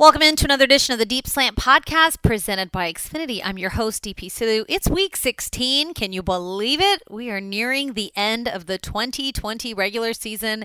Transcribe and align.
Welcome 0.00 0.22
into 0.22 0.46
another 0.46 0.64
edition 0.64 0.94
of 0.94 0.98
the 0.98 1.04
Deep 1.04 1.26
Slant 1.26 1.56
Podcast 1.56 2.22
presented 2.22 2.72
by 2.72 2.90
Xfinity. 2.90 3.42
I'm 3.44 3.58
your 3.58 3.68
host, 3.68 4.02
DP 4.02 4.30
Sidhu. 4.30 4.64
It's 4.66 4.88
week 4.88 5.14
16. 5.14 5.92
Can 5.92 6.14
you 6.14 6.22
believe 6.22 6.80
it? 6.80 7.02
We 7.10 7.28
are 7.28 7.38
nearing 7.38 7.92
the 7.92 8.10
end 8.16 8.48
of 8.48 8.64
the 8.64 8.78
2020 8.78 9.74
regular 9.74 10.14
season, 10.14 10.64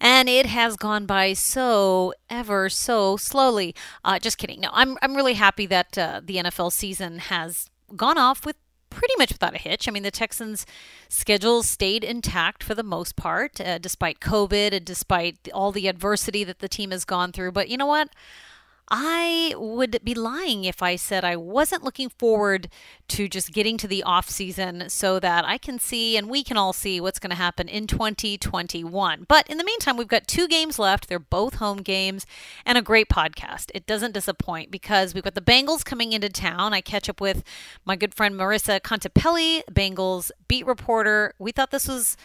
and 0.00 0.28
it 0.28 0.46
has 0.46 0.76
gone 0.76 1.06
by 1.06 1.32
so 1.32 2.14
ever 2.30 2.68
so 2.68 3.16
slowly. 3.16 3.74
Uh, 4.04 4.20
just 4.20 4.38
kidding. 4.38 4.60
No, 4.60 4.70
I'm, 4.72 4.96
I'm 5.02 5.16
really 5.16 5.34
happy 5.34 5.66
that 5.66 5.98
uh, 5.98 6.20
the 6.22 6.36
NFL 6.36 6.70
season 6.70 7.18
has 7.18 7.68
gone 7.96 8.16
off 8.16 8.46
with 8.46 8.54
pretty 8.90 9.14
much 9.18 9.32
without 9.32 9.56
a 9.56 9.58
hitch. 9.58 9.88
I 9.88 9.90
mean, 9.90 10.04
the 10.04 10.12
Texans' 10.12 10.64
schedule 11.08 11.64
stayed 11.64 12.04
intact 12.04 12.62
for 12.62 12.76
the 12.76 12.84
most 12.84 13.16
part, 13.16 13.60
uh, 13.60 13.78
despite 13.78 14.20
COVID 14.20 14.72
and 14.72 14.84
despite 14.84 15.48
all 15.52 15.72
the 15.72 15.88
adversity 15.88 16.44
that 16.44 16.60
the 16.60 16.68
team 16.68 16.92
has 16.92 17.04
gone 17.04 17.32
through. 17.32 17.50
But 17.50 17.68
you 17.68 17.76
know 17.76 17.86
what? 17.86 18.10
I 18.90 19.54
would 19.56 19.98
be 20.02 20.14
lying 20.14 20.64
if 20.64 20.82
I 20.82 20.96
said 20.96 21.24
I 21.24 21.36
wasn't 21.36 21.84
looking 21.84 22.08
forward 22.08 22.68
to 23.08 23.28
just 23.28 23.52
getting 23.52 23.76
to 23.78 23.88
the 23.88 24.02
off 24.02 24.30
season 24.30 24.88
so 24.88 25.20
that 25.20 25.44
I 25.44 25.58
can 25.58 25.78
see 25.78 26.16
and 26.16 26.28
we 26.28 26.42
can 26.42 26.56
all 26.56 26.72
see 26.72 27.00
what's 27.00 27.18
going 27.18 27.30
to 27.30 27.36
happen 27.36 27.68
in 27.68 27.86
2021. 27.86 29.26
But 29.28 29.48
in 29.48 29.58
the 29.58 29.64
meantime, 29.64 29.96
we've 29.96 30.08
got 30.08 30.26
two 30.26 30.48
games 30.48 30.78
left. 30.78 31.08
They're 31.08 31.18
both 31.18 31.54
home 31.56 31.78
games 31.78 32.24
and 32.64 32.78
a 32.78 32.82
great 32.82 33.08
podcast. 33.08 33.70
It 33.74 33.86
doesn't 33.86 34.12
disappoint 34.12 34.70
because 34.70 35.14
we've 35.14 35.24
got 35.24 35.34
the 35.34 35.40
Bengals 35.40 35.84
coming 35.84 36.12
into 36.12 36.28
town. 36.30 36.72
I 36.72 36.80
catch 36.80 37.08
up 37.08 37.20
with 37.20 37.44
my 37.84 37.96
good 37.96 38.14
friend 38.14 38.34
Marissa 38.34 38.80
Contipelli, 38.80 39.62
Bengals 39.70 40.30
beat 40.48 40.66
reporter. 40.66 41.34
We 41.38 41.52
thought 41.52 41.70
this 41.70 41.88
was 41.88 42.16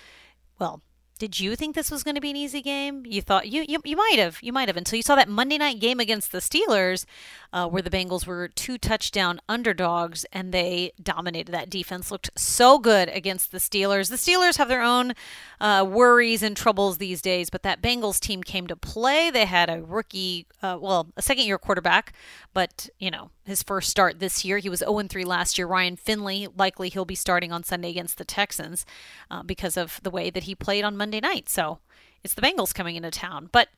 well, 0.60 0.82
did 1.20 1.40
you 1.40 1.56
think 1.56 1.76
this 1.76 1.92
was 1.92 2.04
going 2.04 2.16
to 2.16 2.22
be 2.22 2.32
an 2.32 2.36
easy 2.36 2.62
game? 2.62 3.06
You 3.06 3.22
thought 3.22 3.48
you, 3.48 3.64
you 3.68 3.80
you 3.86 3.96
might 3.96 4.16
have 4.18 4.40
you 4.42 4.52
might 4.52 4.68
have 4.68 4.78
until 4.78 4.98
you 4.98 5.04
saw 5.04 5.16
that 5.16 5.30
Monday 5.30 5.58
night 5.58 5.80
game 5.80 6.00
against 6.00 6.32
the 6.32 6.40
Steelers, 6.40 7.06
uh, 7.52 7.68
where 7.68 7.82
the 7.82 7.90
Bengals 7.90 8.26
were 8.26 8.48
two 8.48 8.78
touchdown 8.78 9.40
underdogs 9.48 10.26
and 10.34 10.52
they 10.52 10.92
dominated. 11.02 11.52
That 11.52 11.70
defense 11.70 12.12
looked 12.12 12.32
so 12.36 12.80
good 12.80 13.10
against 13.10 13.52
the 13.52 13.60
Steelers. 13.60 14.10
The 14.10 14.16
Steelers 14.16 14.58
have 14.58 14.68
their 14.68 14.82
own 14.82 15.14
uh, 15.62 15.86
worries 15.88 16.42
and 16.42 16.58
troubles 16.58 16.98
these 16.98 17.22
days, 17.22 17.50
but 17.50 17.64
that 17.64 17.82
Bengals 17.82 18.20
team 18.20 18.42
came 18.42 18.68
to 18.68 18.76
play. 18.76 19.30
They 19.30 19.46
had 19.46 19.70
a 19.70 19.84
rookie, 19.84 20.48
uh, 20.62 20.78
well, 20.82 21.08
a 21.16 21.22
second 21.22 21.46
year 21.46 21.58
quarterback, 21.58 22.14
but 22.54 22.90
you 23.00 23.12
know 23.12 23.30
his 23.46 23.64
first 23.64 23.90
start 23.90 24.20
this 24.20 24.46
year. 24.46 24.58
He 24.58 24.70
was 24.70 24.80
0 24.80 25.04
3 25.04 25.24
last 25.26 25.58
year. 25.58 25.68
Ryan 25.68 25.96
Finley 25.96 26.48
likely 26.56 26.90
he'll 26.90 27.06
be 27.06 27.16
starting 27.16 27.52
on 27.52 27.64
Sunday 27.64 27.90
against 27.90 28.18
the 28.18 28.26
Texans 28.26 28.86
uh, 29.30 29.44
because 29.44 29.78
of 29.78 30.00
the 30.04 30.10
way 30.10 30.30
that 30.30 30.44
he 30.44 30.56
played 30.56 30.84
on 30.84 30.98
Monday 30.98 31.20
night. 31.20 31.50
So 31.50 31.80
it's 32.24 32.34
the 32.34 32.42
Bengals 32.42 32.74
coming 32.74 32.96
into 32.96 33.12
town, 33.12 33.50
but 33.52 33.70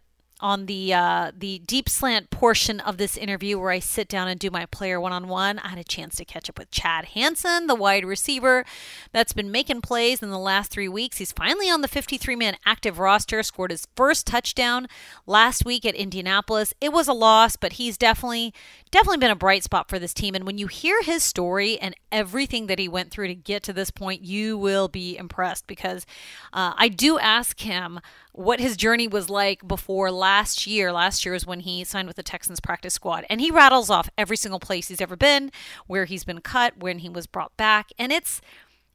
on 0.41 0.65
the 0.65 0.93
uh, 0.93 1.31
the 1.37 1.59
deep 1.59 1.87
slant 1.87 2.29
portion 2.29 2.79
of 2.81 2.97
this 2.97 3.15
interview 3.15 3.57
where 3.57 3.71
I 3.71 3.79
sit 3.79 4.09
down 4.09 4.27
and 4.27 4.39
do 4.39 4.51
my 4.51 4.65
player 4.65 4.99
one 4.99 5.13
on 5.13 5.27
one, 5.27 5.59
I 5.59 5.69
had 5.69 5.77
a 5.77 5.83
chance 5.83 6.15
to 6.17 6.25
catch 6.25 6.49
up 6.49 6.59
with 6.59 6.71
Chad 6.71 7.05
Hansen, 7.05 7.67
the 7.67 7.75
wide 7.75 8.03
receiver 8.03 8.65
that's 9.13 9.31
been 9.31 9.49
making 9.49 9.81
plays 9.81 10.21
in 10.21 10.29
the 10.29 10.39
last 10.39 10.71
three 10.71 10.89
weeks. 10.89 11.17
He's 11.19 11.31
finally 11.31 11.69
on 11.69 11.81
the 11.81 11.87
53 11.87 12.35
man 12.35 12.57
active 12.65 12.99
roster, 12.99 13.41
scored 13.43 13.71
his 13.71 13.87
first 13.95 14.27
touchdown 14.27 14.87
last 15.25 15.63
week 15.63 15.85
at 15.85 15.95
Indianapolis. 15.95 16.73
It 16.81 16.91
was 16.91 17.07
a 17.07 17.13
loss, 17.13 17.55
but 17.55 17.73
he's 17.73 17.97
definitely 17.97 18.53
definitely 18.95 19.17
been 19.17 19.31
a 19.31 19.35
bright 19.35 19.61
spot 19.61 19.89
for 19.89 19.99
this 19.99 20.13
team. 20.13 20.35
And 20.35 20.45
when 20.45 20.57
you 20.57 20.67
hear 20.67 21.01
his 21.01 21.21
story 21.21 21.77
and 21.79 21.93
everything 22.13 22.67
that 22.67 22.79
he 22.79 22.87
went 22.87 23.11
through 23.11 23.27
to 23.27 23.35
get 23.35 23.61
to 23.63 23.73
this 23.73 23.91
point, 23.91 24.23
you 24.23 24.57
will 24.57 24.87
be 24.87 25.17
impressed 25.17 25.67
because 25.67 26.05
uh, 26.53 26.73
I 26.77 26.87
do 26.87 27.19
ask 27.19 27.59
him 27.59 27.99
what 28.31 28.61
his 28.61 28.77
journey 28.77 29.09
was 29.09 29.29
like 29.29 29.67
before 29.67 30.11
last 30.11 30.65
year. 30.65 30.93
Last 30.93 31.25
year 31.25 31.33
was 31.33 31.45
when 31.45 31.59
he 31.59 31.83
signed 31.83 32.07
with 32.07 32.15
the 32.15 32.23
Texans 32.23 32.61
practice 32.61 32.93
squad. 32.93 33.25
And 33.29 33.41
he 33.41 33.51
rattles 33.51 33.89
off 33.89 34.09
every 34.17 34.37
single 34.37 34.61
place 34.61 34.87
he's 34.87 35.01
ever 35.01 35.17
been, 35.17 35.51
where 35.87 36.05
he's 36.05 36.23
been 36.23 36.39
cut, 36.39 36.77
when 36.77 36.99
he 36.99 37.09
was 37.09 37.27
brought 37.27 37.55
back. 37.57 37.89
And 37.99 38.13
it's 38.13 38.39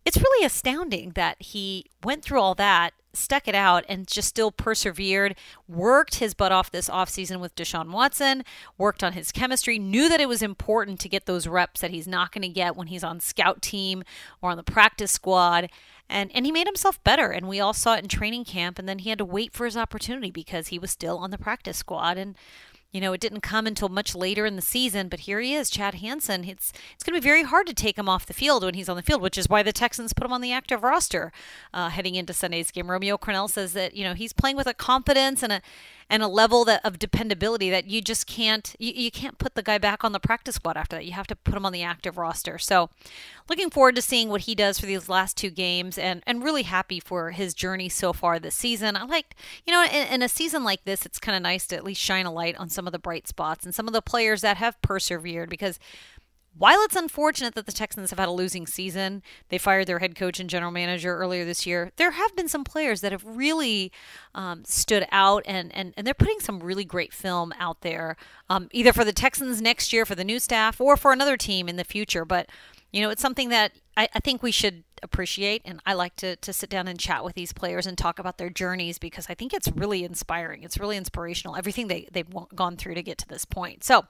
it's 0.07 0.17
really 0.17 0.47
astounding 0.47 1.11
that 1.11 1.37
he 1.41 1.85
went 2.03 2.25
through 2.25 2.41
all 2.41 2.55
that, 2.55 2.95
stuck 3.13 3.49
it 3.49 3.55
out, 3.55 3.85
and 3.89 4.07
just 4.07 4.29
still 4.29 4.51
persevered, 4.51 5.35
worked 5.69 6.17
his 6.17 6.35
butt 6.35 6.53
off 6.53 6.71
this 6.71 6.89
offseason 6.89 7.41
with 7.41 7.55
Deshaun 7.57 7.91
Watson, 7.91 8.45
worked 8.79 9.03
on 9.03 9.15
his 9.15 9.33
chemistry, 9.33 9.79
knew 9.79 10.09
that 10.09 10.21
it 10.21 10.29
was 10.29 10.43
important 10.43 11.01
to 11.01 11.09
get 11.09 11.27
those 11.27 11.47
reps 11.47 11.81
that 11.81 11.91
he's 11.91 12.09
not 12.09 12.33
going 12.33 12.43
to 12.43 12.49
get 12.49 12.77
when 12.77 12.89
he's 12.89 13.05
on 13.05 13.21
scout 13.21 13.63
team 13.63 14.05
or 14.43 14.51
on 14.51 14.57
the 14.57 14.63
practice 14.63 15.13
squad 15.13 15.69
and 16.11 16.31
and 16.35 16.45
he 16.45 16.53
made 16.53 16.67
himself 16.67 17.03
better 17.05 17.31
and 17.31 17.49
we 17.49 17.61
all 17.61 17.73
saw 17.73 17.95
it 17.95 18.03
in 18.03 18.09
training 18.09 18.45
camp 18.45 18.79
and 18.79 18.89
then 18.89 18.99
he 18.99 19.09
had 19.09 19.19
to 19.19 19.25
wait 19.25 19.53
for 19.53 19.65
his 19.65 19.77
opportunity 19.77 20.31
because 20.31 20.69
he 20.69 20.79
was 20.79 20.91
still 20.91 21.17
on 21.19 21.31
the 21.31 21.39
practice 21.39 21.79
squad 21.79 22.19
and 22.19 22.35
you 22.93 23.01
know, 23.01 23.13
it 23.13 23.21
didn't 23.21 23.43
come 23.43 23.67
until 23.67 23.89
much 23.89 24.15
later 24.15 24.47
in 24.47 24.57
the 24.57 24.63
season, 24.63 25.09
but 25.09 25.21
here 25.21 25.41
he 25.41 25.55
is, 25.55 25.71
Chad 25.71 25.97
Hansen. 25.97 26.45
It's 26.45 26.73
it's 26.95 27.05
going 27.05 27.15
to 27.15 27.21
be 27.21 27.29
very 27.29 27.45
hard 27.45 27.67
to 27.69 27.75
take 27.75 27.97
him 27.97 28.09
off 28.09 28.27
the 28.27 28.33
field 28.33 28.65
when 28.65 28.75
he's 28.75 28.89
on 28.89 28.97
the 28.97 29.03
field, 29.03 29.23
which 29.23 29.39
is 29.39 29.49
why 29.49 29.63
the 29.63 29.73
Texans 29.73 30.13
put 30.13 30.25
him 30.25 30.33
on 30.33 30.41
the 30.41 30.53
active 30.53 30.83
roster 30.83 31.33
uh, 31.73 31.91
heading 31.91 32.17
into 32.17 32.33
Sunday's 32.33 32.71
game. 32.71 32.91
Romeo 32.91 33.17
Crennel 33.17 33.49
says 33.49 33.73
that 33.75 33.95
you 33.95 34.03
know 34.03 34.15
he's 34.15 34.33
playing 34.33 34.57
with 34.57 34.67
a 34.67 34.75
confidence 34.75 35.43
and 35.43 35.53
a 35.53 35.63
and 36.11 36.23
a 36.23 36.29
level 36.29 36.65
that 36.65 36.85
of 36.85 36.99
dependability 36.99 37.71
that 37.71 37.87
you 37.87 38.03
just 38.03 38.27
can't 38.27 38.75
you, 38.79 38.93
you 38.95 39.11
can't 39.11 39.39
put 39.39 39.55
the 39.55 39.63
guy 39.63 39.79
back 39.79 40.03
on 40.03 40.13
the 40.13 40.19
practice 40.21 40.57
squad 40.57 40.77
after 40.77 40.97
that. 40.97 41.07
You 41.07 41.13
have 41.13 41.29
to 41.29 41.37
put 41.37 41.55
him 41.55 41.65
on 41.65 41.73
the 41.73 41.85
active 41.85 42.19
roster. 42.19 42.59
So, 42.59 42.91
looking 43.49 43.71
forward 43.71 43.95
to 43.97 44.03
seeing 44.03 44.29
what 44.29 44.43
he 44.43 44.55
does 44.55 44.81
for 44.81 44.87
these 44.87 45.09
last 45.09 45.37
two 45.37 45.51
games, 45.51 45.97
and 45.97 46.23
and 46.27 46.43
really 46.43 46.65
happy 46.65 46.99
for 46.99 47.31
his 47.31 47.55
journey 47.55 47.89
so 47.89 48.13
far 48.13 48.39
this 48.39 48.57
season. 48.57 48.97
I 48.97 49.05
like 49.05 49.37
you 49.65 49.73
know 49.73 49.85
in, 49.85 50.15
in 50.15 50.23
a 50.23 50.29
season 50.29 50.65
like 50.65 50.85
this, 50.85 51.07
it's 51.07 51.21
kind 51.21 51.37
of 51.37 51.43
nice 51.43 51.67
to 51.69 51.77
at 51.77 51.85
least 51.85 52.01
shine 52.01 52.27
a 52.27 52.33
light 52.33 52.57
on 52.57 52.69
some 52.69 52.87
of 52.87 52.93
the 52.93 52.99
bright 52.99 53.29
spots 53.29 53.65
and 53.65 53.75
some 53.75 53.87
of 53.87 53.95
the 53.95 54.03
players 54.03 54.41
that 54.41 54.57
have 54.57 54.81
persevered 54.83 55.49
because 55.49 55.79
while 56.57 56.81
it's 56.83 56.97
unfortunate 56.97 57.55
that 57.55 57.67
the 57.67 57.73
Texans 57.73 58.11
have 58.11 58.19
had 58.19 58.29
a 58.29 58.33
losing 58.33 58.67
season, 58.67 59.23
they 59.49 59.59
fired 59.59 59.87
their 59.87 60.01
head 60.01 60.15
coach 60.15 60.41
and 60.41 60.51
general 60.51 60.73
manager 60.73 61.17
earlier 61.17 61.45
this 61.45 61.65
year. 61.65 61.93
There 61.97 62.11
have 62.11 62.35
been 62.37 62.49
some 62.49 62.65
players 62.65 63.01
that 63.01 63.13
have 63.13 63.25
really 63.25 63.93
um, 64.35 64.65
stood 64.65 65.07
out, 65.13 65.43
and, 65.47 65.75
and, 65.75 65.95
and 65.97 66.07
they're 66.07 66.15
putting 66.15 66.41
some 66.41 66.61
really 66.61 66.85
great 66.85 67.15
film 67.15 67.53
out 67.59 67.83
there, 67.83 68.17
um, 68.49 68.69
either 68.73 68.93
for 68.93 69.05
the 69.05 69.13
Texans 69.13 69.63
next 69.63 69.93
year 69.93 70.05
for 70.05 70.15
the 70.15 70.25
new 70.25 70.39
staff 70.39 70.81
or 70.81 70.97
for 70.97 71.13
another 71.13 71.37
team 71.37 71.69
in 71.69 71.77
the 71.77 71.85
future. 71.85 72.25
But, 72.25 72.51
you 72.93 73.01
know, 73.01 73.11
it's 73.11 73.23
something 73.23 73.49
that 73.51 73.73
I, 73.97 74.09
I 74.15 74.21
think 74.21 74.43
we 74.43 74.53
should 74.53 74.85
appreciate 75.03 75.63
and 75.65 75.81
I 75.87 75.95
like 75.95 76.17
to 76.17 76.37
to 76.37 76.53
sit 76.53 76.69
down 76.69 76.87
and 76.89 76.99
chat 76.99 77.25
with 77.25 77.35
these 77.35 77.53
players 77.53 77.87
and 77.87 77.97
talk 77.97 78.19
about 78.19 78.39
their 78.39 78.51
journeys 78.51 78.99
because 78.99 79.27
I 79.29 79.35
think 79.35 79.53
it's 79.53 79.69
really 79.69 80.05
inspiring. 80.05 80.63
It's 80.63 80.79
really 80.79 80.97
inspirational 80.97 81.57
everything 81.57 81.89
they 81.89 82.09
they've 82.13 82.27
gone 82.55 82.77
through 82.77 82.95
to 82.95 83.03
get 83.03 83.19
to 83.19 83.29
this 83.29 83.45
point. 83.45 83.85
So, 83.85 84.07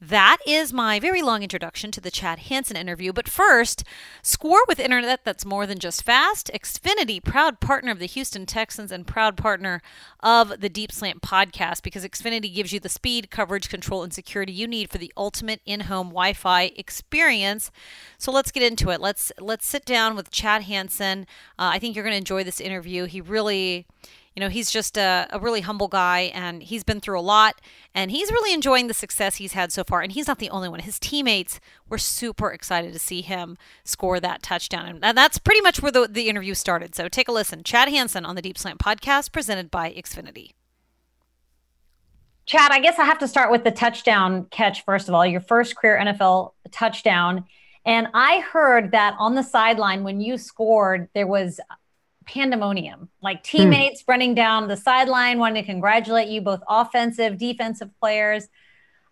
that 0.00 0.38
is 0.46 0.72
my 0.72 0.98
very 0.98 1.22
long 1.22 1.42
introduction 1.42 1.90
to 1.92 2.00
the 2.00 2.10
Chad 2.10 2.40
Hansen 2.40 2.76
interview, 2.76 3.12
but 3.12 3.28
first, 3.28 3.84
score 4.22 4.62
with 4.68 4.80
internet 4.80 5.24
that's 5.24 5.46
more 5.46 5.66
than 5.66 5.78
just 5.78 6.02
fast. 6.02 6.50
Xfinity, 6.52 7.22
proud 7.22 7.60
partner 7.60 7.92
of 7.92 7.98
the 7.98 8.06
Houston 8.06 8.44
Texans 8.44 8.92
and 8.92 9.06
proud 9.06 9.36
partner 9.36 9.80
of 10.20 10.60
the 10.60 10.68
Deep 10.68 10.92
Slant 10.92 11.22
podcast 11.22 11.82
because 11.82 12.04
Xfinity 12.04 12.52
gives 12.52 12.72
you 12.72 12.80
the 12.80 12.88
speed, 12.88 13.30
coverage, 13.30 13.68
control 13.68 14.02
and 14.02 14.12
security 14.12 14.52
you 14.52 14.66
need 14.66 14.90
for 14.90 14.98
the 14.98 15.12
ultimate 15.16 15.60
in-home 15.64 16.08
Wi-Fi 16.08 16.72
experience. 16.76 17.70
So, 18.18 18.32
let's 18.32 18.50
get 18.50 18.62
into 18.62 18.90
it. 18.90 19.00
Let's 19.00 19.13
let's 19.14 19.32
let's 19.38 19.66
sit 19.66 19.84
down 19.84 20.16
with 20.16 20.32
Chad 20.32 20.62
Hansen. 20.62 21.20
Uh, 21.56 21.70
I 21.72 21.78
think 21.78 21.94
you're 21.94 22.02
going 22.02 22.14
to 22.14 22.18
enjoy 22.18 22.42
this 22.42 22.60
interview. 22.60 23.04
He 23.04 23.20
really, 23.20 23.86
you 24.34 24.40
know, 24.40 24.48
he's 24.48 24.72
just 24.72 24.98
a, 24.98 25.28
a, 25.30 25.38
really 25.38 25.60
humble 25.60 25.86
guy 25.86 26.32
and 26.34 26.64
he's 26.64 26.82
been 26.82 27.00
through 27.00 27.20
a 27.20 27.22
lot 27.22 27.60
and 27.94 28.10
he's 28.10 28.32
really 28.32 28.52
enjoying 28.52 28.88
the 28.88 28.94
success 28.94 29.36
he's 29.36 29.52
had 29.52 29.70
so 29.70 29.84
far. 29.84 30.00
And 30.00 30.10
he's 30.10 30.26
not 30.26 30.40
the 30.40 30.50
only 30.50 30.68
one. 30.68 30.80
His 30.80 30.98
teammates 30.98 31.60
were 31.88 31.96
super 31.96 32.50
excited 32.50 32.92
to 32.92 32.98
see 32.98 33.22
him 33.22 33.56
score 33.84 34.18
that 34.18 34.42
touchdown. 34.42 34.98
And 35.00 35.16
that's 35.16 35.38
pretty 35.38 35.60
much 35.60 35.80
where 35.80 35.92
the, 35.92 36.08
the 36.10 36.28
interview 36.28 36.54
started. 36.54 36.96
So 36.96 37.08
take 37.08 37.28
a 37.28 37.32
listen. 37.32 37.62
Chad 37.62 37.88
Hansen 37.88 38.26
on 38.26 38.34
the 38.34 38.42
Deep 38.42 38.58
Slant 38.58 38.80
podcast 38.80 39.30
presented 39.30 39.70
by 39.70 39.92
Xfinity. 39.92 40.50
Chad, 42.46 42.72
I 42.72 42.80
guess 42.80 42.98
I 42.98 43.04
have 43.04 43.20
to 43.20 43.28
start 43.28 43.52
with 43.52 43.62
the 43.62 43.70
touchdown 43.70 44.46
catch 44.50 44.84
first 44.84 45.08
of 45.08 45.14
all. 45.14 45.24
Your 45.24 45.40
first 45.40 45.76
career 45.76 46.00
NFL 46.02 46.54
touchdown. 46.72 47.44
And 47.86 48.08
I 48.14 48.40
heard 48.40 48.92
that 48.92 49.14
on 49.18 49.34
the 49.34 49.42
sideline 49.42 50.04
when 50.04 50.20
you 50.20 50.38
scored, 50.38 51.08
there 51.14 51.26
was 51.26 51.60
pandemonium, 52.26 53.08
like 53.22 53.38
hmm. 53.38 53.58
teammates 53.58 54.02
hmm. 54.02 54.12
running 54.12 54.34
down 54.34 54.68
the 54.68 54.76
sideline, 54.76 55.38
wanting 55.38 55.62
to 55.62 55.66
congratulate 55.66 56.28
you, 56.28 56.40
both 56.40 56.62
offensive, 56.68 57.38
defensive 57.38 57.90
players. 58.00 58.48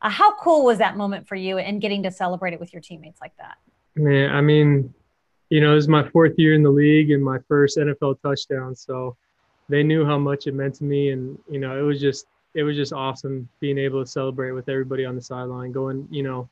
Uh, 0.00 0.08
how 0.08 0.34
cool 0.36 0.64
was 0.64 0.78
that 0.78 0.96
moment 0.96 1.28
for 1.28 1.36
you 1.36 1.58
and 1.58 1.80
getting 1.80 2.02
to 2.02 2.10
celebrate 2.10 2.52
it 2.52 2.60
with 2.60 2.72
your 2.72 2.82
teammates 2.82 3.20
like 3.20 3.36
that? 3.36 3.56
Man, 3.94 4.34
I 4.34 4.40
mean, 4.40 4.92
you 5.50 5.60
know, 5.60 5.72
it 5.72 5.74
was 5.74 5.88
my 5.88 6.08
fourth 6.08 6.32
year 6.38 6.54
in 6.54 6.62
the 6.62 6.70
league 6.70 7.10
and 7.10 7.22
my 7.22 7.38
first 7.46 7.76
NFL 7.76 8.20
touchdown. 8.22 8.74
So 8.74 9.16
they 9.68 9.82
knew 9.82 10.04
how 10.04 10.18
much 10.18 10.46
it 10.46 10.54
meant 10.54 10.74
to 10.76 10.84
me. 10.84 11.10
And, 11.10 11.38
you 11.48 11.60
know, 11.60 11.78
it 11.78 11.82
was 11.82 12.00
just, 12.00 12.26
it 12.54 12.62
was 12.62 12.76
just 12.76 12.92
awesome 12.92 13.48
being 13.60 13.78
able 13.78 14.02
to 14.02 14.10
celebrate 14.10 14.52
with 14.52 14.68
everybody 14.68 15.04
on 15.04 15.14
the 15.14 15.22
sideline, 15.22 15.70
going, 15.70 16.08
you 16.10 16.22
know, 16.22 16.48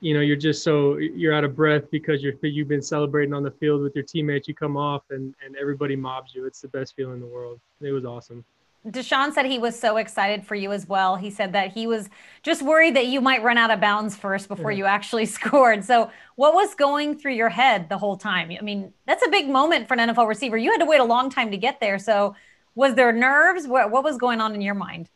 you 0.00 0.14
know 0.14 0.20
you're 0.20 0.36
just 0.36 0.62
so 0.62 0.96
you're 0.96 1.34
out 1.34 1.44
of 1.44 1.54
breath 1.54 1.90
because 1.90 2.22
you're 2.22 2.34
you've 2.42 2.68
been 2.68 2.82
celebrating 2.82 3.34
on 3.34 3.42
the 3.42 3.50
field 3.50 3.82
with 3.82 3.94
your 3.94 4.04
teammates 4.04 4.48
you 4.48 4.54
come 4.54 4.76
off 4.76 5.02
and 5.10 5.34
and 5.44 5.56
everybody 5.56 5.94
mobs 5.96 6.34
you 6.34 6.46
it's 6.46 6.60
the 6.60 6.68
best 6.68 6.96
feeling 6.96 7.14
in 7.14 7.20
the 7.20 7.26
world 7.26 7.60
it 7.80 7.92
was 7.92 8.04
awesome 8.04 8.44
Deshaun 8.86 9.32
said 9.32 9.44
he 9.44 9.58
was 9.58 9.78
so 9.78 9.98
excited 9.98 10.46
for 10.46 10.54
you 10.54 10.72
as 10.72 10.88
well. 10.88 11.16
He 11.16 11.28
said 11.30 11.52
that 11.52 11.70
he 11.72 11.86
was 11.86 12.08
just 12.42 12.62
worried 12.62 12.96
that 12.96 13.06
you 13.08 13.20
might 13.20 13.42
run 13.42 13.58
out 13.58 13.70
of 13.70 13.78
bounds 13.78 14.16
first 14.16 14.48
before 14.48 14.72
yeah. 14.72 14.78
you 14.78 14.84
actually 14.86 15.26
scored. 15.38 15.84
So, 15.84 16.10
what 16.36 16.54
was 16.54 16.74
going 16.74 17.18
through 17.18 17.34
your 17.34 17.50
head 17.50 17.90
the 17.90 17.98
whole 17.98 18.16
time? 18.16 18.50
I 18.58 18.62
mean, 18.62 18.94
that's 19.06 19.22
a 19.22 19.28
big 19.28 19.50
moment 19.50 19.86
for 19.86 19.94
an 19.98 20.08
NFL 20.08 20.26
receiver. 20.26 20.56
You 20.56 20.70
had 20.70 20.78
to 20.78 20.86
wait 20.86 21.00
a 21.00 21.04
long 21.04 21.28
time 21.28 21.50
to 21.50 21.58
get 21.58 21.78
there. 21.78 21.98
So, 21.98 22.34
was 22.74 22.94
there 22.94 23.12
nerves? 23.12 23.66
What, 23.66 23.90
what 23.90 24.02
was 24.02 24.16
going 24.16 24.40
on 24.40 24.54
in 24.54 24.62
your 24.62 24.74
mind? 24.74 25.10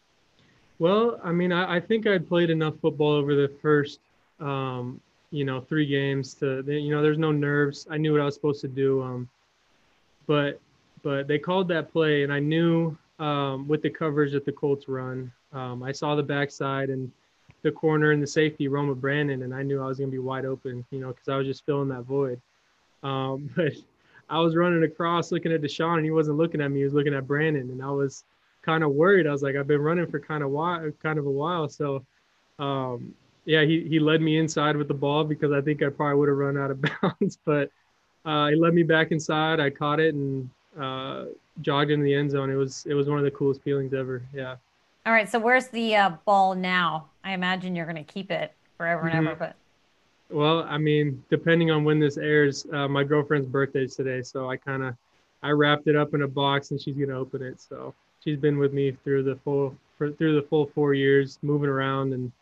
Well, 0.79 1.19
I 1.25 1.33
mean, 1.33 1.51
I, 1.51 1.77
I 1.77 1.81
think 1.81 2.07
I'd 2.07 2.29
played 2.29 2.51
enough 2.51 2.75
football 2.83 3.13
over 3.13 3.35
the 3.35 3.49
first, 3.63 4.01
um, 4.41 5.01
you 5.31 5.45
know, 5.45 5.61
three 5.61 5.87
games 5.87 6.35
to, 6.35 6.63
you 6.67 6.91
know, 6.91 7.03
there's 7.03 7.19
no 7.19 7.33
nerves. 7.33 7.87
I 7.91 7.97
knew 7.97 8.13
what 8.13 8.21
I 8.21 8.25
was 8.25 8.35
supposed 8.35 8.61
to 8.63 8.69
do. 8.69 9.03
Um, 9.03 9.29
but, 10.27 10.61
but 11.03 11.27
they 11.29 11.39
called 11.39 11.69
that 11.69 11.93
play, 11.93 12.23
and 12.23 12.33
I 12.33 12.39
knew 12.39 12.97
um, 13.19 13.69
with 13.69 13.83
the 13.83 13.91
coverage 13.91 14.33
that 14.33 14.45
the 14.45 14.53
Colts 14.53 14.89
run. 14.89 15.31
Um, 15.53 15.83
I 15.83 15.93
saw 15.93 16.15
the 16.15 16.23
backside 16.23 16.91
and 16.91 17.11
the 17.63 17.73
corner 17.73 18.13
and 18.13 18.23
the 18.23 18.27
safety, 18.27 18.69
Roma 18.69 18.95
Brandon, 18.95 19.43
and 19.43 19.55
I 19.55 19.63
knew 19.63 19.83
I 19.83 19.87
was 19.87 19.99
going 19.99 20.11
to 20.11 20.15
be 20.15 20.19
wide 20.19 20.45
open, 20.45 20.85
you 20.91 21.01
know, 21.01 21.09
because 21.09 21.29
I 21.29 21.37
was 21.37 21.47
just 21.47 21.65
filling 21.65 21.89
that 21.89 22.03
void. 22.03 22.41
Um, 23.03 23.51
but 23.57 23.73
I 24.29 24.41
was 24.41 24.57
running 24.57 24.85
across 24.85 25.33
looking 25.33 25.53
at 25.53 25.63
Deshaun, 25.63 25.97
and 25.97 26.05
he 26.05 26.11
wasn't 26.11 26.39
looking 26.39 26.61
at 26.61 26.71
me; 26.71 26.79
he 26.79 26.85
was 26.85 26.95
looking 26.95 27.15
at 27.15 27.27
Brandon, 27.27 27.71
and 27.71 27.83
I 27.83 27.91
was 27.91 28.25
kind 28.63 28.85
of 28.85 28.93
worried. 28.93 29.27
I 29.27 29.33
was 29.33 29.43
like, 29.43 29.57
I've 29.57 29.67
been 29.67 29.81
running 29.81 30.07
for 30.07 30.21
kind 30.21 30.43
of 30.43 30.51
while, 30.51 30.91
kind 31.03 31.19
of 31.19 31.27
a 31.27 31.31
while, 31.31 31.69
so 31.69 32.05
um, 32.59 33.15
yeah, 33.45 33.63
he 33.63 33.87
he 33.89 33.99
led 33.99 34.21
me 34.21 34.39
inside 34.39 34.77
with 34.77 34.89
the 34.89 34.95
ball 34.95 35.25
because 35.25 35.53
I 35.53 35.61
think 35.61 35.83
I 35.83 35.89
probably 35.91 36.19
would 36.19 36.29
have 36.29 36.39
run 36.39 36.57
out 36.57 36.71
of 36.71 36.81
bounds, 37.03 37.39
but 37.45 37.71
uh, 38.25 38.49
he 38.49 38.57
led 38.57 38.75
me 38.75 38.83
back 38.83 39.13
inside. 39.13 39.61
I 39.61 39.71
caught 39.71 40.01
it 40.01 40.15
and 40.15 40.49
uh, 40.81 41.27
jogged 41.61 41.91
into 41.91 42.05
the 42.05 42.15
end 42.15 42.31
zone. 42.31 42.51
It 42.51 42.57
was 42.57 42.87
it 42.89 42.95
was 42.95 43.09
one 43.09 43.19
of 43.19 43.25
the 43.25 43.31
coolest 43.31 43.63
feelings 43.63 43.93
ever. 43.93 44.23
Yeah. 44.33 44.57
All 45.07 45.13
right. 45.13 45.29
So 45.29 45.39
where's 45.39 45.69
the 45.69 45.97
uh, 45.97 46.11
ball 46.25 46.55
now? 46.55 47.09
I 47.23 47.33
imagine 47.33 47.77
you're 47.77 47.87
going 47.87 48.03
to 48.03 48.13
keep 48.13 48.31
it 48.31 48.53
forever 48.77 49.07
and 49.09 49.13
mm-hmm. 49.13 49.29
ever. 49.29 49.37
But 49.39 49.57
well, 50.31 50.63
I 50.63 50.79
mean, 50.79 51.23
depending 51.29 51.71
on 51.71 51.85
when 51.85 52.01
this 52.01 52.17
airs, 52.17 52.67
uh, 52.73 52.89
my 52.89 53.05
girlfriend's 53.05 53.47
birthday 53.47 53.85
is 53.85 53.95
today, 53.95 54.23
so 54.23 54.49
I 54.49 54.57
kind 54.57 54.83
of 54.83 54.95
I 55.43 55.51
wrapped 55.51 55.87
it 55.87 55.97
up 55.97 56.15
in 56.15 56.23
a 56.23 56.29
box 56.29 56.71
and 56.71 56.81
she's 56.81 56.97
gonna 56.97 57.19
open 57.19 57.43
it. 57.43 57.61
So 57.61 57.95
she's 58.23 58.39
been 58.39 58.59
with 58.59 58.73
me 58.73 58.97
through 59.05 59.25
the 59.25 59.37
full 59.45 59.77
for, 59.99 60.11
through 60.13 60.41
the 60.41 60.47
full 60.49 60.67
four 60.75 60.95
years, 60.95 61.39
moving 61.43 61.69
around 61.69 62.15
and 62.15 62.33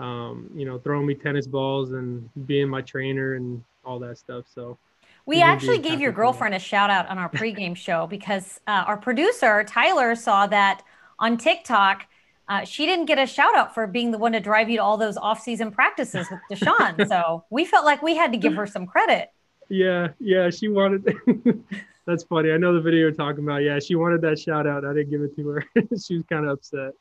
um, 0.00 0.50
you 0.54 0.64
know 0.64 0.78
throwing 0.78 1.06
me 1.06 1.14
tennis 1.14 1.46
balls 1.46 1.92
and 1.92 2.28
being 2.46 2.68
my 2.68 2.80
trainer 2.80 3.34
and 3.34 3.62
all 3.84 3.98
that 4.00 4.18
stuff. 4.18 4.46
So 4.52 4.78
we 5.26 5.42
actually 5.42 5.78
gave 5.78 6.00
your 6.00 6.12
girlfriend 6.12 6.54
a 6.54 6.58
shout 6.58 6.90
out 6.90 7.08
on 7.08 7.18
our 7.18 7.28
pregame 7.28 7.76
show 7.86 8.06
because 8.06 8.60
uh, 8.66 8.84
our 8.86 8.96
producer, 8.96 9.62
Tyler, 9.64 10.14
saw 10.14 10.46
that 10.46 10.82
on 11.18 11.36
TikTok. 11.36 12.06
Uh, 12.48 12.64
she 12.64 12.84
didn't 12.84 13.06
get 13.06 13.18
a 13.18 13.26
shout 13.26 13.54
out 13.54 13.72
for 13.74 13.86
being 13.86 14.10
the 14.10 14.18
one 14.18 14.32
to 14.32 14.40
drive 14.40 14.68
you 14.68 14.78
to 14.78 14.82
all 14.82 14.96
those 14.96 15.16
off-season 15.16 15.70
practices 15.70 16.26
with 16.28 16.40
Deshaun. 16.50 17.06
so 17.06 17.44
we 17.48 17.64
felt 17.64 17.84
like 17.84 18.02
we 18.02 18.16
had 18.16 18.32
to 18.32 18.38
give 18.38 18.54
her 18.54 18.66
some 18.66 18.86
credit. 18.86 19.30
Yeah, 19.68 20.08
yeah, 20.18 20.50
she 20.50 20.66
wanted. 20.66 21.16
That's 22.06 22.24
funny. 22.24 22.50
I 22.50 22.56
know 22.56 22.74
the 22.74 22.80
video 22.80 23.00
you're 23.00 23.12
talking 23.12 23.44
about. 23.44 23.58
Yeah, 23.58 23.78
she 23.78 23.94
wanted 23.94 24.20
that 24.22 24.36
shout 24.36 24.66
out. 24.66 24.84
I 24.84 24.92
didn't 24.92 25.10
give 25.10 25.20
it 25.20 25.36
to 25.36 25.48
her. 25.48 25.64
she 25.76 26.16
was 26.16 26.24
kind 26.28 26.44
of 26.44 26.50
upset. 26.50 26.92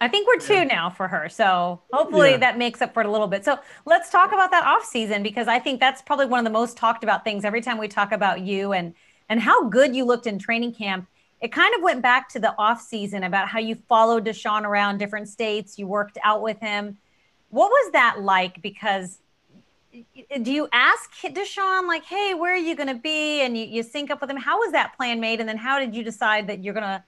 I 0.00 0.08
think 0.08 0.26
we're 0.26 0.40
two 0.40 0.54
yeah. 0.54 0.64
now 0.64 0.90
for 0.90 1.08
her. 1.08 1.28
So 1.28 1.80
hopefully 1.92 2.32
yeah. 2.32 2.36
that 2.38 2.58
makes 2.58 2.82
up 2.82 2.92
for 2.92 3.00
it 3.00 3.06
a 3.06 3.10
little 3.10 3.26
bit. 3.26 3.44
So 3.44 3.58
let's 3.86 4.10
talk 4.10 4.32
about 4.32 4.50
that 4.50 4.64
off 4.64 4.84
season 4.84 5.22
because 5.22 5.48
I 5.48 5.58
think 5.58 5.80
that's 5.80 6.02
probably 6.02 6.26
one 6.26 6.38
of 6.38 6.44
the 6.44 6.50
most 6.50 6.76
talked 6.76 7.02
about 7.02 7.24
things 7.24 7.44
every 7.44 7.60
time 7.60 7.78
we 7.78 7.88
talk 7.88 8.12
about 8.12 8.40
you 8.40 8.72
and 8.72 8.94
and 9.28 9.40
how 9.40 9.68
good 9.68 9.96
you 9.96 10.04
looked 10.04 10.26
in 10.26 10.38
training 10.38 10.74
camp. 10.74 11.08
It 11.40 11.52
kind 11.52 11.74
of 11.74 11.82
went 11.82 12.00
back 12.00 12.28
to 12.30 12.38
the 12.38 12.54
off 12.58 12.80
season 12.80 13.24
about 13.24 13.48
how 13.48 13.58
you 13.58 13.74
followed 13.88 14.24
Deshaun 14.24 14.62
around 14.62 14.98
different 14.98 15.28
states, 15.28 15.78
you 15.78 15.86
worked 15.86 16.18
out 16.22 16.42
with 16.42 16.60
him. 16.60 16.98
What 17.50 17.68
was 17.68 17.92
that 17.92 18.20
like? 18.20 18.62
Because 18.62 19.18
do 20.42 20.52
you 20.52 20.68
ask 20.72 21.10
Deshaun 21.22 21.86
like, 21.88 22.04
"Hey, 22.04 22.34
where 22.34 22.52
are 22.52 22.58
you 22.58 22.76
going 22.76 22.88
to 22.88 22.94
be?" 22.94 23.40
and 23.40 23.56
you, 23.56 23.64
you 23.64 23.82
sync 23.82 24.10
up 24.10 24.20
with 24.20 24.30
him? 24.30 24.36
How 24.36 24.58
was 24.58 24.72
that 24.72 24.96
plan 24.96 25.20
made? 25.20 25.40
And 25.40 25.48
then 25.48 25.56
how 25.56 25.78
did 25.78 25.94
you 25.94 26.04
decide 26.04 26.46
that 26.48 26.62
you're 26.62 26.74
going 26.74 26.84
to 26.84 27.02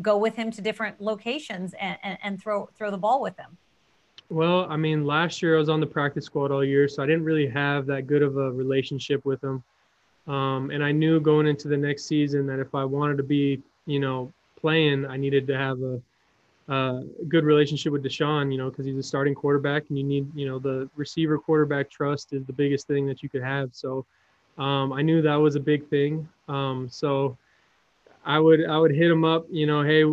go 0.00 0.16
with 0.16 0.36
him 0.36 0.50
to 0.52 0.62
different 0.62 1.00
locations 1.00 1.74
and, 1.74 1.98
and, 2.02 2.18
and 2.22 2.40
throw 2.40 2.68
throw 2.76 2.90
the 2.90 2.98
ball 2.98 3.20
with 3.20 3.36
him? 3.36 3.56
Well, 4.28 4.66
I 4.70 4.76
mean, 4.76 5.04
last 5.04 5.42
year 5.42 5.56
I 5.56 5.58
was 5.58 5.68
on 5.68 5.80
the 5.80 5.86
practice 5.86 6.24
squad 6.24 6.52
all 6.52 6.64
year, 6.64 6.86
so 6.86 7.02
I 7.02 7.06
didn't 7.06 7.24
really 7.24 7.48
have 7.48 7.86
that 7.86 8.06
good 8.06 8.22
of 8.22 8.36
a 8.36 8.52
relationship 8.52 9.24
with 9.24 9.42
him. 9.42 9.62
Um, 10.28 10.70
and 10.70 10.84
I 10.84 10.92
knew 10.92 11.18
going 11.18 11.48
into 11.48 11.66
the 11.66 11.76
next 11.76 12.04
season 12.04 12.46
that 12.46 12.60
if 12.60 12.72
I 12.74 12.84
wanted 12.84 13.16
to 13.16 13.24
be, 13.24 13.60
you 13.86 13.98
know, 13.98 14.32
playing, 14.60 15.04
I 15.06 15.16
needed 15.16 15.48
to 15.48 15.56
have 15.56 15.82
a, 15.82 16.00
a 16.68 17.02
good 17.28 17.44
relationship 17.44 17.92
with 17.92 18.04
Deshaun, 18.04 18.52
you 18.52 18.58
know, 18.58 18.70
because 18.70 18.86
he's 18.86 18.96
a 18.96 19.02
starting 19.02 19.34
quarterback, 19.34 19.84
and 19.88 19.98
you 19.98 20.04
need, 20.04 20.30
you 20.36 20.46
know, 20.46 20.60
the 20.60 20.88
receiver 20.94 21.36
quarterback 21.36 21.90
trust 21.90 22.32
is 22.32 22.44
the 22.44 22.52
biggest 22.52 22.86
thing 22.86 23.06
that 23.06 23.24
you 23.24 23.28
could 23.28 23.42
have. 23.42 23.70
So 23.72 24.06
um, 24.58 24.92
I 24.92 25.02
knew 25.02 25.22
that 25.22 25.34
was 25.34 25.56
a 25.56 25.60
big 25.60 25.88
thing. 25.88 26.28
Um, 26.48 26.88
so 26.88 27.36
I 28.24 28.38
would 28.38 28.66
I 28.66 28.78
would 28.78 28.94
hit 28.94 29.10
him 29.10 29.24
up, 29.24 29.46
you 29.50 29.66
know, 29.66 29.82
hey, 29.82 30.04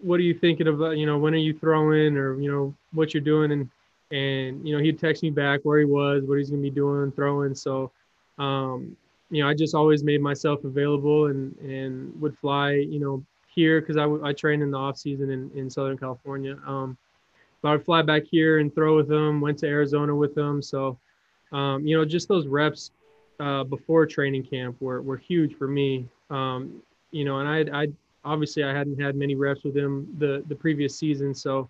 what 0.00 0.20
are 0.20 0.24
you 0.24 0.34
thinking 0.34 0.68
about? 0.68 0.96
You 0.96 1.06
know, 1.06 1.18
when 1.18 1.34
are 1.34 1.38
you 1.38 1.54
throwing, 1.54 2.16
or 2.16 2.40
you 2.40 2.50
know, 2.50 2.74
what 2.92 3.14
you're 3.14 3.22
doing, 3.22 3.52
and 3.52 3.70
and 4.10 4.66
you 4.66 4.76
know, 4.76 4.82
he'd 4.82 4.98
text 4.98 5.22
me 5.22 5.30
back 5.30 5.60
where 5.62 5.78
he 5.78 5.84
was, 5.84 6.24
what 6.24 6.38
he's 6.38 6.50
gonna 6.50 6.62
be 6.62 6.70
doing, 6.70 7.12
throwing. 7.12 7.54
So, 7.54 7.90
um, 8.38 8.96
you 9.30 9.42
know, 9.42 9.48
I 9.48 9.54
just 9.54 9.74
always 9.74 10.02
made 10.04 10.20
myself 10.20 10.64
available 10.64 11.26
and 11.26 11.56
and 11.58 12.18
would 12.20 12.36
fly, 12.38 12.72
you 12.72 13.00
know, 13.00 13.24
here 13.48 13.80
because 13.80 13.96
I, 13.96 14.06
I 14.26 14.32
train 14.32 14.62
in 14.62 14.70
the 14.70 14.78
off 14.78 14.98
season 14.98 15.30
in 15.30 15.50
in 15.54 15.70
Southern 15.70 15.98
California. 15.98 16.58
Um, 16.66 16.96
but 17.60 17.68
I 17.68 17.72
would 17.72 17.84
fly 17.84 18.02
back 18.02 18.22
here 18.24 18.58
and 18.58 18.72
throw 18.74 18.96
with 18.96 19.08
them. 19.08 19.40
Went 19.40 19.58
to 19.58 19.66
Arizona 19.66 20.14
with 20.14 20.34
them. 20.34 20.62
So, 20.62 20.98
um, 21.52 21.86
you 21.86 21.96
know, 21.96 22.04
just 22.04 22.28
those 22.28 22.46
reps 22.46 22.92
uh, 23.40 23.64
before 23.64 24.06
training 24.06 24.44
camp 24.44 24.80
were 24.80 25.02
were 25.02 25.16
huge 25.16 25.56
for 25.56 25.66
me. 25.66 26.06
Um, 26.30 26.82
you 27.10 27.24
know, 27.24 27.40
and 27.40 27.48
I, 27.48 27.82
I 27.82 27.88
obviously 28.24 28.64
I 28.64 28.72
hadn't 28.72 29.00
had 29.00 29.16
many 29.16 29.34
reps 29.34 29.64
with 29.64 29.76
him 29.76 30.14
the 30.18 30.42
the 30.48 30.54
previous 30.54 30.96
season, 30.96 31.34
so 31.34 31.68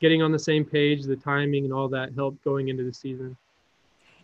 getting 0.00 0.22
on 0.22 0.32
the 0.32 0.38
same 0.38 0.64
page, 0.64 1.04
the 1.04 1.16
timing 1.16 1.64
and 1.64 1.72
all 1.72 1.88
that 1.88 2.14
helped 2.14 2.42
going 2.44 2.68
into 2.68 2.84
the 2.84 2.92
season. 2.92 3.36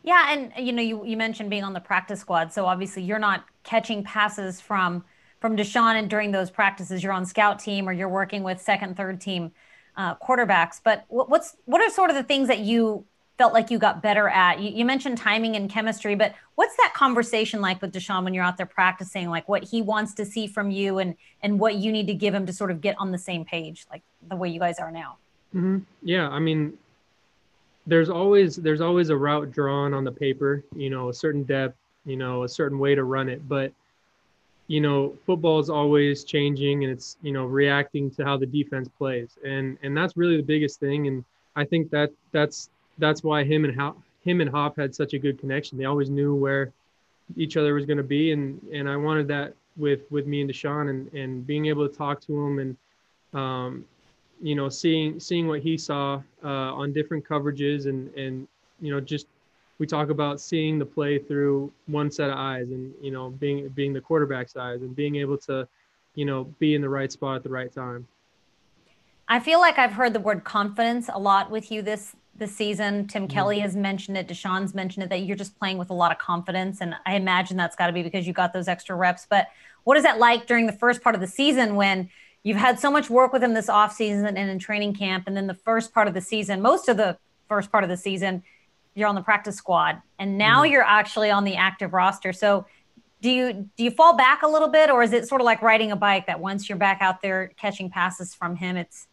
Yeah, 0.03 0.27
and 0.31 0.53
you 0.57 0.73
know, 0.73 0.83
you, 0.83 1.05
you 1.05 1.17
mentioned 1.17 1.49
being 1.49 1.65
on 1.65 1.73
the 1.73 1.81
practice 1.81 2.21
squad, 2.21 2.53
so 2.53 2.67
obviously 2.67 3.03
you're 3.03 3.19
not 3.19 3.45
catching 3.63 4.03
passes 4.03 4.61
from 4.61 5.05
from 5.41 5.57
Deshaun, 5.57 5.97
and 5.97 6.09
during 6.09 6.31
those 6.31 6.51
practices, 6.51 7.03
you're 7.03 7.13
on 7.13 7.27
scout 7.27 7.59
team 7.59 7.89
or 7.89 7.93
you're 7.93 8.09
working 8.09 8.43
with 8.45 8.61
second, 8.61 8.97
third 8.97 9.21
team 9.21 9.53
uh, 9.97 10.15
quarterbacks. 10.17 10.81
But 10.83 11.05
what's 11.09 11.57
what 11.65 11.81
are 11.81 11.91
sort 11.91 12.11
of 12.11 12.17
the 12.17 12.23
things 12.23 12.49
that 12.49 12.61
you 12.61 13.05
felt 13.43 13.53
like 13.53 13.73
you 13.73 13.79
got 13.79 14.01
better 14.01 14.29
at? 14.29 14.61
You, 14.61 14.71
you, 14.71 14.85
mentioned 14.85 15.19
timing 15.19 15.57
and 15.57 15.69
chemistry, 15.69 16.15
but 16.15 16.33
what's 16.55 16.77
that 16.77 16.93
conversation 16.95 17.61
like 17.61 17.83
with 17.83 17.93
Deshaun 17.93 18.23
when 18.23 18.35
you're 18.35 18.45
out 18.45 18.57
there 18.57 18.67
practicing? 18.67 19.31
Like 19.31 19.49
what 19.49 19.65
he 19.65 19.83
wants 19.83 20.15
to 20.15 20.25
see 20.25 20.47
from 20.47 20.71
you 20.71 20.99
and 20.99 21.17
and 21.43 21.59
what 21.59 21.75
you 21.75 21.91
need 21.91 22.07
to 22.07 22.15
give 22.15 22.33
him 22.33 22.47
to 22.47 22.53
sort 22.53 22.71
of 22.71 22.81
get 22.81 22.95
on 23.01 23.11
the 23.11 23.19
same 23.19 23.45
page, 23.45 23.85
like 23.91 24.03
the 24.29 24.37
way 24.37 24.49
you 24.49 24.61
guys 24.61 24.79
are 24.79 24.93
now. 24.93 25.17
Mm-hmm. 25.57 25.79
Yeah, 26.03 26.29
I 26.29 26.39
mean, 26.39 26.79
there's 27.85 28.09
always 28.09 28.55
there's 28.55 28.81
always 28.81 29.09
a 29.11 29.17
route 29.17 29.51
drawn 29.51 29.93
on 29.93 30.05
the 30.05 30.13
paper. 30.13 30.63
You 30.77 30.91
know, 30.91 31.09
a 31.09 31.15
certain 31.15 31.43
depth, 31.43 31.77
you 32.07 32.17
know, 32.17 32.45
a 32.45 32.49
certain 32.49 32.79
way 32.79 32.95
to 32.95 33.03
run 33.03 33.29
it, 33.29 33.49
but 33.49 33.73
you 34.69 34.81
know, 34.81 35.17
football 35.27 35.59
is 35.59 35.69
always 35.69 36.23
changing 36.23 36.85
and 36.85 36.93
it's, 36.93 37.17
you 37.23 37.33
know, 37.33 37.47
reacting 37.47 38.09
to 38.13 38.25
how 38.25 38.37
the 38.37 38.47
defense 38.47 38.89
plays. 38.97 39.31
And 39.45 39.79
and 39.83 39.97
that's 39.97 40.17
really 40.17 40.37
the 40.37 40.45
biggest 40.45 40.79
thing. 40.79 41.09
And 41.09 41.25
I 41.57 41.65
think 41.65 41.91
that 41.91 42.13
that's 42.31 42.71
that's 42.99 43.23
why 43.23 43.45
him 43.45 43.65
and 43.65 43.75
how 43.75 43.97
him 44.25 44.41
and 44.41 44.51
Hop 44.51 44.77
had 44.77 44.95
such 44.95 45.15
a 45.15 45.19
good 45.19 45.39
connection. 45.39 45.79
They 45.79 45.85
always 45.85 46.11
knew 46.11 46.35
where 46.35 46.73
each 47.37 47.57
other 47.57 47.75
was 47.75 47.87
going 47.87 47.97
to 47.99 48.03
be, 48.03 48.33
and 48.33 48.61
and 48.73 48.89
I 48.89 48.97
wanted 48.97 49.29
that 49.29 49.55
with 49.77 50.01
with 50.11 50.27
me 50.27 50.41
and 50.41 50.51
Deshaun, 50.51 50.91
and 50.91 51.13
and 51.13 51.47
being 51.47 51.67
able 51.67 51.89
to 51.89 51.95
talk 51.95 52.21
to 52.23 52.47
him 52.47 52.59
and 52.59 52.77
um, 53.41 53.85
you 54.41 54.55
know 54.55 54.69
seeing 54.69 55.19
seeing 55.19 55.49
what 55.49 55.61
he 55.61 55.77
saw 55.77 56.21
uh, 56.45 56.49
on 56.49 56.93
different 56.93 57.27
coverages, 57.27 57.87
and 57.87 58.13
and 58.15 58.47
you 58.81 58.93
know 58.93 59.01
just 59.01 59.27
we 59.79 59.87
talk 59.87 60.11
about 60.11 60.41
seeing 60.41 60.79
the 60.79 60.87
play 60.87 61.19
through 61.19 61.73
one 61.87 62.11
set 62.11 62.31
of 62.31 62.37
eyes, 62.37 62.71
and 62.71 62.93
you 63.01 63.11
know 63.11 63.31
being 63.31 63.69
being 63.71 63.93
the 63.93 64.01
quarterback's 64.01 64.57
eyes, 64.57 64.83
and 64.83 64.95
being 64.95 65.17
able 65.17 65.39
to 65.39 65.67
you 66.15 66.25
know 66.25 66.45
be 66.59 66.75
in 66.75 66.83
the 66.83 66.89
right 66.89 67.11
spot 67.11 67.37
at 67.37 67.43
the 67.43 67.49
right 67.49 67.73
time. 67.73 68.07
I 69.29 69.41
feel 69.41 69.61
like 69.61 69.79
I've 69.79 69.93
heard 69.93 70.13
the 70.13 70.21
word 70.21 70.45
confidence 70.45 71.09
a 71.11 71.19
lot 71.19 71.51
with 71.51 71.73
you 71.73 71.81
this 71.81 72.15
this 72.35 72.55
season. 72.55 73.07
Tim 73.07 73.25
mm-hmm. 73.25 73.33
Kelly 73.33 73.59
has 73.61 73.77
mentioned 73.77 74.17
it. 74.17 74.29
Deshaun's 74.29 74.75
mentioned 74.75 75.05
it 75.05 75.11
that 75.11 75.21
you're 75.21 75.37
just 75.37 75.59
playing 75.59 75.79
with 75.79 75.91
a 75.91 75.95
lot 75.95 76.13
of 76.13 76.19
confidence. 76.19 76.81
And 76.81 76.95
I 77.07 77.15
imagine 77.15 77.57
that's 77.57 77.77
got 77.77 77.89
to 77.89 77.93
be 77.93 78.03
because 78.03 78.27
you 78.27 78.33
got 78.33 78.53
those 78.53 78.69
extra 78.69 78.97
reps. 78.97 79.27
But 79.29 79.49
what 79.85 79.97
is 79.97 80.03
that 80.03 80.19
like 80.19 80.47
during 80.47 80.67
the 80.67 80.73
first 80.73 81.03
part 81.03 81.15
of 81.15 81.21
the 81.21 81.27
season 81.27 81.77
when 81.77 82.09
you've 82.43 82.57
had 82.57 82.79
so 82.79 82.91
much 82.91 83.11
work 83.11 83.33
with 83.33 83.43
him 83.43 83.55
this 83.55 83.69
offseason 83.69 84.27
and 84.27 84.39
in 84.39 84.59
training 84.59 84.95
camp? 84.95 85.25
And 85.27 85.37
then 85.37 85.47
the 85.47 85.55
first 85.55 85.93
part 85.93 86.09
of 86.09 86.15
the 86.15 86.21
season, 86.21 86.63
most 86.63 86.89
of 86.89 86.97
the 86.97 87.19
first 87.49 87.71
part 87.71 87.85
of 87.85 87.91
the 87.91 87.97
season, 87.97 88.43
you're 88.95 89.09
on 89.09 89.15
the 89.15 89.23
practice 89.23 89.57
squad. 89.57 90.01
And 90.19 90.39
now 90.39 90.63
mm-hmm. 90.63 90.73
you're 90.73 90.83
actually 90.83 91.31
on 91.31 91.45
the 91.45 91.57
active 91.57 91.93
roster. 91.93 92.33
So 92.33 92.67
do 93.21 93.31
you 93.31 93.71
do 93.77 93.85
you 93.85 93.91
fall 93.91 94.17
back 94.17 94.43
a 94.43 94.49
little 94.49 94.69
bit 94.69 94.91
or 94.91 95.03
is 95.03 95.13
it 95.13 95.29
sort 95.29 95.41
of 95.41 95.45
like 95.45 95.63
riding 95.63 95.93
a 95.93 95.97
bike 95.97 96.27
that 96.27 96.41
once 96.41 96.69
you're 96.69 96.77
back 96.77 96.99
out 97.01 97.23
there 97.23 97.53
catching 97.57 97.89
passes 97.89 98.35
from 98.35 98.57
him 98.57 98.77
it's 98.77 99.07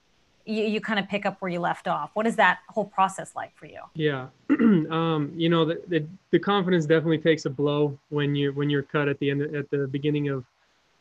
you, 0.50 0.64
you 0.66 0.82
kind 0.82 1.00
of 1.00 1.08
pick 1.08 1.26
up 1.26 1.38
where 1.42 1.52
you 1.52 1.60
left 1.60 1.88
off. 1.88 2.12
What 2.14 2.26
is 2.26 2.36
that 2.38 2.60
whole 2.68 2.86
process 2.86 3.36
like 3.36 3.56
for 3.56 3.66
you? 3.66 3.82
Yeah. 3.94 4.28
Um, 4.90 5.32
you 5.36 5.50
know 5.50 5.66
the, 5.66 5.82
the, 5.88 6.06
the 6.32 6.40
confidence 6.40 6.86
definitely 6.86 7.20
takes 7.20 7.46
a 7.46 7.50
blow 7.50 7.98
when 8.10 8.36
you 8.36 8.52
when 8.54 8.70
you're 8.70 8.84
cut 8.84 9.08
at 9.08 9.20
the 9.20 9.30
end 9.30 9.42
at 9.56 9.70
the 9.70 9.88
beginning 9.88 10.30
of 10.30 10.44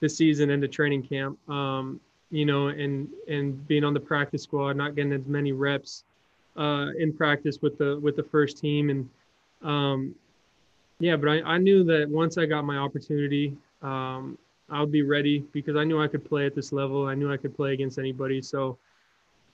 the 0.00 0.08
season 0.08 0.50
and 0.50 0.62
the 0.62 0.68
training 0.68 1.02
camp. 1.02 1.38
Um, 1.48 2.00
you 2.30 2.44
know 2.44 2.68
and 2.68 3.08
and 3.28 3.66
being 3.66 3.84
on 3.84 3.94
the 3.94 4.00
practice 4.00 4.42
squad 4.42 4.76
not 4.76 4.94
getting 4.94 5.12
as 5.12 5.26
many 5.26 5.52
reps 5.52 6.04
uh, 6.58 6.88
in 6.98 7.12
practice 7.12 7.62
with 7.62 7.78
the 7.78 7.98
with 8.00 8.16
the 8.16 8.22
first 8.22 8.58
team. 8.58 8.90
And 8.90 9.08
um, 9.62 10.14
yeah, 10.98 11.16
but 11.16 11.28
I, 11.28 11.40
I 11.42 11.58
knew 11.58 11.84
that 11.84 12.08
once 12.08 12.36
I 12.36 12.46
got 12.46 12.64
my 12.64 12.76
opportunity, 12.76 13.56
um, 13.82 14.36
I 14.68 14.80
would 14.80 14.92
be 14.92 15.02
ready 15.02 15.44
because 15.52 15.76
I 15.76 15.84
knew 15.84 16.02
I 16.02 16.08
could 16.08 16.24
play 16.24 16.46
at 16.46 16.54
this 16.54 16.72
level. 16.72 17.06
I 17.06 17.14
knew 17.14 17.32
I 17.32 17.36
could 17.36 17.56
play 17.56 17.72
against 17.72 17.98
anybody. 17.98 18.42
So 18.42 18.76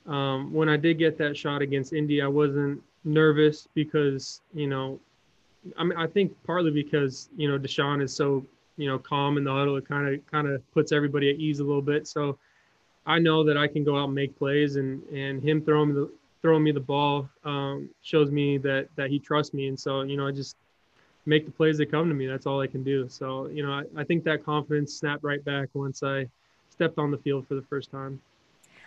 um, 0.07 0.53
when 0.53 0.69
I 0.69 0.77
did 0.77 0.99
get 0.99 1.19
that 1.19 1.37
shot 1.37 1.63
against 1.63 1.93
Indy, 1.93 2.21
I 2.21 2.27
wasn't 2.27 2.83
nervous 3.05 3.69
because 3.75 4.41
you 4.53 4.67
know, 4.67 5.01
I 5.77 5.85
mean, 5.85 5.99
I 5.99 6.07
think 6.07 6.33
partly 6.45 6.71
because 6.71 7.29
you 7.37 7.51
know 7.51 7.59
Deshaun 7.59 8.03
is 8.03 8.15
so 8.15 8.45
you 8.77 8.89
know 8.89 8.99
calm 8.99 9.37
in 9.39 9.45
the 9.45 9.53
huddle. 9.53 9.77
It 9.77 9.89
kind 9.89 10.15
of 10.15 10.27
kind 10.31 10.47
of 10.49 10.63
puts 10.73 10.93
everybody 10.93 11.31
at 11.31 11.37
ease 11.37 11.61
a 11.61 11.65
little 11.65 11.83
bit. 11.83 12.07
So 12.07 12.39
I 13.07 13.19
know 13.19 13.45
that 13.45 13.57
I 13.57 13.67
can 13.67 13.85
go 13.85 13.99
out 13.99 14.07
and 14.07 14.15
make 14.15 14.37
plays, 14.39 14.77
and 14.77 15.03
and 15.09 15.43
him 15.43 15.63
throwing 15.63 15.95
the 15.95 16.11
throwing 16.43 16.63
me 16.63 16.73
the 16.73 16.81
ball 16.81 17.29
um, 17.45 17.89
shows 18.03 18.31
me 18.31 18.59
that 18.59 18.89
that 18.97 19.11
he 19.11 19.19
trusts 19.19 19.55
me. 19.55 19.69
And 19.69 19.79
so 19.79 20.03
you 20.03 20.17
know, 20.17 20.27
I 20.27 20.33
just 20.33 20.57
make 21.27 21.47
the 21.47 21.51
plays 21.51 21.79
that 21.79 21.91
come 21.91 22.09
to 22.09 22.15
me. 22.15 22.27
That's 22.27 22.47
all 22.47 22.61
I 22.61 22.67
can 22.67 22.83
do. 22.83 23.09
So, 23.09 23.47
you 23.47 23.65
know, 23.65 23.73
I, 23.73 23.85
I 23.97 24.05
think 24.05 24.25
that 24.25 24.45
confidence 24.45 24.95
snapped 24.95 25.25
right 25.25 25.45
back 25.45 25.69
once 25.75 26.03
I 26.03 26.29
stepped 26.71 26.99
on 26.99 27.11
the 27.11 27.19
field 27.19 27.47
for 27.49 27.55
the 27.55 27.63
first 27.63 27.91
time. 27.91 28.21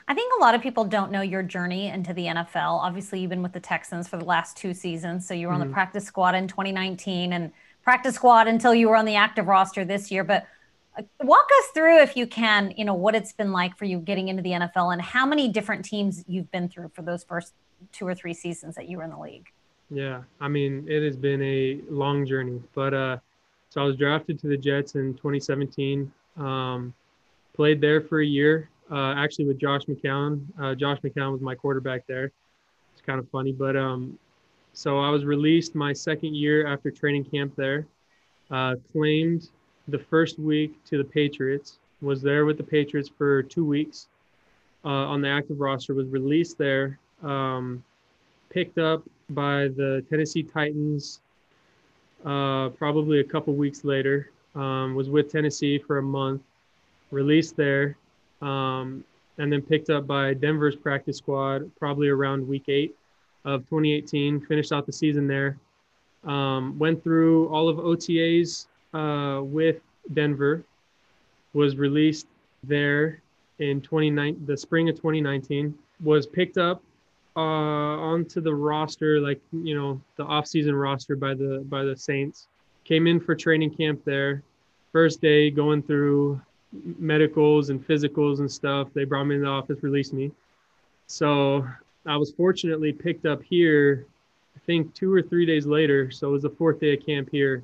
I 0.10 0.14
think 0.14 0.32
a 0.38 0.42
lot 0.42 0.56
of 0.56 0.62
people 0.62 0.86
don't 0.86 1.12
know 1.12 1.22
your 1.22 1.44
journey 1.44 1.88
into 1.88 2.14
the 2.14 2.28
NFL. 2.28 2.80
Obviously, 2.80 3.20
you've 3.20 3.30
been 3.30 3.44
with 3.44 3.52
the 3.52 3.60
Texans 3.60 4.08
for 4.08 4.18
the 4.18 4.24
last 4.24 4.56
two 4.56 4.74
seasons. 4.74 5.28
So 5.28 5.34
you 5.34 5.48
were 5.48 5.54
on 5.54 5.60
mm-hmm. 5.60 5.70
the 5.70 5.74
practice 5.74 6.06
squad 6.06 6.34
in 6.34 6.48
2019 6.48 7.34
and 7.34 7.52
practice 7.84 8.16
squad 8.16 8.48
until 8.48 8.74
you 8.74 8.88
were 8.88 8.96
on 8.96 9.06
the 9.06 9.16
active 9.16 9.48
roster 9.48 9.84
this 9.84 10.10
year. 10.10 10.24
But 10.24 10.48
uh, 10.98 11.04
walk 11.24 11.50
us 11.60 11.66
through, 11.74 12.00
if 12.00 12.16
you 12.16 12.26
can, 12.26 12.74
you 12.78 12.86
know, 12.86 12.94
what 12.94 13.16
it's 13.16 13.34
been 13.34 13.52
like 13.52 13.78
for 13.78 13.84
you 13.84 14.00
getting 14.00 14.30
into 14.30 14.42
the 14.42 14.52
NFL 14.52 14.94
and 14.94 15.02
how 15.02 15.26
many 15.26 15.50
different 15.50 15.84
teams 15.84 16.24
you've 16.28 16.50
been 16.52 16.70
through 16.70 16.92
for 16.94 17.02
those 17.02 17.26
first 17.26 17.54
two 17.92 18.08
or 18.08 18.16
three 18.16 18.34
seasons 18.34 18.76
that 18.76 18.88
you 18.88 18.98
were 18.98 19.04
in 19.04 19.10
the 19.10 19.20
league. 19.20 19.48
Yeah, 19.90 20.24
I 20.40 20.48
mean, 20.48 20.86
it 20.88 21.04
has 21.04 21.16
been 21.16 21.42
a 21.42 21.80
long 21.90 22.26
journey, 22.26 22.62
but 22.74 22.94
uh, 22.94 23.18
so 23.70 23.82
I 23.82 23.84
was 23.84 23.96
drafted 23.96 24.40
to 24.40 24.48
the 24.48 24.58
Jets 24.58 24.96
in 24.96 25.14
2017. 25.16 26.12
Um, 26.38 26.94
played 27.54 27.82
there 27.82 28.02
for 28.02 28.22
a 28.22 28.26
year, 28.26 28.70
uh, 28.92 29.14
actually 29.18 29.46
with 29.46 29.60
Josh 29.60 29.86
McCown. 29.86 30.42
Uh, 30.60 30.76
Josh 30.76 31.00
McCown 31.02 31.32
was 31.32 31.42
my 31.42 31.56
quarterback 31.56 32.08
there. 32.08 32.32
It's 32.94 33.02
kind 33.06 33.20
of 33.20 33.30
funny, 33.30 33.52
but 33.52 33.76
um, 33.76 34.18
so 34.74 35.00
I 35.00 35.10
was 35.10 35.26
released 35.26 35.76
my 35.76 35.94
second 35.94 36.36
year 36.36 36.68
after 36.68 36.92
training 36.92 37.26
camp 37.26 37.56
there. 37.56 37.86
Uh, 38.50 38.76
claimed 38.94 39.50
the 39.88 40.00
first 40.00 40.40
week 40.40 40.84
to 40.86 40.98
the 40.98 41.04
Patriots. 41.04 41.80
Was 42.02 42.22
there 42.22 42.46
with 42.46 42.58
the 42.58 42.64
Patriots 42.64 43.10
for 43.10 43.44
two 43.44 43.66
weeks 43.66 44.08
uh, 44.86 44.90
on 44.90 45.22
the 45.22 45.28
active 45.28 45.60
roster. 45.60 45.94
Was 45.94 46.08
released 46.08 46.58
there. 46.58 47.00
Um, 47.24 47.84
picked 48.50 48.78
up 48.78 49.04
by 49.30 49.68
the 49.68 50.04
Tennessee 50.10 50.44
Titans 50.44 51.20
uh, 52.26 52.70
probably 52.70 53.20
a 53.20 53.24
couple 53.24 53.54
weeks 53.54 53.84
later. 53.84 54.32
Um, 54.56 54.96
was 54.96 55.10
with 55.10 55.32
Tennessee 55.32 55.78
for 55.78 56.00
a 56.00 56.02
month, 56.02 56.42
released 57.12 57.56
there, 57.56 57.96
um, 58.42 59.04
and 59.38 59.52
then 59.52 59.62
picked 59.62 59.90
up 59.90 60.08
by 60.08 60.34
Denver's 60.34 60.76
practice 60.76 61.18
squad 61.18 61.70
probably 61.78 62.08
around 62.08 62.48
week 62.48 62.66
eight 62.68 62.96
of 63.46 63.62
2018. 63.70 64.42
Finished 64.42 64.72
out 64.72 64.86
the 64.86 64.94
season 64.94 65.28
there. 65.28 65.58
Um, 66.24 66.78
went 66.78 67.04
through 67.04 67.48
all 67.50 67.70
of 67.70 67.78
OTAs 67.78 68.68
uh, 68.94 69.44
with 69.44 69.78
Denver. 70.14 70.64
Was 71.54 71.78
released 71.78 72.28
there 72.64 73.22
in 73.60 73.82
29 73.82 74.46
the 74.46 74.58
spring 74.58 74.90
of 74.90 74.96
2019. 74.96 75.74
Was 76.04 76.28
picked 76.28 76.58
up 76.58 76.84
uh, 77.36 77.40
onto 77.40 78.42
the 78.42 78.54
roster, 78.54 79.20
like 79.20 79.40
you 79.52 79.76
know 79.76 80.02
the 80.16 80.24
off-season 80.24 80.76
roster 80.76 81.16
by 81.16 81.34
the 81.34 81.64
by 81.70 81.84
the 81.84 81.96
Saints. 81.96 82.48
Came 82.84 83.08
in 83.08 83.20
for 83.20 83.36
training 83.36 83.76
camp 83.76 84.04
there. 84.06 84.44
First 84.92 85.22
day 85.22 85.52
going 85.52 85.84
through 85.84 86.42
medicals 86.72 87.70
and 87.70 87.86
physicals 87.86 88.40
and 88.40 88.52
stuff. 88.52 88.90
They 88.94 89.04
brought 89.04 89.26
me 89.26 89.36
in 89.36 89.42
the 89.42 89.48
office, 89.48 89.82
released 89.82 90.14
me. 90.14 90.32
So 91.08 91.68
I 92.06 92.18
was 92.18 92.32
fortunately 92.32 92.92
picked 92.92 93.26
up 93.26 93.42
here. 93.42 94.06
I 94.56 94.60
think 94.66 94.94
two 94.94 95.14
or 95.14 95.22
three 95.22 95.46
days 95.46 95.66
later. 95.66 96.12
So 96.12 96.30
it 96.30 96.32
was 96.32 96.42
the 96.44 96.50
fourth 96.50 96.80
day 96.80 96.94
of 96.94 97.06
camp 97.06 97.30
here. 97.32 97.64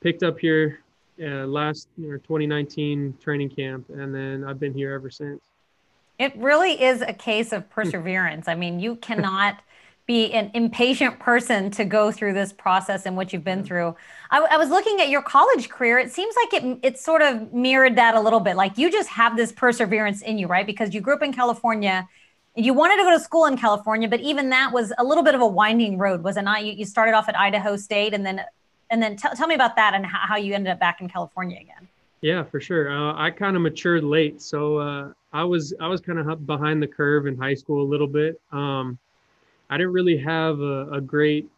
Picked 0.00 0.22
up 0.22 0.38
here 0.38 0.80
uh, 1.20 1.46
last 1.46 1.88
you 1.96 2.08
know, 2.08 2.16
2019 2.18 3.16
training 3.22 3.50
camp, 3.50 3.88
and 3.90 4.14
then 4.14 4.44
I've 4.44 4.58
been 4.58 4.74
here 4.74 4.92
ever 4.92 5.10
since. 5.10 5.40
It 6.18 6.36
really 6.36 6.82
is 6.82 7.02
a 7.02 7.12
case 7.12 7.52
of 7.52 7.68
perseverance. 7.70 8.48
I 8.48 8.54
mean, 8.54 8.80
you 8.80 8.96
cannot 8.96 9.58
be 10.06 10.32
an 10.32 10.50
impatient 10.54 11.18
person 11.18 11.70
to 11.70 11.84
go 11.84 12.10
through 12.10 12.32
this 12.32 12.52
process 12.52 13.06
and 13.06 13.16
what 13.16 13.32
you've 13.32 13.44
been 13.44 13.64
through. 13.64 13.94
I, 14.30 14.40
I, 14.40 14.56
was 14.56 14.68
looking 14.68 15.00
at 15.00 15.08
your 15.08 15.22
college 15.22 15.68
career. 15.68 15.98
It 15.98 16.10
seems 16.10 16.34
like 16.36 16.62
it 16.62 16.78
it 16.82 16.98
sort 16.98 17.22
of 17.22 17.52
mirrored 17.52 17.96
that 17.96 18.14
a 18.14 18.20
little 18.20 18.40
bit. 18.40 18.56
Like 18.56 18.76
you 18.76 18.90
just 18.90 19.08
have 19.10 19.36
this 19.36 19.52
perseverance 19.52 20.22
in 20.22 20.38
you, 20.38 20.48
right? 20.48 20.66
Because 20.66 20.92
you 20.92 21.00
grew 21.00 21.14
up 21.14 21.22
in 21.22 21.32
California. 21.32 22.08
You 22.56 22.74
wanted 22.74 22.96
to 22.96 23.02
go 23.04 23.16
to 23.16 23.20
school 23.20 23.46
in 23.46 23.56
California, 23.56 24.08
but 24.08 24.20
even 24.20 24.50
that 24.50 24.72
was 24.72 24.92
a 24.98 25.04
little 25.04 25.24
bit 25.24 25.34
of 25.34 25.40
a 25.40 25.46
winding 25.46 25.96
road, 25.96 26.22
was 26.22 26.36
it 26.36 26.42
not? 26.42 26.64
You, 26.64 26.72
you 26.72 26.84
started 26.84 27.14
off 27.14 27.28
at 27.28 27.38
Idaho 27.38 27.76
State, 27.76 28.12
and 28.12 28.26
then 28.26 28.42
and 28.90 29.02
then 29.02 29.16
t- 29.16 29.28
tell 29.36 29.46
me 29.46 29.54
about 29.54 29.76
that 29.76 29.94
and 29.94 30.04
how, 30.04 30.18
how 30.18 30.36
you 30.36 30.52
ended 30.52 30.72
up 30.72 30.80
back 30.80 31.00
in 31.00 31.08
California 31.08 31.58
again. 31.60 31.88
Yeah, 32.20 32.44
for 32.44 32.60
sure. 32.60 32.90
Uh, 32.90 33.14
I 33.16 33.30
kind 33.30 33.56
of 33.56 33.62
matured 33.62 34.04
late, 34.04 34.42
so 34.42 34.78
uh, 34.78 35.12
I 35.32 35.44
was 35.44 35.74
I 35.80 35.88
was 35.88 36.00
kind 36.00 36.18
of 36.18 36.46
behind 36.46 36.82
the 36.82 36.86
curve 36.86 37.26
in 37.26 37.36
high 37.36 37.54
school 37.54 37.82
a 37.82 37.88
little 37.88 38.06
bit. 38.06 38.40
Um, 38.50 38.98
I 39.72 39.78
didn't 39.78 39.94
really 39.94 40.18
have 40.18 40.60
a, 40.60 40.90
a, 40.90 41.00
great 41.00 41.48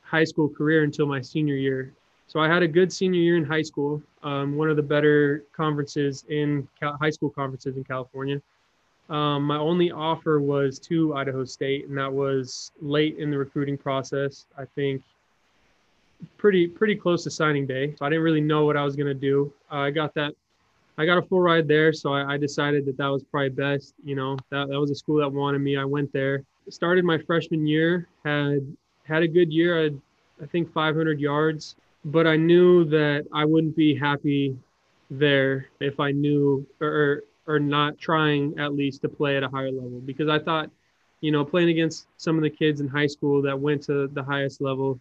high 0.00 0.24
school 0.24 0.48
career 0.48 0.84
until 0.84 1.06
my 1.06 1.20
senior 1.20 1.56
year. 1.56 1.92
So 2.26 2.40
I 2.40 2.48
had 2.48 2.62
a 2.62 2.68
good 2.68 2.90
senior 2.90 3.20
year 3.20 3.36
in 3.36 3.44
high 3.44 3.60
school, 3.60 4.02
um, 4.22 4.56
one 4.56 4.70
of 4.70 4.76
the 4.76 4.82
better 4.82 5.44
conferences 5.52 6.24
in 6.30 6.66
Cal- 6.80 6.96
high 6.96 7.10
school 7.10 7.28
conferences 7.28 7.76
in 7.76 7.84
California. 7.84 8.40
Um, 9.10 9.42
my 9.42 9.58
only 9.58 9.90
offer 9.90 10.40
was 10.40 10.78
to 10.78 11.14
Idaho 11.14 11.44
State, 11.44 11.88
and 11.88 11.98
that 11.98 12.10
was 12.10 12.72
late 12.80 13.18
in 13.18 13.30
the 13.30 13.36
recruiting 13.36 13.76
process. 13.76 14.46
I 14.56 14.64
think 14.74 15.02
pretty 16.38 16.66
pretty 16.68 16.96
close 16.96 17.22
to 17.24 17.30
signing 17.30 17.66
day. 17.66 17.94
So 17.98 18.06
I 18.06 18.08
didn't 18.08 18.24
really 18.24 18.40
know 18.40 18.64
what 18.64 18.78
I 18.78 18.82
was 18.82 18.96
gonna 18.96 19.12
do. 19.12 19.52
Uh, 19.70 19.76
I 19.76 19.90
got 19.90 20.14
that, 20.14 20.32
I 20.96 21.04
got 21.04 21.18
a 21.18 21.22
full 21.22 21.42
ride 21.42 21.68
there, 21.68 21.92
so 21.92 22.14
I, 22.14 22.32
I, 22.32 22.36
decided 22.38 22.86
that 22.86 22.96
that 22.96 23.08
was 23.08 23.24
probably 23.24 23.50
best. 23.50 23.92
You 24.02 24.14
know, 24.14 24.38
that 24.48 24.68
that 24.68 24.80
was 24.80 24.90
a 24.90 24.94
school 24.94 25.18
that 25.18 25.30
wanted 25.30 25.58
me. 25.58 25.76
I 25.76 25.84
went 25.84 26.10
there. 26.14 26.44
Started 26.70 27.04
my 27.04 27.18
freshman 27.18 27.66
year, 27.66 28.08
had 28.24 28.60
had 29.04 29.22
a 29.22 29.28
good 29.28 29.52
year. 29.52 29.86
I 29.86 29.90
I 30.42 30.46
think 30.46 30.72
500 30.72 31.18
yards, 31.18 31.76
but 32.04 32.26
I 32.26 32.36
knew 32.36 32.84
that 32.84 33.26
I 33.32 33.44
wouldn't 33.44 33.74
be 33.74 33.94
happy 33.94 34.56
there 35.10 35.68
if 35.80 35.98
I 36.00 36.12
knew 36.12 36.66
or 36.80 37.22
or 37.46 37.58
not 37.58 37.98
trying 37.98 38.58
at 38.58 38.74
least 38.74 39.02
to 39.02 39.08
play 39.08 39.36
at 39.36 39.42
a 39.42 39.48
higher 39.48 39.72
level 39.72 40.00
because 40.04 40.28
I 40.28 40.38
thought, 40.38 40.70
you 41.20 41.32
know, 41.32 41.44
playing 41.44 41.70
against 41.70 42.06
some 42.18 42.36
of 42.36 42.42
the 42.42 42.50
kids 42.50 42.80
in 42.80 42.88
high 42.88 43.06
school 43.06 43.40
that 43.42 43.58
went 43.58 43.82
to 43.84 44.08
the 44.08 44.22
highest 44.22 44.60
level 44.60 45.00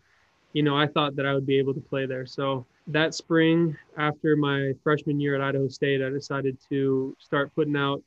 you 0.53 0.63
know, 0.63 0.75
I 0.75 0.87
thought 0.87 1.15
that 1.15 1.25
I 1.25 1.35
would 1.35 1.45
be 1.45 1.59
able 1.59 1.73
to 1.75 1.79
play 1.79 2.07
there. 2.07 2.25
So 2.25 2.65
that 2.87 3.13
spring, 3.13 3.77
after 3.97 4.35
my 4.35 4.73
freshman 4.83 5.19
year 5.19 5.35
at 5.35 5.41
Idaho 5.41 5.67
State, 5.67 6.01
I 6.01 6.09
decided 6.09 6.57
to 6.69 7.15
start 7.19 7.53
putting 7.53 7.75
out 7.75 8.01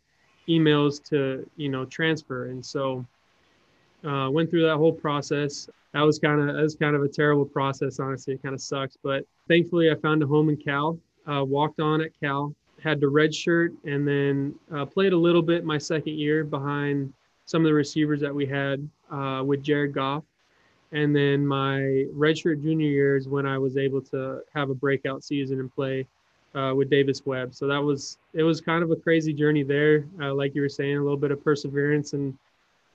emails 0.48 1.00
to, 1.10 1.48
you 1.56 1.68
know, 1.68 1.84
transfer. 1.84 2.46
And 2.46 2.64
so 2.64 3.06
uh, 4.04 4.30
went 4.30 4.50
through 4.50 4.66
that 4.66 4.76
whole 4.76 4.92
process. 4.92 5.68
That 5.92 6.02
was 6.02 6.18
kind 6.18 6.40
of 6.40 6.54
that 6.54 6.62
was 6.62 6.76
kind 6.76 6.94
of 6.94 7.02
a 7.02 7.08
terrible 7.08 7.44
process, 7.44 7.98
honestly. 7.98 8.34
It 8.34 8.42
kind 8.42 8.54
of 8.54 8.60
sucks, 8.60 8.96
but 9.02 9.24
thankfully 9.48 9.90
I 9.90 9.94
found 9.96 10.22
a 10.22 10.26
home 10.26 10.48
in 10.48 10.56
Cal. 10.56 10.98
Uh, 11.30 11.44
walked 11.44 11.80
on 11.80 12.00
at 12.00 12.10
Cal, 12.18 12.54
had 12.82 13.00
to 13.00 13.08
redshirt, 13.08 13.76
and 13.84 14.06
then 14.06 14.54
uh, 14.74 14.84
played 14.84 15.12
a 15.12 15.16
little 15.16 15.42
bit 15.42 15.64
my 15.64 15.78
second 15.78 16.18
year 16.18 16.44
behind 16.44 17.12
some 17.44 17.62
of 17.62 17.66
the 17.66 17.74
receivers 17.74 18.20
that 18.20 18.34
we 18.34 18.46
had 18.46 18.88
uh, 19.10 19.42
with 19.44 19.62
Jared 19.62 19.92
Goff. 19.92 20.24
And 20.92 21.14
then 21.14 21.46
my 21.46 22.06
redshirt 22.16 22.62
junior 22.62 22.88
year 22.88 23.16
is 23.16 23.28
when 23.28 23.46
I 23.46 23.58
was 23.58 23.76
able 23.76 24.00
to 24.02 24.40
have 24.54 24.70
a 24.70 24.74
breakout 24.74 25.22
season 25.22 25.60
and 25.60 25.72
play 25.72 26.06
uh, 26.54 26.72
with 26.74 26.90
Davis 26.90 27.24
Webb. 27.26 27.54
So 27.54 27.66
that 27.66 27.82
was 27.82 28.18
it 28.32 28.42
was 28.42 28.60
kind 28.60 28.82
of 28.82 28.90
a 28.90 28.96
crazy 28.96 29.32
journey 29.32 29.62
there. 29.62 30.06
Uh, 30.20 30.34
like 30.34 30.54
you 30.54 30.62
were 30.62 30.68
saying, 30.68 30.96
a 30.96 31.02
little 31.02 31.16
bit 31.16 31.30
of 31.30 31.44
perseverance 31.44 32.12
and 32.12 32.36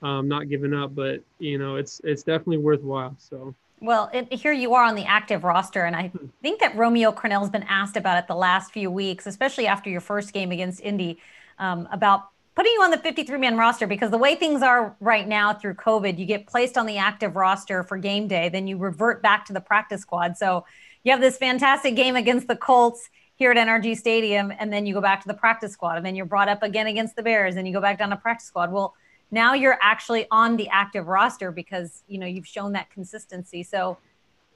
um, 0.06 0.28
not 0.28 0.48
giving 0.48 0.72
up, 0.72 0.94
but 0.94 1.20
you 1.38 1.58
know 1.58 1.76
it's 1.76 2.00
it's 2.04 2.22
definitely 2.22 2.58
worthwhile. 2.58 3.16
So 3.18 3.54
Well, 3.80 4.08
it, 4.12 4.32
here 4.32 4.52
you 4.52 4.74
are 4.74 4.84
on 4.84 4.94
the 4.94 5.04
active 5.04 5.42
roster, 5.42 5.84
and 5.84 5.96
I 5.96 6.08
hmm. 6.08 6.26
think 6.42 6.60
that 6.60 6.76
Romeo 6.76 7.10
Crennel's 7.12 7.50
been 7.50 7.64
asked 7.64 7.96
about 7.96 8.18
it 8.18 8.28
the 8.28 8.36
last 8.36 8.72
few 8.72 8.90
weeks, 8.90 9.26
especially 9.26 9.66
after 9.66 9.90
your 9.90 10.00
first 10.00 10.32
game 10.32 10.52
against 10.52 10.80
Indy, 10.80 11.18
um, 11.58 11.88
about 11.90 12.28
putting 12.54 12.72
you 12.72 12.82
on 12.82 12.90
the 12.90 12.98
53 12.98 13.36
man 13.38 13.56
roster 13.56 13.86
because 13.86 14.10
the 14.10 14.18
way 14.18 14.34
things 14.34 14.62
are 14.62 14.96
right 15.00 15.26
now 15.26 15.52
through 15.52 15.74
COVID, 15.74 16.18
you 16.18 16.24
get 16.24 16.46
placed 16.46 16.78
on 16.78 16.86
the 16.86 16.98
active 16.98 17.36
roster 17.36 17.82
for 17.82 17.98
game 17.98 18.28
day, 18.28 18.48
then 18.48 18.66
you 18.66 18.78
revert 18.78 19.22
back 19.22 19.44
to 19.46 19.52
the 19.52 19.60
practice 19.60 20.02
squad. 20.02 20.36
So 20.36 20.64
you 21.02 21.12
have 21.12 21.20
this 21.20 21.36
fantastic 21.36 21.96
game 21.96 22.16
against 22.16 22.48
the 22.48 22.56
Colts 22.56 23.10
here 23.34 23.50
at 23.50 23.56
NRG 23.56 23.96
Stadium, 23.96 24.52
and 24.58 24.72
then 24.72 24.86
you 24.86 24.94
go 24.94 25.00
back 25.00 25.20
to 25.22 25.28
the 25.28 25.34
practice 25.34 25.72
squad, 25.72 25.96
and 25.96 26.06
then 26.06 26.16
you're 26.16 26.26
brought 26.26 26.48
up 26.48 26.62
again 26.62 26.86
against 26.86 27.16
the 27.16 27.22
Bears, 27.22 27.56
and 27.56 27.66
you 27.66 27.74
go 27.74 27.82
back 27.82 27.98
down 27.98 28.10
to 28.10 28.16
practice 28.16 28.46
squad. 28.46 28.72
Well, 28.72 28.94
now 29.30 29.54
you're 29.54 29.78
actually 29.82 30.26
on 30.30 30.56
the 30.56 30.68
active 30.68 31.08
roster 31.08 31.50
because 31.50 32.02
you 32.08 32.18
know 32.18 32.26
you've 32.26 32.46
shown 32.46 32.72
that 32.72 32.90
consistency. 32.90 33.62
So 33.62 33.98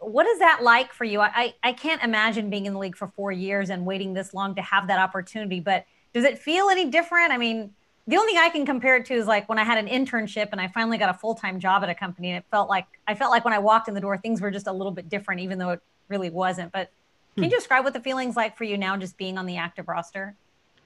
what 0.00 0.27
is 0.27 0.39
that 0.39 0.62
like 0.62 0.93
for 0.93 1.05
you? 1.05 1.21
I, 1.21 1.55
I 1.62 1.73
can't 1.73 2.03
imagine 2.03 2.49
being 2.49 2.67
in 2.67 2.73
the 2.73 2.79
league 2.79 2.97
for 2.97 3.09
four 3.09 3.33
years 3.33 3.69
and 3.71 3.85
waiting 3.85 4.15
this 4.15 4.33
long 4.33 4.55
to 4.55 4.62
have 4.62 4.89
that 4.89 4.99
opportunity, 4.99 5.61
but 5.61 5.85
does 6.12 6.25
it 6.25 6.39
feel 6.39 6.71
any 6.71 6.87
different? 6.91 7.33
I 7.33 7.37
mean, 7.37 7.73
the 8.07 8.17
only 8.17 8.33
thing 8.33 8.43
I 8.43 8.49
can 8.49 8.67
compare 8.67 8.97
it 8.97 9.05
to 9.07 9.15
is 9.15 9.27
like 9.27 9.49
when 9.49 9.59
I 9.59 9.65
had 9.65 9.79
an 9.79 9.87
internship 9.87 10.49
and 10.53 10.61
I 10.61 10.69
finally 10.69 10.99
got 10.99 11.11
a 11.11 11.15
full 11.15 11.35
time 11.35 11.61
job 11.61 11.83
at 11.83 11.89
a 11.89 11.95
company, 11.95 12.31
and 12.31 12.39
it 12.39 12.45
felt 12.50 12.69
like 12.69 12.87
I 13.07 13.15
felt 13.15 13.31
like 13.31 13.45
when 13.45 13.55
I 13.55 13.59
walked 13.59 13.89
in 13.89 13.95
the 13.95 14.00
door, 14.00 14.17
things 14.17 14.41
were 14.41 14.50
just 14.50 14.67
a 14.67 14.73
little 14.73 14.91
bit 14.91 15.09
different, 15.09 15.43
even 15.43 15.59
though 15.59 15.71
it 15.71 15.81
really 16.09 16.31
wasn't. 16.31 16.73
But 16.73 16.91
can 17.35 17.45
you 17.45 17.50
hmm. 17.50 17.57
describe 17.57 17.85
what 17.85 17.93
the 17.93 18.00
feeling's 18.00 18.37
like 18.37 18.57
for 18.57 18.65
you 18.65 18.77
now, 18.77 18.97
just 18.97 19.17
being 19.17 19.39
on 19.39 19.47
the 19.47 19.59
active 19.59 19.87
roster? 19.87 20.35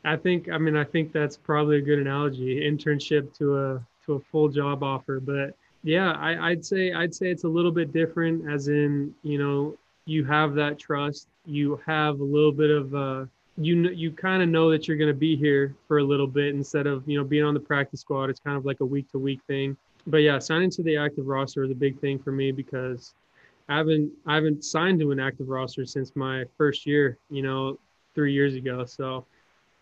I 0.04 0.16
think, 0.16 0.50
I 0.50 0.58
mean, 0.58 0.76
I 0.76 0.84
think 0.84 1.12
that's 1.12 1.37
probably 1.37 1.78
a 1.78 1.80
good 1.80 1.99
analogy, 1.99 2.61
internship 2.61 3.37
to 3.38 3.58
a 3.58 3.87
to 4.06 4.14
a 4.14 4.20
full 4.20 4.49
job 4.49 4.82
offer. 4.82 5.20
But 5.20 5.54
yeah, 5.82 6.12
I, 6.12 6.50
I'd 6.50 6.64
say 6.64 6.92
I'd 6.92 7.14
say 7.14 7.30
it's 7.30 7.44
a 7.44 7.49
little 7.49 7.73
bit 7.73 7.92
different, 7.92 8.50
as 8.50 8.68
in, 8.68 9.14
you 9.23 9.38
know, 9.38 9.76
you 10.06 10.25
have 10.25 10.54
that 10.54 10.78
trust, 10.78 11.28
you 11.46 11.80
have 11.87 12.20
a 12.20 12.25
little 12.25 12.52
bit 12.52 12.70
of 12.70 12.94
uh, 12.94 13.25
you 13.56 13.76
know 13.76 13.90
you 13.90 14.11
kind 14.11 14.42
of 14.42 14.49
know 14.49 14.70
that 14.70 14.87
you're 14.87 14.96
going 14.96 15.08
to 15.08 15.14
be 15.14 15.37
here 15.37 15.75
for 15.87 15.99
a 15.99 16.04
little 16.04 16.26
bit 16.26 16.54
instead 16.54 16.87
of 16.87 17.06
you 17.08 17.18
know 17.18 17.25
being 17.25 17.44
on 17.44 17.54
the 17.54 17.61
practice 17.61 18.00
squad. 18.00 18.30
It's 18.30 18.40
kind 18.40 18.56
of 18.56 18.66
like 18.66 18.80
a 18.80 18.84
week 18.84 19.11
to 19.12 19.18
week 19.18 19.40
thing. 19.46 19.76
But 20.06 20.18
yeah, 20.18 20.38
signing 20.38 20.70
to 20.70 20.82
the 20.82 20.96
active 20.96 21.26
roster 21.26 21.64
is 21.64 21.70
a 21.70 21.75
big 21.75 21.99
thing 22.00 22.18
for 22.18 22.32
me 22.32 22.52
because 22.52 23.14
I 23.68 23.76
haven't 23.76 24.12
I 24.26 24.34
haven't 24.34 24.64
signed 24.64 25.00
to 25.00 25.12
an 25.12 25.20
active 25.20 25.49
roster 25.49 25.87
since 25.87 26.14
my 26.14 26.44
first 26.58 26.84
year. 26.84 27.18
You 27.30 27.42
know, 27.42 27.78
three 28.14 28.32
years 28.32 28.54
ago. 28.54 28.84
So 28.84 29.25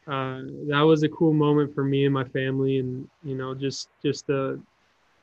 uh, 0.07 0.41
that 0.69 0.81
was 0.81 1.03
a 1.03 1.09
cool 1.09 1.33
moment 1.33 1.75
for 1.75 1.85
me 1.85 2.05
and 2.05 2.15
my 2.15 2.25
family, 2.25 2.79
and 2.79 3.09
you 3.25 3.37
know, 3.37 3.55
just 3.55 3.89
just 4.03 4.27
the 4.27 4.61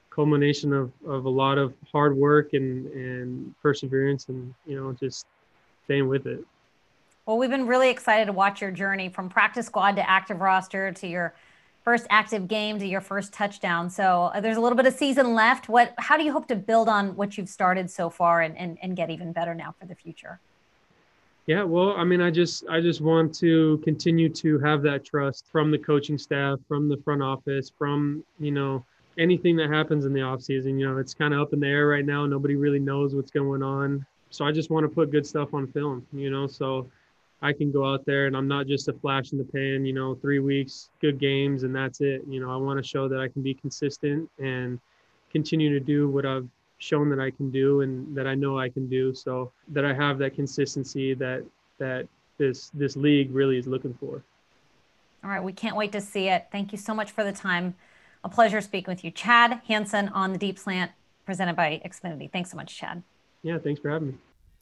culmination 0.10 0.74
of, 0.74 0.92
of 1.06 1.26
a 1.26 1.30
lot 1.30 1.58
of 1.58 1.74
hard 1.92 2.16
work 2.16 2.54
and 2.54 2.88
and 2.88 3.56
perseverance, 3.62 4.30
and 4.30 4.54
you 4.66 4.76
know, 4.76 4.94
just 4.94 5.26
staying 5.86 6.08
with 6.08 6.26
it. 6.28 6.44
Well, 7.26 7.38
we've 7.38 7.50
been 7.50 7.68
really 7.68 7.90
excited 7.90 8.26
to 8.26 8.34
watch 8.34 8.62
your 8.62 8.72
journey 8.72 9.10
from 9.10 9.30
practice 9.30 9.68
squad 9.68 9.96
to 9.98 10.10
active 10.10 10.40
roster 10.40 10.92
to 10.92 11.08
your 11.08 11.36
first 11.84 12.08
active 12.10 12.48
game 12.48 12.80
to 12.80 12.88
your 12.88 13.02
first 13.02 13.34
touchdown. 13.34 13.90
So 13.90 14.32
uh, 14.34 14.42
there's 14.42 14.58
a 14.58 14.62
little 14.62 14.76
bit 14.76 14.86
of 14.86 14.94
season 14.94 15.34
left. 15.34 15.70
What, 15.70 15.94
how 15.98 16.18
do 16.18 16.24
you 16.24 16.32
hope 16.32 16.48
to 16.48 16.56
build 16.56 16.90
on 16.90 17.16
what 17.16 17.38
you've 17.38 17.50
started 17.50 17.90
so 17.90 18.10
far 18.10 18.42
and, 18.42 18.58
and, 18.58 18.78
and 18.82 18.96
get 18.96 19.10
even 19.10 19.32
better 19.32 19.54
now 19.54 19.76
for 19.80 19.86
the 19.86 19.96
future? 19.96 20.40
Yeah, 21.50 21.64
well, 21.64 21.96
I 21.98 22.04
mean, 22.04 22.22
I 22.22 22.30
just 22.30 22.64
I 22.70 22.80
just 22.80 23.02
want 23.02 23.34
to 23.40 23.82
continue 23.84 24.30
to 24.30 24.60
have 24.60 24.84
that 24.84 25.04
trust 25.04 25.48
from 25.52 25.72
the 25.72 25.80
coaching 25.80 26.20
staff, 26.20 26.60
from 26.68 26.88
the 26.88 26.98
front 26.98 27.24
office, 27.24 27.72
from 27.76 28.24
you 28.40 28.52
know 28.52 28.86
anything 29.18 29.56
that 29.56 29.72
happens 29.72 30.06
in 30.06 30.14
the 30.14 30.22
off 30.22 30.44
season. 30.44 30.78
You 30.78 30.88
know, 30.88 31.00
it's 31.00 31.16
kind 31.16 31.34
of 31.34 31.42
up 31.42 31.52
in 31.52 31.60
the 31.60 31.66
air 31.66 31.88
right 31.88 32.06
now. 32.06 32.28
Nobody 32.28 32.56
really 32.56 32.78
knows 32.78 33.16
what's 33.16 33.32
going 33.32 33.64
on. 33.64 34.06
So 34.30 34.46
I 34.46 34.52
just 34.52 34.70
want 34.70 34.84
to 34.84 34.90
put 34.90 35.10
good 35.10 35.26
stuff 35.26 35.56
on 35.56 35.66
film. 35.66 36.06
You 36.14 36.30
know, 36.30 36.46
so 36.46 36.88
I 37.42 37.52
can 37.52 37.72
go 37.72 37.84
out 37.92 38.06
there 38.06 38.28
and 38.28 38.38
I'm 38.38 38.48
not 38.48 38.68
just 38.68 38.88
a 38.88 38.94
flash 38.94 39.32
in 39.32 39.40
the 39.40 39.44
pan, 39.44 39.88
you 39.88 39.94
know, 39.94 40.14
three 40.14 40.38
weeks, 40.38 40.92
good 41.02 41.18
games, 41.18 41.64
and 41.64 41.76
that's 41.76 42.00
it. 42.00 42.22
You 42.28 42.42
know, 42.42 42.52
I 42.52 42.58
want 42.58 42.78
to 42.78 42.88
show 42.88 43.08
that 43.08 43.20
I 43.20 43.28
can 43.28 43.42
be 43.42 43.56
consistent 43.56 44.30
and 44.38 44.80
continue 45.32 45.72
to 45.72 45.80
do 45.80 46.10
what 46.10 46.28
I've 46.28 46.48
shown 46.80 47.10
that 47.10 47.20
I 47.20 47.30
can 47.30 47.52
do 47.52 47.82
and 47.82 48.16
that 48.16 48.26
I 48.26 48.36
know 48.36 48.58
I 48.58 48.70
can 48.70 48.88
do. 48.90 49.14
So 49.14 49.52
that 49.70 49.86
I 49.86 49.94
have 49.94 50.18
that 50.20 50.34
consistency 50.34 51.14
that 51.16 51.44
that 51.78 52.08
this 52.38 52.72
this 52.74 52.96
league 52.96 53.34
really 53.34 53.58
is 53.58 53.68
looking 53.68 53.94
for. 53.94 54.24
All 55.24 55.30
right, 55.30 55.44
we 55.44 55.54
can't 55.54 55.76
wait 55.76 55.92
to 55.92 56.02
see 56.02 56.30
it. 56.30 56.48
Thank 56.52 56.72
you 56.72 56.78
so 56.78 56.94
much 56.94 57.12
for 57.12 57.24
the 57.24 57.34
time. 57.34 57.76
A 58.24 58.30
pleasure 58.30 58.62
speaking 58.62 58.92
with 58.92 59.04
you, 59.04 59.12
Chad 59.12 59.62
Hansen 59.68 60.10
on 60.10 60.32
the 60.34 60.40
Deep 60.40 60.58
Slant, 60.58 60.92
presented 61.26 61.56
by 61.56 61.82
Xfinity. 61.86 62.32
Thanks 62.32 62.52
so 62.52 62.58
much, 62.58 62.76
Chad. 62.76 63.04
Yeah, 63.44 63.58
thanks 63.60 63.80
for 63.80 63.90
having 63.90 64.10
me. 64.10 64.14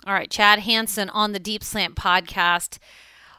All 0.05 0.13
right, 0.13 0.29
Chad 0.29 0.59
Hansen 0.59 1.09
on 1.09 1.31
the 1.31 1.39
Deep 1.39 1.63
Slant 1.63 1.95
podcast. 1.95 2.77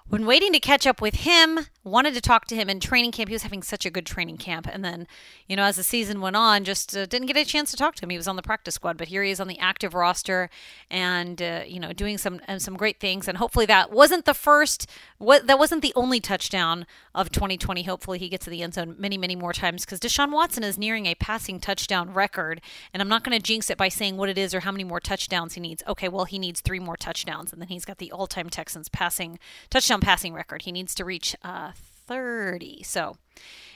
When 0.08 0.26
waiting 0.26 0.52
to 0.52 0.60
catch 0.60 0.86
up 0.86 1.00
with 1.00 1.16
him, 1.16 1.60
wanted 1.84 2.14
to 2.14 2.20
talk 2.20 2.46
to 2.46 2.56
him 2.56 2.68
in 2.68 2.80
training 2.80 3.12
camp. 3.12 3.28
He 3.28 3.34
was 3.34 3.42
having 3.42 3.62
such 3.62 3.86
a 3.86 3.90
good 3.90 4.06
training 4.06 4.36
camp. 4.36 4.68
And 4.70 4.84
then, 4.84 5.06
you 5.46 5.56
know, 5.56 5.64
as 5.64 5.76
the 5.76 5.82
season 5.82 6.20
went 6.20 6.36
on, 6.36 6.64
just 6.64 6.96
uh, 6.96 7.06
didn't 7.06 7.26
get 7.26 7.36
a 7.36 7.44
chance 7.44 7.70
to 7.70 7.76
talk 7.76 7.94
to 7.96 8.04
him. 8.04 8.10
He 8.10 8.16
was 8.16 8.28
on 8.28 8.36
the 8.36 8.42
practice 8.42 8.74
squad, 8.74 8.98
but 8.98 9.08
here 9.08 9.22
he 9.22 9.30
is 9.30 9.40
on 9.40 9.48
the 9.48 9.58
active 9.58 9.94
roster 9.94 10.50
and, 10.90 11.40
uh, 11.40 11.62
you 11.66 11.80
know, 11.80 11.92
doing 11.92 12.18
some 12.18 12.40
uh, 12.48 12.58
some 12.58 12.76
great 12.76 13.00
things. 13.00 13.28
And 13.28 13.38
hopefully 13.38 13.66
that 13.66 13.90
wasn't 13.90 14.24
the 14.24 14.34
first, 14.34 14.88
what 15.18 15.46
that 15.46 15.58
wasn't 15.58 15.82
the 15.82 15.92
only 15.96 16.20
touchdown 16.20 16.86
of 17.14 17.30
2020. 17.30 17.82
Hopefully 17.84 18.18
he 18.18 18.28
gets 18.28 18.44
to 18.44 18.50
the 18.50 18.62
end 18.62 18.74
zone 18.74 18.96
many, 18.98 19.16
many 19.16 19.36
more 19.36 19.52
times 19.52 19.84
because 19.84 20.00
Deshaun 20.00 20.32
Watson 20.32 20.64
is 20.64 20.78
nearing 20.78 21.06
a 21.06 21.14
passing 21.14 21.60
touchdown 21.60 22.12
record. 22.12 22.60
And 22.92 23.00
I'm 23.00 23.08
not 23.08 23.24
going 23.24 23.36
to 23.36 23.42
jinx 23.42 23.70
it 23.70 23.78
by 23.78 23.88
saying 23.88 24.16
what 24.16 24.28
it 24.28 24.38
is 24.38 24.54
or 24.54 24.60
how 24.60 24.72
many 24.72 24.84
more 24.84 25.00
touchdowns 25.00 25.54
he 25.54 25.60
needs. 25.60 25.82
Okay, 25.86 26.08
well, 26.08 26.24
he 26.24 26.38
needs 26.38 26.60
three 26.60 26.80
more 26.80 26.96
touchdowns. 26.96 27.52
And 27.52 27.60
then 27.60 27.68
he's 27.68 27.84
got 27.84 27.98
the 27.98 28.12
all 28.12 28.26
time 28.26 28.50
Texans 28.50 28.88
passing 28.88 29.38
touchdown 29.70 30.00
passing 30.00 30.34
record. 30.34 30.62
He 30.62 30.72
needs 30.72 30.94
to 30.96 31.04
reach 31.04 31.34
uh, 31.42 31.72
30. 32.08 32.82
So, 32.82 33.16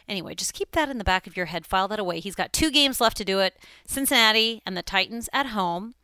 anyway, 0.09 0.35
just 0.35 0.55
keep 0.55 0.73
that 0.73 0.89
in 0.89 0.99
the 0.99 1.05
back 1.05 1.27
of 1.27 1.37
your 1.37 1.47
head. 1.47 1.67
File 1.67 1.89
that 1.89 2.01
away. 2.01 2.19
He's 2.19 2.35
got 2.35 2.53
two 2.53 2.71
games 2.71 3.01
left 3.01 3.17
to 3.19 3.25
do 3.25 3.39
it 3.39 3.57
Cincinnati 3.87 4.63
and 4.67 4.77
the 4.77 4.83
Titans 4.83 5.29
at 5.33 5.47
home. 5.47 5.95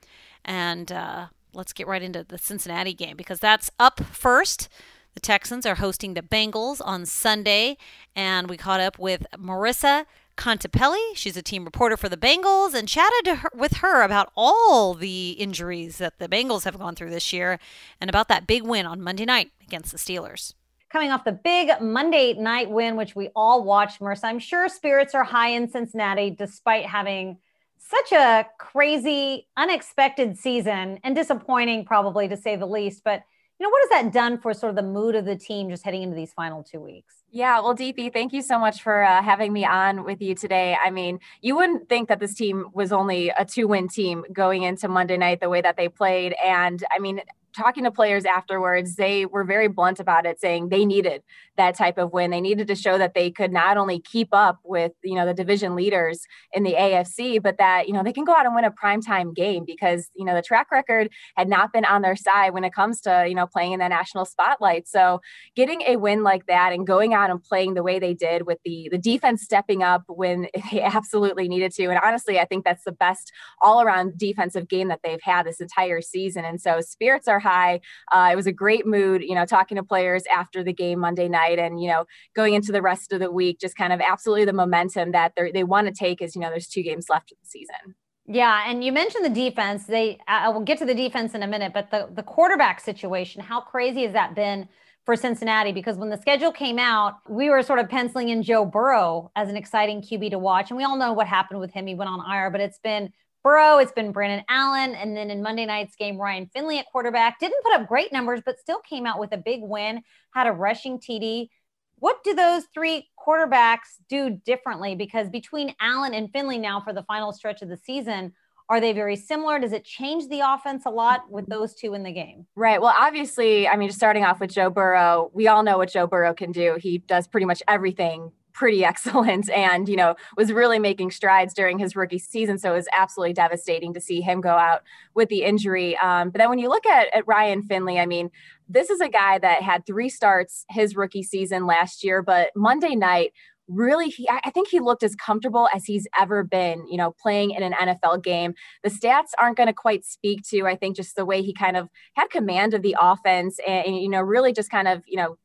And 0.45 0.93
uh, 0.93 1.27
let's 1.53 1.73
get 1.73 1.87
right 1.87 2.03
into 2.03 2.25
the 2.25 2.39
Cincinnati 2.39 2.95
game 2.95 3.17
because 3.17 3.41
that's 3.41 3.71
up 3.81 4.05
first. 4.05 4.69
The 5.15 5.21
Texans 5.21 5.67
are 5.67 5.77
hosting 5.77 6.15
the 6.15 6.23
Bengals 6.23 6.81
on 6.85 7.05
Sunday, 7.05 7.77
and 8.15 8.49
we 8.49 8.57
caught 8.57 8.79
up 8.79 9.01
with 9.01 9.27
Marissa 9.37 10.05
Contipelli. 10.37 11.17
She's 11.17 11.37
a 11.37 11.43
team 11.43 11.65
reporter 11.65 11.97
for 11.97 12.09
the 12.09 12.17
Bengals 12.17 12.73
and 12.73 12.87
chatted 12.87 13.39
her, 13.39 13.51
with 13.53 13.79
her 13.79 14.03
about 14.03 14.31
all 14.37 14.95
the 14.95 15.31
injuries 15.31 15.99
that 15.99 16.21
the 16.21 16.29
Bengals 16.29 16.63
have 16.65 16.79
gone 16.79 16.95
through 16.95 17.11
this 17.11 17.33
year 17.33 17.59
and 18.01 18.09
about 18.09 18.29
that 18.29 18.47
big 18.47 18.63
win 18.63 18.87
on 18.87 19.03
Monday 19.03 19.25
night 19.25 19.51
against 19.67 19.91
the 19.91 19.99
Steelers. 19.99 20.55
Coming 20.91 21.11
off 21.11 21.25
the 21.25 21.33
big 21.33 21.71
Monday 21.83 22.33
night 22.33 22.71
win, 22.71 22.97
which 22.97 23.15
we 23.15 23.29
all 23.37 23.63
watched, 23.63 24.01
Marissa, 24.01 24.25
I'm 24.25 24.39
sure 24.39 24.69
spirits 24.71 25.15
are 25.15 25.25
high 25.25 25.49
in 25.49 25.69
Cincinnati 25.69 26.31
despite 26.31 26.87
having 26.87 27.39
such 27.79 28.13
a 28.13 28.47
crazy, 28.59 29.47
unexpected 29.57 30.39
season 30.39 30.99
and 31.05 31.15
disappointing, 31.15 31.85
probably 31.85 32.27
to 32.29 32.37
say 32.37 32.57
the 32.57 32.67
least. 32.67 33.03
But 33.05 33.23
you 33.59 33.67
know, 33.67 33.71
what 33.71 33.91
has 33.91 34.03
that 34.03 34.13
done 34.13 34.39
for 34.39 34.55
sort 34.55 34.71
of 34.71 34.77
the 34.77 34.83
mood 34.83 35.17
of 35.17 35.25
the 35.25 35.35
team 35.35 35.69
just 35.69 35.85
heading 35.85 36.03
into 36.03 36.15
these 36.15 36.33
final 36.33 36.63
two 36.63 36.81
weeks? 36.81 37.17
Yeah, 37.31 37.61
well, 37.61 37.75
DP, 37.75 38.13
thank 38.13 38.33
you 38.33 38.41
so 38.41 38.59
much 38.59 38.83
for 38.83 39.03
uh, 39.03 39.21
having 39.21 39.53
me 39.53 39.65
on 39.65 40.05
with 40.05 40.23
you 40.23 40.35
today. 40.37 40.77
I 40.83 40.91
mean, 40.91 41.19
you 41.43 41.57
wouldn't 41.57 41.89
think 41.89 42.09
that 42.09 42.21
this 42.21 42.35
team 42.35 42.67
was 42.73 42.93
only 42.93 43.31
a 43.31 43.45
two 43.45 43.67
win 43.67 43.89
team 43.89 44.25
going 44.33 44.63
into 44.63 44.87
Monday 44.87 45.17
night 45.17 45.41
the 45.41 45.49
way 45.49 45.61
that 45.61 45.77
they 45.77 45.89
played. 45.89 46.35
And 46.43 46.85
I 46.91 47.01
mean, 47.01 47.21
talking 47.57 47.85
to 47.85 47.91
players 47.91 48.25
afterwards, 48.25 48.97
they 48.97 49.27
were 49.27 49.45
very 49.45 49.69
blunt 49.69 50.01
about 50.01 50.27
it, 50.27 50.41
saying 50.41 50.69
they 50.69 50.85
needed 50.85 51.23
that 51.57 51.77
type 51.77 51.99
of 51.99 52.13
win. 52.13 52.31
They 52.31 52.41
needed 52.41 52.69
to 52.69 52.75
show 52.75 52.99
that 52.99 53.15
they 53.15 53.31
could 53.31 53.53
not 53.53 53.77
only 53.77 54.01
keep 54.01 54.29
up 54.33 54.61
with, 54.65 54.93
you 55.03 55.15
know, 55.15 55.27
the 55.27 55.35
division 55.35 55.75
leaders 55.75 56.21
in 56.53 56.63
the 56.63 56.75
AFC, 56.75 57.43
but 57.43 57.59
that, 57.59 57.89
you 57.89 57.93
know, 57.93 58.03
they 58.03 58.13
can 58.13 58.25
go 58.25 58.35
out 58.35 58.47
and 58.47 58.55
win 58.55 58.65
a 58.65 58.71
primetime 58.71 59.35
game 59.35 59.65
because, 59.67 60.09
you 60.15 60.25
know, 60.25 60.35
the 60.35 60.43
track 60.43 60.71
record 60.71 61.11
had 61.37 61.49
not 61.49 61.73
been 61.73 61.85
on 61.85 62.03
their 62.03 62.17
side 62.17 62.55
when 62.55 62.65
it 62.65 62.73
comes 62.73 63.01
to, 63.03 63.27
you 63.29 63.35
know, 63.35 63.47
playing 63.47 63.73
in 63.73 63.81
the 63.81 63.89
national 63.89 64.25
spotlight. 64.25 64.89
So 64.89 65.21
getting 65.57 65.83
a 65.83 65.97
win 65.97 66.23
like 66.23 66.47
that 66.47 66.73
and 66.73 66.87
going 66.87 67.13
out 67.13 67.31
and 67.31 67.43
playing 67.43 67.75
the 67.75 67.83
way 67.83 67.99
they 67.99 68.15
did 68.15 68.47
with 68.47 68.59
the 68.65 68.89
the 68.91 68.99
defense 68.99 69.43
stepping 69.43 69.83
up 69.83 70.05
when 70.07 70.49
they 70.73 70.81
absolutely 70.81 71.49
needed 71.49 71.73
to. 71.73 71.87
And 71.87 71.99
honestly, 72.03 72.39
I 72.39 72.45
think 72.45 72.65
that's 72.65 72.85
the 72.85 72.93
best 72.93 73.33
all-around 73.61 74.17
defensive 74.17 74.69
game 74.69 74.89
that 74.89 75.01
they've 75.03 75.23
had 75.23 75.45
this 75.45 75.61
entire 75.61 76.01
season. 76.01 76.45
And 76.45 76.61
so 76.61 76.81
spirits 76.81 77.29
are 77.29 77.38
high. 77.39 77.81
Uh, 78.13 78.31
it 78.33 78.37
was 78.37 78.47
a 78.47 78.53
great 78.53 78.87
mood, 78.87 79.23
you 79.23 79.35
know, 79.35 79.45
talking 79.45 79.77
to 79.77 79.83
players 79.83 80.25
after 80.35 80.63
the 80.63 80.73
game 80.73 80.99
Monday 80.99 81.29
night 81.29 81.59
and, 81.59 81.81
you 81.81 81.89
know, 81.89 82.05
going 82.35 82.55
into 82.55 82.73
the 82.73 82.83
rest 82.83 83.13
of 83.13 83.21
the 83.21 83.31
week, 83.31 83.59
just 83.61 83.77
kind 83.77 83.93
of 83.93 84.01
absolutely 84.01 84.45
the 84.45 84.53
momentum 84.53 85.13
that 85.13 85.33
they 85.37 85.65
want 85.65 85.87
to 85.87 85.93
take 85.93 86.23
is, 86.23 86.35
you 86.35 86.41
know, 86.41 86.51
there's 86.51 86.69
two 86.69 86.83
games 86.83 87.07
left 87.09 87.33
of 87.33 87.39
the 87.43 87.47
season. 87.47 87.95
Yeah, 88.31 88.65
and 88.69 88.85
you 88.85 88.93
mentioned 88.93 89.25
the 89.25 89.31
defense. 89.31 89.87
They 89.87 90.19
I 90.29 90.51
will 90.51 90.61
get 90.61 90.79
to 90.79 90.85
the 90.85 90.95
defense 90.95 91.35
in 91.35 91.43
a 91.43 91.47
minute, 91.47 91.73
but 91.73 91.91
the 91.91 92.11
the 92.15 92.23
quarterback 92.23 92.79
situation, 92.79 93.41
how 93.41 93.63
crazy 93.63 94.03
has 94.03 94.13
that 94.13 94.35
been 94.35 94.69
for 95.07 95.17
Cincinnati? 95.17 95.73
Because 95.73 95.97
when 95.97 96.11
the 96.11 96.19
schedule 96.19 96.53
came 96.53 96.79
out, 96.79 97.15
we 97.27 97.49
were 97.49 97.63
sort 97.63 97.79
of 97.79 97.89
penciling 97.89 98.29
in 98.29 98.43
Joe 98.43 98.67
Burrow 98.67 99.33
as 99.35 99.49
an 99.49 99.57
exciting 99.57 100.03
QB 100.03 100.33
to 100.33 100.39
watch, 100.39 100.71
and 100.71 100.77
we 100.77 100.85
all 100.85 100.99
know 100.99 101.15
what 101.15 101.27
happened 101.27 101.59
with 101.59 101.71
him. 101.71 101.87
He 101.87 101.95
went 101.95 102.11
on 102.11 102.21
IR, 102.21 102.51
but 102.51 102.61
it's 102.61 102.79
been 102.79 103.15
Burrow, 103.45 103.79
it's 103.79 103.93
been 103.93 104.13
Brandon 104.13 104.45
Allen, 104.49 104.95
and 104.95 105.17
then 105.17 105.31
in 105.31 105.43
Monday 105.43 105.65
night's 105.65 105.97
game, 105.97 106.19
Ryan 106.19 106.51
Finley 106.53 106.79
at 106.79 106.87
quarterback 106.87 107.39
didn't 107.39 107.63
put 107.63 107.73
up 107.73 107.89
great 107.89 108.13
numbers, 108.13 108.41
but 108.45 108.59
still 108.59 108.81
came 108.81 109.07
out 109.07 109.21
with 109.21 109.33
a 109.33 109.37
big 109.37 109.61
win, 109.63 110.03
had 110.35 110.47
a 110.47 110.53
rushing 110.53 110.99
TD. 110.99 111.49
What 111.97 112.23
do 112.25 112.35
those 112.35 112.65
three 112.75 113.09
quarterbacks 113.19 113.97
do 114.09 114.31
differently? 114.31 114.95
Because 114.95 115.29
between 115.31 115.75
Allen 115.81 116.15
and 116.15 116.31
Finley 116.33 116.59
now 116.59 116.81
for 116.81 116.93
the 116.93 117.05
final 117.05 117.33
stretch 117.33 117.63
of 117.63 117.69
the 117.69 117.77
season, 117.77 118.33
are 118.71 118.81
they 118.81 118.93
very 118.93 119.17
similar? 119.17 119.59
Does 119.59 119.73
it 119.73 119.85
change 119.85 120.29
the 120.29 120.41
offense 120.41 120.85
a 120.85 120.91
lot 120.91 121.31
with 121.31 121.47
those 121.47 121.75
two 121.75 121.95
in 121.95 122.03
the 122.03 122.13
game? 122.13 122.47
Right. 122.55 122.81
Well, 122.81 122.95
obviously, 122.99 123.67
I 123.67 123.77
mean, 123.77 123.89
just 123.89 123.99
starting 123.99 124.25
off 124.25 124.41
with 124.41 124.53
Joe 124.53 124.69
Burrow, 124.69 125.31
we 125.33 125.49
all 125.49 125.63
know 125.63 125.79
what 125.79 125.91
Joe 125.91 126.07
Burrow 126.07 126.35
can 126.35 126.53
do. 126.53 126.77
He 126.79 126.99
does 126.99 127.27
pretty 127.27 127.47
much 127.47 127.63
everything 127.67 128.31
pretty 128.59 128.85
excellent 128.93 129.49
and 129.51 129.89
you 129.89 129.97
know 129.97 130.17
was 130.37 130.53
really 130.53 130.81
making 130.81 131.13
strides 131.13 131.55
during 131.55 131.79
his 131.79 131.95
rookie 131.95 132.19
season 132.19 132.59
so 132.59 132.73
it 132.73 132.77
was 132.77 132.89
absolutely 132.93 133.33
devastating 133.33 133.95
to 133.95 134.01
see 134.01 134.21
him 134.21 134.41
go 134.41 134.51
out 134.51 134.83
with 135.15 135.29
the 135.29 135.45
injury 135.45 135.97
um, 135.99 136.31
but 136.31 136.39
then 136.39 136.49
when 136.49 136.59
you 136.59 136.69
look 136.69 136.85
at, 136.87 137.07
at 137.15 137.27
ryan 137.29 137.63
finley 137.63 138.01
i 138.01 138.07
mean 138.07 138.31
this 138.69 138.91
is 138.91 139.01
a 139.01 139.09
guy 139.09 139.39
that 139.39 139.63
had 139.63 139.87
three 139.87 140.09
starts 140.09 140.65
his 140.69 140.97
rookie 140.97 141.23
season 141.23 141.67
last 141.67 142.03
year 142.03 142.21
but 142.21 142.51
monday 142.57 142.97
night 142.97 143.33
really 143.69 144.09
he 144.09 144.27
I 144.29 144.51
think 144.51 144.69
he 144.69 144.81
looked 144.81 145.03
as 145.03 145.15
comfortable 145.15 145.69
as 145.75 145.85
he's 145.85 146.07
ever 146.19 146.43
been, 146.43 146.89
you 146.89 146.97
know, 146.97 147.15
playing 147.21 147.51
in 147.51 147.63
an 147.63 147.75
NFL 147.75 148.25
game. 148.25 148.55
The 148.83 148.89
stats 148.89 149.33
aren't 149.39 149.59
going 149.59 149.67
to 149.67 149.75
quite 149.75 150.07
speak 150.07 150.43
to 150.49 150.67
I 150.67 150.75
think 150.75 150.97
just 150.97 151.17
the 151.17 151.27
way 151.27 151.43
he 151.43 151.53
kind 151.53 151.77
of 151.77 151.91
had 152.15 152.31
command 152.31 152.73
of 152.73 152.81
the 152.81 152.97
offense 152.99 153.61
and, 153.67 153.89
and 153.89 153.97
you 153.97 154.09
know 154.09 154.23
really 154.23 154.55
just 154.55 154.71
kind 154.71 154.89
of, 154.89 155.03
you 155.07 155.17
know, 155.17 155.37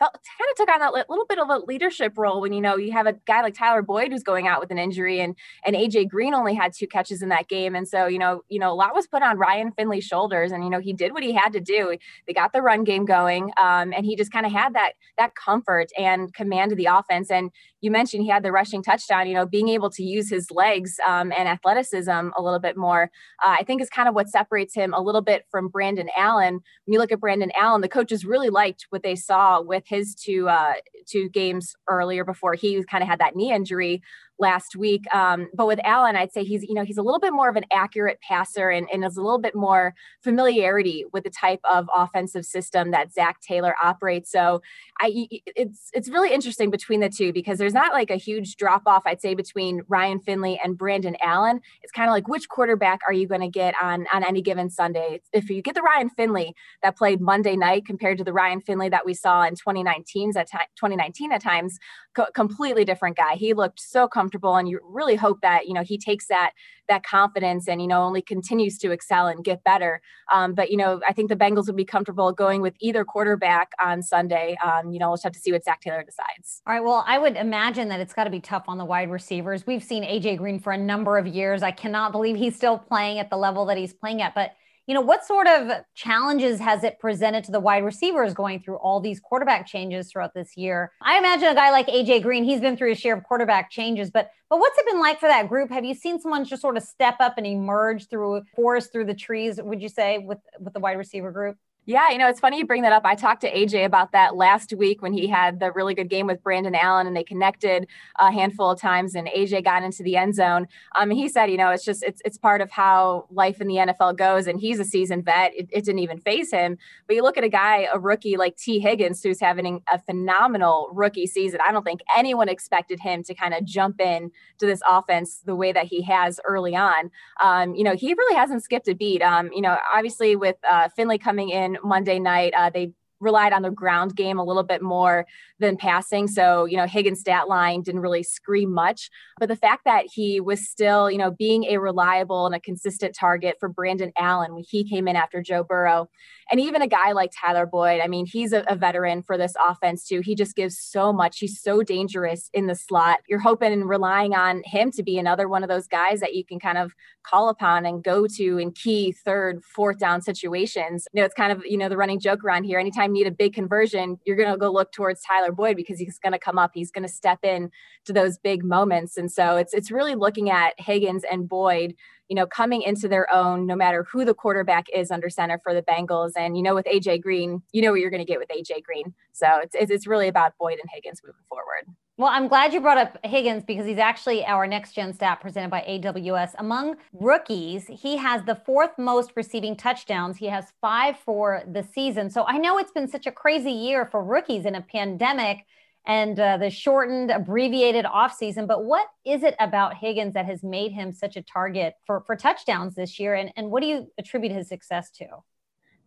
felt 0.00 0.14
kind 0.14 0.50
of 0.50 0.56
took 0.56 0.74
on 0.74 0.80
that 0.80 1.10
little 1.10 1.26
bit 1.26 1.38
of 1.38 1.50
a 1.50 1.58
leadership 1.58 2.14
role 2.16 2.40
when 2.40 2.52
you 2.52 2.60
know 2.60 2.76
you 2.76 2.90
have 2.90 3.06
a 3.06 3.12
guy 3.26 3.42
like 3.42 3.54
Tyler 3.54 3.82
Boyd 3.82 4.10
who's 4.10 4.22
going 4.22 4.48
out 4.48 4.58
with 4.58 4.70
an 4.70 4.78
injury 4.78 5.20
and 5.20 5.36
and 5.64 5.76
AJ 5.76 6.08
Green 6.08 6.32
only 6.34 6.54
had 6.54 6.72
two 6.72 6.86
catches 6.86 7.22
in 7.22 7.28
that 7.28 7.48
game. 7.48 7.74
And 7.74 7.86
so 7.86 8.06
you 8.06 8.18
know 8.18 8.42
you 8.48 8.58
know 8.58 8.72
a 8.72 8.74
lot 8.74 8.94
was 8.94 9.06
put 9.06 9.22
on 9.22 9.38
Ryan 9.38 9.72
Finley's 9.72 10.04
shoulders 10.04 10.52
and 10.52 10.64
you 10.64 10.70
know 10.70 10.80
he 10.80 10.92
did 10.92 11.12
what 11.12 11.22
he 11.22 11.32
had 11.32 11.52
to 11.52 11.60
do. 11.60 11.96
They 12.26 12.32
got 12.32 12.52
the 12.52 12.62
run 12.62 12.82
game 12.82 13.04
going 13.04 13.52
um, 13.62 13.92
and 13.92 14.04
he 14.06 14.16
just 14.16 14.32
kind 14.32 14.46
of 14.46 14.52
had 14.52 14.74
that 14.74 14.94
that 15.18 15.34
comfort 15.34 15.90
and 15.96 16.32
command 16.32 16.72
of 16.72 16.78
the 16.78 16.86
offense. 16.86 17.30
And 17.30 17.50
you 17.82 17.90
mentioned 17.90 18.22
he 18.22 18.30
had 18.30 18.42
the 18.42 18.52
rushing 18.52 18.82
touchdown 18.82 19.28
you 19.28 19.34
know 19.34 19.46
being 19.46 19.68
able 19.68 19.90
to 19.90 20.02
use 20.02 20.30
his 20.30 20.50
legs 20.50 20.98
um, 21.06 21.30
and 21.36 21.46
athleticism 21.46 22.10
a 22.10 22.40
little 22.42 22.58
bit 22.58 22.76
more 22.76 23.10
uh, 23.44 23.56
I 23.58 23.64
think 23.64 23.82
is 23.82 23.90
kind 23.90 24.08
of 24.08 24.14
what 24.14 24.28
separates 24.28 24.74
him 24.74 24.94
a 24.94 25.00
little 25.00 25.22
bit 25.22 25.44
from 25.50 25.68
Brandon 25.68 26.08
Allen. 26.16 26.54
When 26.54 26.92
you 26.92 26.98
look 26.98 27.12
at 27.12 27.20
Brandon 27.20 27.52
Allen 27.54 27.82
the 27.82 27.88
coaches 27.88 28.24
really 28.24 28.48
liked 28.48 28.86
what 28.88 29.02
they 29.02 29.14
saw 29.14 29.60
with 29.60 29.84
his 29.90 30.14
two 30.14 30.48
uh, 30.48 30.74
two 31.06 31.28
games 31.28 31.74
earlier 31.88 32.24
before 32.24 32.54
he 32.54 32.82
kind 32.84 33.02
of 33.02 33.08
had 33.08 33.18
that 33.18 33.34
knee 33.34 33.52
injury 33.52 34.02
last 34.40 34.74
week. 34.74 35.04
Um, 35.14 35.48
but 35.54 35.66
with 35.66 35.78
Allen, 35.84 36.16
I'd 36.16 36.32
say 36.32 36.42
he's, 36.44 36.62
you 36.62 36.74
know, 36.74 36.84
he's 36.84 36.96
a 36.96 37.02
little 37.02 37.20
bit 37.20 37.32
more 37.32 37.48
of 37.48 37.56
an 37.56 37.64
accurate 37.72 38.18
passer 38.20 38.70
and, 38.70 38.88
and 38.92 39.04
has 39.04 39.16
a 39.16 39.22
little 39.22 39.38
bit 39.38 39.54
more 39.54 39.94
familiarity 40.22 41.04
with 41.12 41.24
the 41.24 41.30
type 41.30 41.60
of 41.70 41.88
offensive 41.94 42.44
system 42.44 42.90
that 42.90 43.12
Zac 43.12 43.40
Taylor 43.40 43.74
operates. 43.82 44.30
So 44.30 44.62
I, 45.00 45.28
it's, 45.46 45.90
it's 45.92 46.08
really 46.08 46.32
interesting 46.32 46.70
between 46.70 47.00
the 47.00 47.08
two 47.08 47.32
because 47.32 47.58
there's 47.58 47.74
not 47.74 47.92
like 47.92 48.10
a 48.10 48.16
huge 48.16 48.56
drop 48.56 48.82
off, 48.86 49.02
I'd 49.06 49.20
say, 49.20 49.34
between 49.34 49.82
Ryan 49.88 50.20
Finley 50.20 50.58
and 50.62 50.76
Brandon 50.76 51.16
Allen. 51.22 51.60
It's 51.82 51.92
kind 51.92 52.08
of 52.08 52.12
like 52.12 52.28
which 52.28 52.48
quarterback 52.48 53.00
are 53.06 53.12
you 53.12 53.28
going 53.28 53.42
to 53.42 53.48
get 53.48 53.74
on, 53.80 54.06
on 54.12 54.24
any 54.24 54.42
given 54.42 54.70
Sunday? 54.70 55.20
If 55.32 55.50
you 55.50 55.62
get 55.62 55.74
the 55.74 55.82
Ryan 55.82 56.10
Finley 56.10 56.54
that 56.82 56.96
played 56.96 57.20
Monday 57.20 57.56
night 57.56 57.84
compared 57.86 58.18
to 58.18 58.24
the 58.24 58.32
Ryan 58.32 58.60
Finley 58.60 58.88
that 58.88 59.04
we 59.04 59.14
saw 59.14 59.42
in 59.44 59.54
2019 59.54 60.32
at, 60.36 60.48
t- 60.48 60.58
2019 60.76 61.32
at 61.32 61.42
times, 61.42 61.78
co- 62.14 62.30
completely 62.34 62.84
different 62.84 63.16
guy. 63.16 63.34
He 63.34 63.54
looked 63.54 63.80
so 63.80 64.08
comfortable 64.08 64.56
and 64.56 64.68
you 64.68 64.80
really 64.84 65.16
hope 65.16 65.40
that 65.42 65.66
you 65.66 65.74
know 65.74 65.82
he 65.82 65.98
takes 65.98 66.26
that 66.28 66.52
that 66.88 67.02
confidence 67.04 67.68
and 67.68 67.80
you 67.80 67.86
know 67.86 68.02
only 68.02 68.22
continues 68.22 68.78
to 68.78 68.90
excel 68.90 69.26
and 69.26 69.44
get 69.44 69.62
better. 69.64 70.00
Um, 70.32 70.54
but 70.54 70.70
you 70.70 70.76
know 70.76 71.00
i 71.08 71.12
think 71.12 71.28
the 71.28 71.36
bengals 71.36 71.66
would 71.66 71.76
be 71.76 71.84
comfortable 71.84 72.32
going 72.32 72.62
with 72.62 72.74
either 72.80 73.04
quarterback 73.04 73.72
on 73.82 74.02
sunday. 74.02 74.56
Um, 74.64 74.90
you 74.90 74.98
know 74.98 75.08
we'll 75.08 75.16
just 75.16 75.24
have 75.24 75.32
to 75.32 75.40
see 75.40 75.52
what 75.52 75.64
Zac 75.64 75.80
taylor 75.80 76.02
decides. 76.04 76.62
All 76.66 76.74
right 76.74 76.84
well 76.84 77.04
i 77.06 77.18
would 77.18 77.36
imagine 77.36 77.88
that 77.88 78.00
it's 78.00 78.12
got 78.12 78.24
to 78.24 78.30
be 78.30 78.40
tough 78.40 78.64
on 78.68 78.78
the 78.78 78.84
wide 78.84 79.10
receivers. 79.10 79.66
We've 79.66 79.84
seen 79.84 80.04
aj 80.04 80.38
green 80.38 80.58
for 80.58 80.72
a 80.72 80.78
number 80.78 81.18
of 81.18 81.26
years. 81.26 81.62
I 81.62 81.70
cannot 81.70 82.12
believe 82.12 82.36
he's 82.36 82.56
still 82.56 82.78
playing 82.78 83.18
at 83.18 83.30
the 83.30 83.36
level 83.36 83.66
that 83.66 83.76
he's 83.76 83.92
playing 83.92 84.22
at 84.22 84.34
but 84.34 84.52
you 84.90 84.94
know, 84.94 85.00
what 85.00 85.24
sort 85.24 85.46
of 85.46 85.70
challenges 85.94 86.58
has 86.58 86.82
it 86.82 86.98
presented 86.98 87.44
to 87.44 87.52
the 87.52 87.60
wide 87.60 87.84
receivers 87.84 88.34
going 88.34 88.58
through 88.60 88.74
all 88.78 88.98
these 88.98 89.20
quarterback 89.20 89.64
changes 89.64 90.10
throughout 90.10 90.34
this 90.34 90.56
year? 90.56 90.90
I 91.00 91.16
imagine 91.16 91.46
a 91.46 91.54
guy 91.54 91.70
like 91.70 91.86
AJ 91.86 92.24
Green, 92.24 92.42
he's 92.42 92.60
been 92.60 92.76
through 92.76 92.90
a 92.90 92.96
share 92.96 93.16
of 93.16 93.22
quarterback 93.22 93.70
changes, 93.70 94.10
but 94.10 94.32
but 94.48 94.58
what's 94.58 94.76
it 94.76 94.86
been 94.86 94.98
like 94.98 95.20
for 95.20 95.28
that 95.28 95.48
group? 95.48 95.70
Have 95.70 95.84
you 95.84 95.94
seen 95.94 96.20
someone 96.20 96.44
just 96.44 96.60
sort 96.60 96.76
of 96.76 96.82
step 96.82 97.14
up 97.20 97.34
and 97.36 97.46
emerge 97.46 98.08
through 98.08 98.42
forest 98.56 98.90
through 98.90 99.04
the 99.04 99.14
trees, 99.14 99.60
would 99.62 99.80
you 99.80 99.88
say, 99.88 100.18
with 100.18 100.38
with 100.58 100.74
the 100.74 100.80
wide 100.80 100.98
receiver 100.98 101.30
group? 101.30 101.56
Yeah, 101.90 102.08
you 102.12 102.18
know, 102.18 102.28
it's 102.28 102.38
funny 102.38 102.58
you 102.58 102.66
bring 102.66 102.82
that 102.82 102.92
up. 102.92 103.04
I 103.04 103.16
talked 103.16 103.40
to 103.40 103.52
AJ 103.52 103.84
about 103.84 104.12
that 104.12 104.36
last 104.36 104.72
week 104.72 105.02
when 105.02 105.12
he 105.12 105.26
had 105.26 105.58
the 105.58 105.72
really 105.72 105.92
good 105.92 106.08
game 106.08 106.28
with 106.28 106.40
Brandon 106.40 106.76
Allen 106.76 107.08
and 107.08 107.16
they 107.16 107.24
connected 107.24 107.88
a 108.16 108.30
handful 108.30 108.70
of 108.70 108.80
times 108.80 109.16
and 109.16 109.26
AJ 109.26 109.64
got 109.64 109.82
into 109.82 110.04
the 110.04 110.16
end 110.16 110.36
zone. 110.36 110.68
Um, 110.94 111.10
he 111.10 111.28
said, 111.28 111.50
you 111.50 111.56
know, 111.56 111.70
it's 111.70 111.84
just, 111.84 112.04
it's, 112.04 112.22
it's 112.24 112.38
part 112.38 112.60
of 112.60 112.70
how 112.70 113.26
life 113.32 113.60
in 113.60 113.66
the 113.66 113.74
NFL 113.74 114.16
goes. 114.16 114.46
And 114.46 114.60
he's 114.60 114.78
a 114.78 114.84
seasoned 114.84 115.24
vet. 115.24 115.52
It, 115.52 115.68
it 115.72 115.84
didn't 115.84 115.98
even 115.98 116.20
phase 116.20 116.52
him. 116.52 116.78
But 117.08 117.16
you 117.16 117.24
look 117.24 117.36
at 117.36 117.42
a 117.42 117.48
guy, 117.48 117.88
a 117.92 117.98
rookie 117.98 118.36
like 118.36 118.56
Tee 118.56 118.78
Higgins, 118.78 119.20
who's 119.20 119.40
having 119.40 119.82
a 119.92 119.98
phenomenal 119.98 120.90
rookie 120.92 121.26
season. 121.26 121.58
I 121.66 121.72
don't 121.72 121.82
think 121.82 122.02
anyone 122.16 122.48
expected 122.48 123.00
him 123.00 123.24
to 123.24 123.34
kind 123.34 123.52
of 123.52 123.64
jump 123.64 124.00
in 124.00 124.30
to 124.58 124.66
this 124.66 124.80
offense 124.88 125.40
the 125.44 125.56
way 125.56 125.72
that 125.72 125.86
he 125.86 126.02
has 126.02 126.38
early 126.46 126.76
on. 126.76 127.10
Um, 127.42 127.74
you 127.74 127.82
know, 127.82 127.96
he 127.96 128.14
really 128.14 128.36
hasn't 128.36 128.62
skipped 128.62 128.86
a 128.86 128.94
beat. 128.94 129.22
Um, 129.22 129.50
you 129.52 129.60
know, 129.60 129.76
obviously 129.92 130.36
with 130.36 130.54
uh, 130.70 130.88
Finley 130.90 131.18
coming 131.18 131.48
in 131.48 131.78
Monday 131.84 132.18
night. 132.18 132.52
Uh, 132.56 132.70
they 132.70 132.92
relied 133.20 133.52
on 133.52 133.62
the 133.62 133.70
ground 133.70 134.16
game 134.16 134.38
a 134.38 134.44
little 134.44 134.62
bit 134.62 134.82
more 134.82 135.26
than 135.58 135.76
passing. 135.76 136.26
So, 136.26 136.64
you 136.64 136.76
know, 136.76 136.86
Higgins' 136.86 137.20
stat 137.20 137.48
line 137.48 137.82
didn't 137.82 138.00
really 138.00 138.22
scream 138.22 138.72
much. 138.72 139.10
But 139.38 139.48
the 139.48 139.56
fact 139.56 139.84
that 139.84 140.06
he 140.12 140.40
was 140.40 140.68
still, 140.68 141.10
you 141.10 141.18
know, 141.18 141.30
being 141.30 141.64
a 141.64 141.78
reliable 141.78 142.46
and 142.46 142.54
a 142.54 142.60
consistent 142.60 143.14
target 143.14 143.56
for 143.60 143.68
Brandon 143.68 144.12
Allen 144.16 144.54
when 144.54 144.64
he 144.66 144.88
came 144.88 145.06
in 145.06 145.16
after 145.16 145.42
Joe 145.42 145.62
Burrow, 145.62 146.08
and 146.50 146.60
even 146.60 146.82
a 146.82 146.88
guy 146.88 147.12
like 147.12 147.30
Tyler 147.38 147.66
Boyd, 147.66 148.00
I 148.02 148.08
mean, 148.08 148.26
he's 148.26 148.52
a, 148.52 148.64
a 148.66 148.74
veteran 148.74 149.22
for 149.22 149.38
this 149.38 149.54
offense 149.64 150.04
too. 150.06 150.20
He 150.20 150.34
just 150.34 150.56
gives 150.56 150.78
so 150.78 151.12
much. 151.12 151.38
He's 151.38 151.60
so 151.60 151.82
dangerous 151.82 152.50
in 152.52 152.66
the 152.66 152.74
slot. 152.74 153.20
You're 153.28 153.38
hoping 153.38 153.72
and 153.72 153.88
relying 153.88 154.34
on 154.34 154.62
him 154.64 154.90
to 154.92 155.02
be 155.02 155.18
another 155.18 155.48
one 155.48 155.62
of 155.62 155.68
those 155.68 155.86
guys 155.86 156.20
that 156.20 156.34
you 156.34 156.44
can 156.44 156.58
kind 156.58 156.78
of 156.78 156.92
call 157.22 157.50
upon 157.50 157.86
and 157.86 158.02
go 158.02 158.26
to 158.26 158.58
in 158.58 158.72
key 158.72 159.12
third, 159.12 159.62
fourth 159.62 159.98
down 159.98 160.22
situations. 160.22 161.06
You 161.12 161.20
know, 161.20 161.24
it's 161.26 161.34
kind 161.34 161.52
of, 161.52 161.64
you 161.64 161.76
know, 161.76 161.88
the 161.88 161.96
running 161.96 162.18
joke 162.18 162.42
around 162.42 162.64
here. 162.64 162.78
Anytime 162.78 163.09
you 163.14 163.24
need 163.24 163.26
a 163.26 163.34
big 163.34 163.54
conversion, 163.54 164.18
you're 164.24 164.36
going 164.36 164.50
to 164.50 164.56
go 164.56 164.70
look 164.70 164.92
towards 164.92 165.22
Tyler 165.22 165.52
Boyd 165.52 165.76
because 165.76 165.98
he's 165.98 166.18
going 166.18 166.32
to 166.32 166.38
come 166.38 166.58
up. 166.58 166.72
He's 166.74 166.90
going 166.90 167.06
to 167.06 167.12
step 167.12 167.40
in 167.42 167.70
to 168.04 168.12
those 168.12 168.38
big 168.38 168.64
moments. 168.64 169.16
And 169.16 169.30
so 169.30 169.56
it's, 169.56 169.74
it's 169.74 169.90
really 169.90 170.14
looking 170.14 170.50
at 170.50 170.74
Higgins 170.78 171.24
and 171.30 171.48
Boyd 171.48 171.94
you 172.30 172.36
know, 172.36 172.46
coming 172.46 172.82
into 172.82 173.08
their 173.08 173.30
own, 173.34 173.66
no 173.66 173.74
matter 173.74 174.06
who 174.10 174.24
the 174.24 174.34
quarterback 174.34 174.86
is 174.94 175.10
under 175.10 175.28
center 175.28 175.58
for 175.64 175.74
the 175.74 175.82
Bengals. 175.82 176.30
And, 176.36 176.56
you 176.56 176.62
know, 176.62 176.76
with 176.76 176.86
AJ 176.86 177.22
Green, 177.22 177.60
you 177.72 177.82
know 177.82 177.90
what 177.90 178.00
you're 178.00 178.10
going 178.10 178.24
to 178.24 178.32
get 178.32 178.38
with 178.38 178.48
AJ 178.50 178.84
Green. 178.84 179.12
So 179.32 179.48
it's, 179.64 179.74
it's 179.74 180.06
really 180.06 180.28
about 180.28 180.56
Boyd 180.56 180.78
and 180.80 180.88
Higgins 180.94 181.20
moving 181.24 181.42
forward. 181.48 181.92
Well, 182.20 182.28
I'm 182.30 182.48
glad 182.48 182.74
you 182.74 182.82
brought 182.82 182.98
up 182.98 183.16
Higgins 183.24 183.64
because 183.64 183.86
he's 183.86 183.96
actually 183.96 184.44
our 184.44 184.66
next 184.66 184.92
gen 184.92 185.14
stat 185.14 185.40
presented 185.40 185.70
by 185.70 185.80
AWS. 185.88 186.50
Among 186.58 186.96
rookies, 187.14 187.86
he 187.86 188.18
has 188.18 188.44
the 188.44 188.56
fourth 188.56 188.90
most 188.98 189.32
receiving 189.36 189.74
touchdowns. 189.74 190.36
He 190.36 190.44
has 190.48 190.66
five 190.82 191.16
for 191.16 191.62
the 191.66 191.82
season. 191.82 192.28
So 192.28 192.44
I 192.46 192.58
know 192.58 192.76
it's 192.76 192.92
been 192.92 193.08
such 193.08 193.26
a 193.26 193.32
crazy 193.32 193.72
year 193.72 194.04
for 194.04 194.22
rookies 194.22 194.66
in 194.66 194.74
a 194.74 194.82
pandemic 194.82 195.64
and 196.04 196.38
uh, 196.38 196.58
the 196.58 196.68
shortened, 196.68 197.30
abbreviated 197.30 198.04
offseason. 198.04 198.66
But 198.66 198.84
what 198.84 199.06
is 199.24 199.42
it 199.42 199.54
about 199.58 199.96
Higgins 199.96 200.34
that 200.34 200.44
has 200.44 200.62
made 200.62 200.92
him 200.92 201.12
such 201.12 201.36
a 201.36 201.42
target 201.42 201.94
for, 202.06 202.20
for 202.26 202.36
touchdowns 202.36 202.96
this 202.96 203.18
year? 203.18 203.34
And, 203.34 203.50
and 203.56 203.70
what 203.70 203.80
do 203.80 203.88
you 203.88 204.12
attribute 204.18 204.52
his 204.52 204.68
success 204.68 205.10
to? 205.12 205.26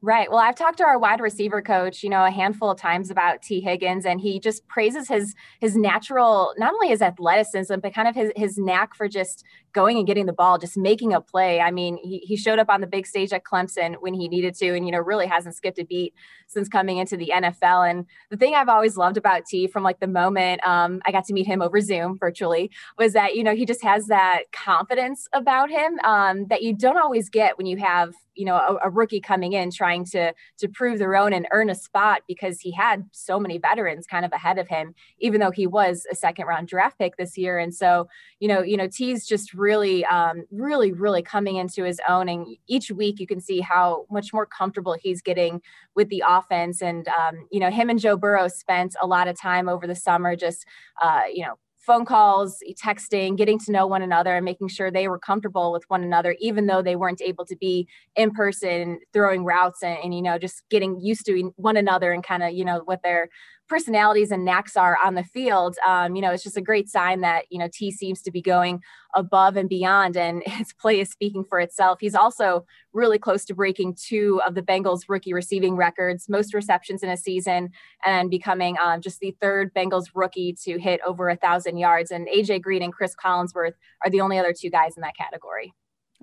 Right. 0.05 0.29
Well, 0.29 0.41
I've 0.41 0.55
talked 0.55 0.79
to 0.79 0.83
our 0.83 0.99
wide 0.99 1.21
receiver 1.21 1.61
coach, 1.61 2.03
you 2.03 2.09
know, 2.09 2.25
a 2.25 2.29
handful 2.29 2.69
of 2.69 2.77
times 2.77 3.09
about 3.09 3.41
Tee 3.41 3.61
Higgins, 3.61 4.05
and 4.05 4.19
he 4.19 4.37
just 4.37 4.67
praises 4.67 5.07
his 5.07 5.33
his 5.61 5.77
natural, 5.77 6.53
not 6.57 6.73
only 6.73 6.89
his 6.89 7.01
athleticism, 7.01 7.75
but 7.81 7.93
kind 7.93 8.09
of 8.09 8.13
his 8.13 8.29
his 8.35 8.57
knack 8.57 8.95
for 8.95 9.07
just 9.07 9.45
going 9.71 9.97
and 9.97 10.05
getting 10.05 10.25
the 10.25 10.33
ball, 10.33 10.57
just 10.57 10.75
making 10.77 11.13
a 11.13 11.21
play. 11.21 11.61
I 11.61 11.71
mean, 11.71 11.97
he, 12.03 12.17
he 12.19 12.35
showed 12.35 12.59
up 12.59 12.69
on 12.69 12.81
the 12.81 12.87
big 12.87 13.07
stage 13.07 13.31
at 13.31 13.45
Clemson 13.45 13.95
when 14.01 14.13
he 14.13 14.27
needed 14.27 14.55
to, 14.55 14.75
and 14.75 14.85
you 14.85 14.91
know, 14.91 14.99
really 14.99 15.25
hasn't 15.25 15.55
skipped 15.55 15.79
a 15.79 15.85
beat 15.85 16.13
since 16.47 16.67
coming 16.67 16.97
into 16.97 17.15
the 17.15 17.31
NFL. 17.33 17.89
And 17.89 18.05
the 18.29 18.35
thing 18.35 18.55
I've 18.55 18.67
always 18.67 18.97
loved 18.97 19.15
about 19.15 19.45
Tee 19.45 19.67
from 19.67 19.83
like 19.83 20.01
the 20.01 20.07
moment 20.07 20.67
um, 20.67 21.01
I 21.05 21.13
got 21.13 21.23
to 21.27 21.33
meet 21.33 21.47
him 21.47 21.61
over 21.61 21.79
Zoom 21.79 22.17
virtually 22.17 22.71
was 22.97 23.13
that 23.13 23.37
you 23.37 23.43
know 23.45 23.55
he 23.55 23.65
just 23.65 23.81
has 23.83 24.07
that 24.07 24.51
confidence 24.51 25.29
about 25.31 25.69
him 25.71 25.97
um, 26.03 26.47
that 26.47 26.61
you 26.61 26.75
don't 26.75 26.97
always 26.97 27.29
get 27.29 27.57
when 27.57 27.67
you 27.67 27.77
have 27.77 28.13
you 28.35 28.45
know 28.45 28.55
a, 28.55 28.87
a, 28.87 28.89
rookie 28.89 29.21
coming 29.21 29.53
in 29.53 29.71
trying 29.71 30.05
to 30.05 30.33
to 30.57 30.67
prove 30.69 30.99
their 30.99 31.15
own 31.15 31.33
and 31.33 31.47
earn 31.51 31.69
a 31.69 31.75
spot 31.75 32.21
because 32.27 32.59
he 32.59 32.71
had 32.71 33.03
so 33.11 33.39
many 33.39 33.57
veterans 33.57 34.05
kind 34.07 34.25
of 34.25 34.31
ahead 34.31 34.57
of 34.57 34.67
him 34.67 34.93
even 35.19 35.39
though 35.41 35.51
he 35.51 35.67
was 35.67 36.05
a 36.11 36.15
second 36.15 36.45
round 36.45 36.67
draft 36.67 36.97
pick 36.97 37.17
this 37.17 37.37
year 37.37 37.59
and 37.59 37.73
so 37.73 38.07
you 38.39 38.47
know 38.47 38.61
you 38.61 38.77
know 38.77 38.87
Tee's 38.93 39.25
just 39.25 39.53
really, 39.53 40.05
um, 40.05 40.45
really, 40.51 40.91
really 40.91 41.21
coming 41.21 41.55
into 41.55 41.83
his 41.83 41.99
own. 42.07 42.29
And 42.29 42.45
each 42.67 42.91
week 42.91 43.19
you 43.19 43.27
can 43.27 43.41
see 43.41 43.59
how 43.59 44.05
much 44.11 44.33
more 44.33 44.45
comfortable 44.45 44.95
he's 45.01 45.21
getting 45.21 45.61
with 45.95 46.09
the 46.09 46.23
offense. 46.25 46.81
And, 46.81 47.07
um, 47.07 47.47
you 47.51 47.59
know, 47.59 47.69
him 47.69 47.89
and 47.89 47.99
Joe 47.99 48.17
Burrow 48.17 48.47
spent 48.47 48.95
a 49.01 49.07
lot 49.07 49.27
of 49.27 49.39
time 49.39 49.67
over 49.67 49.87
the 49.87 49.95
summer 49.95 50.35
just, 50.35 50.65
uh, 51.01 51.21
you 51.31 51.43
know, 51.43 51.55
phone 51.85 52.05
calls, 52.05 52.57
texting, 52.81 53.37
getting 53.37 53.59
to 53.59 53.71
know 53.71 53.85
one 53.85 54.01
another 54.01 54.35
and 54.35 54.45
making 54.45 54.69
sure 54.69 54.89
they 54.89 55.07
were 55.07 55.19
comfortable 55.19 55.71
with 55.71 55.83
one 55.89 56.03
another, 56.03 56.35
even 56.39 56.67
though 56.67 56.81
they 56.81 56.95
weren't 56.95 57.21
able 57.21 57.45
to 57.45 57.55
be 57.57 57.87
in 58.15 58.31
person 58.31 58.99
throwing 59.11 59.43
routes 59.43 59.83
and, 59.83 59.97
and 60.03 60.15
you 60.15 60.21
know, 60.21 60.37
just 60.37 60.63
getting 60.69 60.99
used 61.01 61.25
to 61.25 61.51
one 61.57 61.77
another 61.77 62.11
and 62.11 62.23
kind 62.23 62.43
of, 62.43 62.53
you 62.53 62.63
know, 62.63 62.81
what 62.85 63.01
their 63.03 63.27
personalities 63.73 64.29
and 64.29 64.45
knacks 64.45 64.77
are 64.77 64.99
on 65.03 65.15
the 65.15 65.23
field. 65.23 65.75
Um, 65.83 66.15
you 66.15 66.21
know, 66.21 66.29
it's 66.29 66.43
just 66.43 66.57
a 66.57 66.61
great 66.61 66.87
sign 66.87 67.21
that, 67.21 67.45
you 67.49 67.57
know, 67.57 67.67
Tee 67.73 67.89
seems 67.89 68.21
to 68.21 68.29
be 68.29 68.39
going 68.39 68.83
above 69.15 69.57
and 69.57 69.67
beyond 69.67 70.15
and 70.15 70.43
his 70.45 70.71
play 70.73 70.99
is 70.99 71.09
speaking 71.09 71.43
for 71.43 71.59
itself. 71.59 71.97
He's 71.99 72.13
also 72.13 72.67
really 72.93 73.17
close 73.17 73.45
to 73.45 73.55
breaking 73.55 73.95
two 73.95 74.39
of 74.45 74.53
the 74.53 74.61
Bengals 74.61 75.05
rookie 75.07 75.33
receiving 75.33 75.75
records, 75.75 76.29
most 76.29 76.53
receptions 76.53 77.01
in 77.01 77.09
a 77.09 77.17
season 77.17 77.71
and 78.05 78.29
becoming 78.29 78.77
um, 78.77 79.01
just 79.01 79.19
the 79.21 79.35
third 79.41 79.73
Bengals 79.73 80.09
rookie 80.13 80.55
to 80.65 80.77
hit 80.77 81.01
over 81.03 81.29
a 81.29 81.35
thousand 81.35 81.77
yards. 81.77 82.11
And 82.11 82.27
AJ 82.27 82.61
Green 82.61 82.83
and 82.83 82.93
Cris 82.93 83.15
Collinsworth 83.15 83.73
are 84.05 84.11
the 84.11 84.21
only 84.21 84.37
other 84.37 84.53
two 84.53 84.69
guys 84.69 84.95
in 84.95 85.01
that 85.01 85.17
category. 85.17 85.73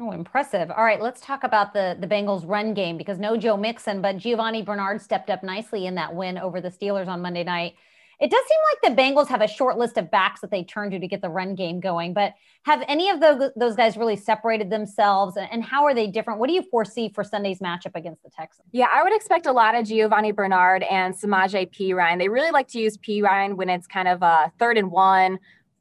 Oh, 0.00 0.12
impressive. 0.12 0.70
All 0.70 0.82
right, 0.82 1.00
let's 1.00 1.20
talk 1.20 1.44
about 1.44 1.74
the 1.74 1.96
the 2.00 2.06
Bengals 2.06 2.48
run 2.48 2.72
game 2.72 2.96
because 2.96 3.18
no 3.18 3.36
Joe 3.36 3.58
Mixon, 3.58 4.00
but 4.00 4.16
Giovani 4.16 4.62
Bernard 4.64 5.02
stepped 5.02 5.28
up 5.28 5.42
nicely 5.42 5.86
in 5.86 5.94
that 5.96 6.14
win 6.14 6.38
over 6.38 6.60
the 6.60 6.70
Steelers 6.70 7.06
on 7.06 7.20
Monday 7.20 7.44
night. 7.44 7.74
It 8.18 8.30
does 8.30 8.44
seem 8.46 8.58
like 8.70 8.96
the 8.96 9.02
Bengals 9.02 9.28
have 9.28 9.40
a 9.40 9.48
short 9.48 9.78
list 9.78 9.96
of 9.96 10.10
backs 10.10 10.40
that 10.42 10.50
they 10.50 10.62
turn 10.62 10.90
to 10.90 10.98
to 10.98 11.08
get 11.08 11.22
the 11.22 11.30
run 11.30 11.54
game 11.54 11.80
going, 11.80 12.12
but 12.12 12.34
have 12.64 12.84
any 12.86 13.08
of 13.08 13.18
those, 13.18 13.50
those 13.56 13.76
guys 13.76 13.96
really 13.96 14.16
separated 14.16 14.68
themselves 14.68 15.38
and 15.38 15.64
how 15.64 15.84
are 15.84 15.94
they 15.94 16.06
different? 16.06 16.38
What 16.38 16.48
do 16.48 16.52
you 16.52 16.62
foresee 16.70 17.08
for 17.08 17.24
Sunday's 17.24 17.60
matchup 17.60 17.94
against 17.94 18.22
the 18.22 18.28
Texans? 18.28 18.68
Yeah, 18.72 18.88
I 18.92 19.02
would 19.02 19.14
expect 19.14 19.46
a 19.46 19.52
lot 19.52 19.74
of 19.74 19.86
Giovani 19.86 20.32
Bernard 20.32 20.82
and 20.82 21.14
Samaje 21.14 21.70
Perine. 21.74 22.18
They 22.18 22.28
really 22.28 22.50
like 22.50 22.68
to 22.68 22.78
use 22.78 22.98
Perine 22.98 23.56
when 23.56 23.70
it's 23.70 23.86
kind 23.86 24.06
of 24.06 24.20
a 24.20 24.52
third 24.58 24.76
and 24.76 24.90
one, 24.90 25.38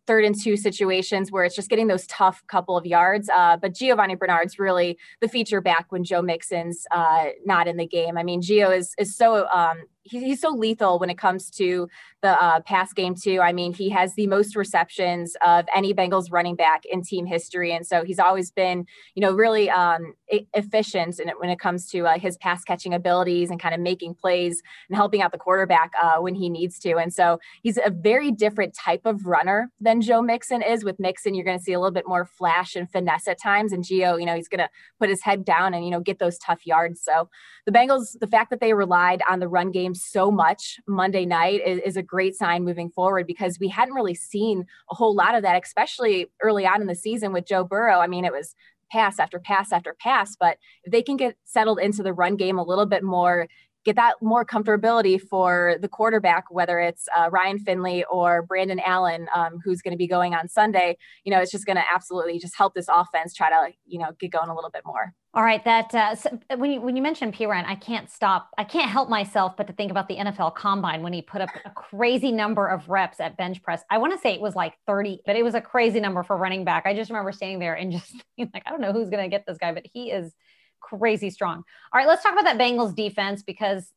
third 0.10 0.26
and 0.26 0.34
two 0.34 0.58
situations 0.58 1.32
where 1.32 1.44
it's 1.44 1.56
just 1.56 1.70
getting 1.70 1.86
those 1.86 2.08
tough 2.08 2.42
couple 2.48 2.76
of 2.76 2.84
yards. 2.84 3.30
Uh, 3.30 3.56
but 3.58 3.76
Giovani 3.76 4.16
Bernard's 4.16 4.58
really 4.58 4.98
the 5.22 5.28
feature 5.28 5.62
back 5.62 5.86
when 5.90 6.04
Joe 6.04 6.24
Mixon's 6.24 6.88
uh, 6.90 7.26
not 7.46 7.68
in 7.68 7.78
the 7.78 7.86
game. 7.86 8.18
I 8.18 8.24
mean, 8.24 8.42
Gio 8.42 8.76
is 8.76 8.96
is 8.98 9.16
so 9.16 9.48
um, 9.50 9.84
he's 10.10 10.42
so 10.42 10.50
lethal 10.50 11.00
when 11.00 11.10
it 11.10 11.18
comes 11.18 11.50
to 11.52 11.88
the 12.22 12.42
uh, 12.42 12.60
pass 12.62 12.92
game 12.94 13.16
too. 13.16 13.40
I 13.42 13.54
mean, 13.54 13.74
he 13.74 13.90
has 13.90 14.16
the 14.16 14.28
most 14.28 14.56
receptions 14.56 15.36
of 15.46 15.66
any 15.74 15.94
Bengals 15.94 16.32
running 16.32 16.56
back 16.56 16.84
in 16.86 17.02
team 17.02 17.26
history, 17.26 17.72
and 17.72 17.86
so 17.86 18.04
he's 18.04 18.20
always 18.20 18.52
been, 18.52 18.86
you 19.16 19.22
know, 19.22 19.32
really 19.32 19.70
um, 19.70 20.14
efficient 20.54 21.20
in 21.20 21.30
it 21.30 21.40
when 21.40 21.50
it 21.50 21.60
comes 21.60 21.88
to 21.92 22.06
uh, 22.08 22.20
his 22.20 22.38
pass 22.38 22.64
catching 22.64 22.94
abilities 22.94 23.50
and 23.50 23.60
kind 23.60 23.74
of 23.74 23.80
making 23.80 24.16
plays 24.16 24.62
and 24.90 24.98
helping 24.98 25.22
out 25.22 25.32
the 25.32 25.38
quarterback 25.38 25.92
uh, 26.02 26.18
when 26.18 26.36
he 26.36 26.50
needs 26.50 26.78
to. 26.80 26.98
And 26.98 27.14
so 27.14 27.40
he's 27.62 27.78
a 27.78 27.90
very 27.90 28.32
different 28.32 28.74
type 28.74 29.06
of 29.06 29.26
runner 29.26 29.72
than 29.80 30.02
Joe 30.02 30.22
Mixon 30.22 30.62
is. 30.62 30.84
With 30.84 31.00
Mixon, 31.00 31.34
you're 31.34 31.46
going 31.46 31.58
to 31.58 31.64
see 31.64 31.74
a 31.74 31.80
little 31.80 31.94
bit 31.94 32.08
more 32.08 32.26
flash 32.26 32.76
and 32.76 32.90
finesse 32.90 33.28
at 33.28 33.42
times, 33.42 33.72
and 33.72 33.84
Gio, 33.84 34.20
you 34.20 34.26
know, 34.26 34.36
he's 34.36 34.50
going 34.50 34.60
to 34.60 34.70
put 35.00 35.10
his 35.10 35.22
head 35.22 35.46
down 35.46 35.74
and 35.74 35.86
you 35.86 35.92
know 35.92 36.00
get 36.00 36.20
those 36.20 36.38
tough 36.38 36.66
yards. 36.66 37.02
So 37.02 37.30
the 37.66 37.72
Bengals, 37.72 38.18
the 38.20 38.28
fact 38.28 38.50
that 38.50 38.60
they 38.60 38.74
relied 38.74 39.22
on 39.30 39.40
the 39.40 39.48
run 39.48 39.72
game 39.72 39.94
so 40.04 40.32
much 40.32 40.80
Monday 40.88 41.26
night 41.26 41.62
is, 41.66 41.80
is, 41.86 41.98
a 41.98 42.04
great 42.04 42.36
sign 42.36 42.64
moving 42.64 42.90
forward 42.90 43.28
because 43.28 43.60
we 43.60 43.68
hadn't 43.68 43.94
really 43.94 44.16
seen 44.16 44.66
a 44.92 44.96
whole 44.96 45.16
lot 45.16 45.36
of 45.36 45.44
that, 45.44 45.62
especially 45.62 46.28
early 46.42 46.66
on 46.66 46.82
in 46.82 46.88
the 46.88 46.96
season 46.96 47.34
with 47.34 47.46
Joe 47.46 47.64
Burrow. 47.64 48.00
I 48.00 48.08
mean, 48.08 48.26
it 48.26 48.34
was 48.34 48.56
pass 48.92 49.20
after 49.20 49.40
pass 49.40 49.72
after 49.72 49.96
pass, 50.00 50.36
but 50.40 50.58
if 50.84 50.92
they 50.92 51.04
can 51.04 51.18
get 51.18 51.36
settled 51.46 51.80
into 51.80 52.04
the 52.04 52.14
run 52.14 52.36
game 52.36 52.58
a 52.58 52.64
little 52.64 52.86
bit 52.86 53.04
more, 53.04 53.48
get 53.86 53.96
that 53.96 54.16
more 54.22 54.46
comfortability 54.46 55.20
for 55.22 55.76
the 55.82 55.88
quarterback, 55.88 56.46
whether 56.50 56.80
it's 56.80 57.08
uh, 57.16 57.30
Ryan 57.32 57.60
Finley 57.60 58.04
or 58.06 58.42
Brandon 58.44 58.80
Allen, 58.86 59.28
um, 59.34 59.60
who's 59.64 59.82
going 59.82 59.94
to 59.94 59.98
be 59.98 60.08
going 60.08 60.34
on 60.34 60.48
Sunday. 60.48 60.98
You 61.24 61.32
know, 61.32 61.40
it's 61.40 61.52
just 61.52 61.66
going 61.66 61.78
to 61.78 61.84
absolutely 61.94 62.40
just 62.40 62.56
help 62.58 62.74
this 62.74 62.88
offense 62.92 63.34
try 63.34 63.50
to, 63.50 63.74
you 63.86 64.00
know, 64.00 64.12
get 64.20 64.32
going 64.32 64.50
a 64.50 64.56
little 64.56 64.70
bit 64.70 64.84
more. 64.86 65.14
All 65.36 65.44
right, 65.44 65.64
that 65.64 65.94
uh, 65.94 66.16
so 66.16 66.40
when 66.58 66.72
you 66.72 66.82
when 66.82 66.96
you 66.96 67.04
mentioned 67.04 67.36
Perine, 67.36 67.64
I 67.64 67.76
can't 67.76 68.10
stop. 68.10 68.50
I 68.58 68.64
can't 68.64 68.90
help 68.90 69.10
myself 69.10 69.56
but 69.56 69.68
to 69.68 69.74
think 69.74 69.92
about 69.92 70.08
the 70.08 70.18
NFL 70.18 70.56
Combine 70.56 71.04
when 71.04 71.14
he 71.14 71.22
put 71.22 71.40
up 71.40 71.50
a 71.66 71.70
crazy 71.70 72.32
number 72.32 72.68
of 72.68 72.90
reps 72.90 73.20
at 73.20 73.38
bench 73.38 73.62
press. 73.62 73.84
I 73.92 74.00
want 74.00 74.12
to 74.14 74.20
say 74.20 74.34
it 74.34 74.42
was 74.42 74.56
like 74.56 74.74
30, 74.88 75.22
but 75.28 75.36
it 75.36 75.44
was 75.44 75.54
a 75.54 75.62
crazy 75.62 76.00
number 76.00 76.24
for 76.24 76.36
running 76.36 76.66
back. 76.66 76.88
I 76.88 76.96
just 76.96 77.12
remember 77.12 77.32
standing 77.32 77.60
there 77.60 77.76
and 77.76 77.92
just 77.92 78.12
being 78.38 78.50
like, 78.56 78.64
I 78.66 78.72
don't 78.72 78.82
know 78.82 78.92
who's 78.92 79.12
going 79.12 79.24
to 79.24 79.30
get 79.30 79.46
this 79.46 79.60
guy, 79.60 79.72
but 79.72 79.86
he 79.94 80.10
is 80.10 80.34
crazy 80.82 81.30
strong. 81.30 81.64
All 81.94 82.00
right, 82.00 82.08
let's 82.08 82.24
talk 82.24 82.34
about 82.34 82.46
that 82.46 82.58
Bengals 82.58 82.96
defense 82.96 83.44
because 83.44 83.92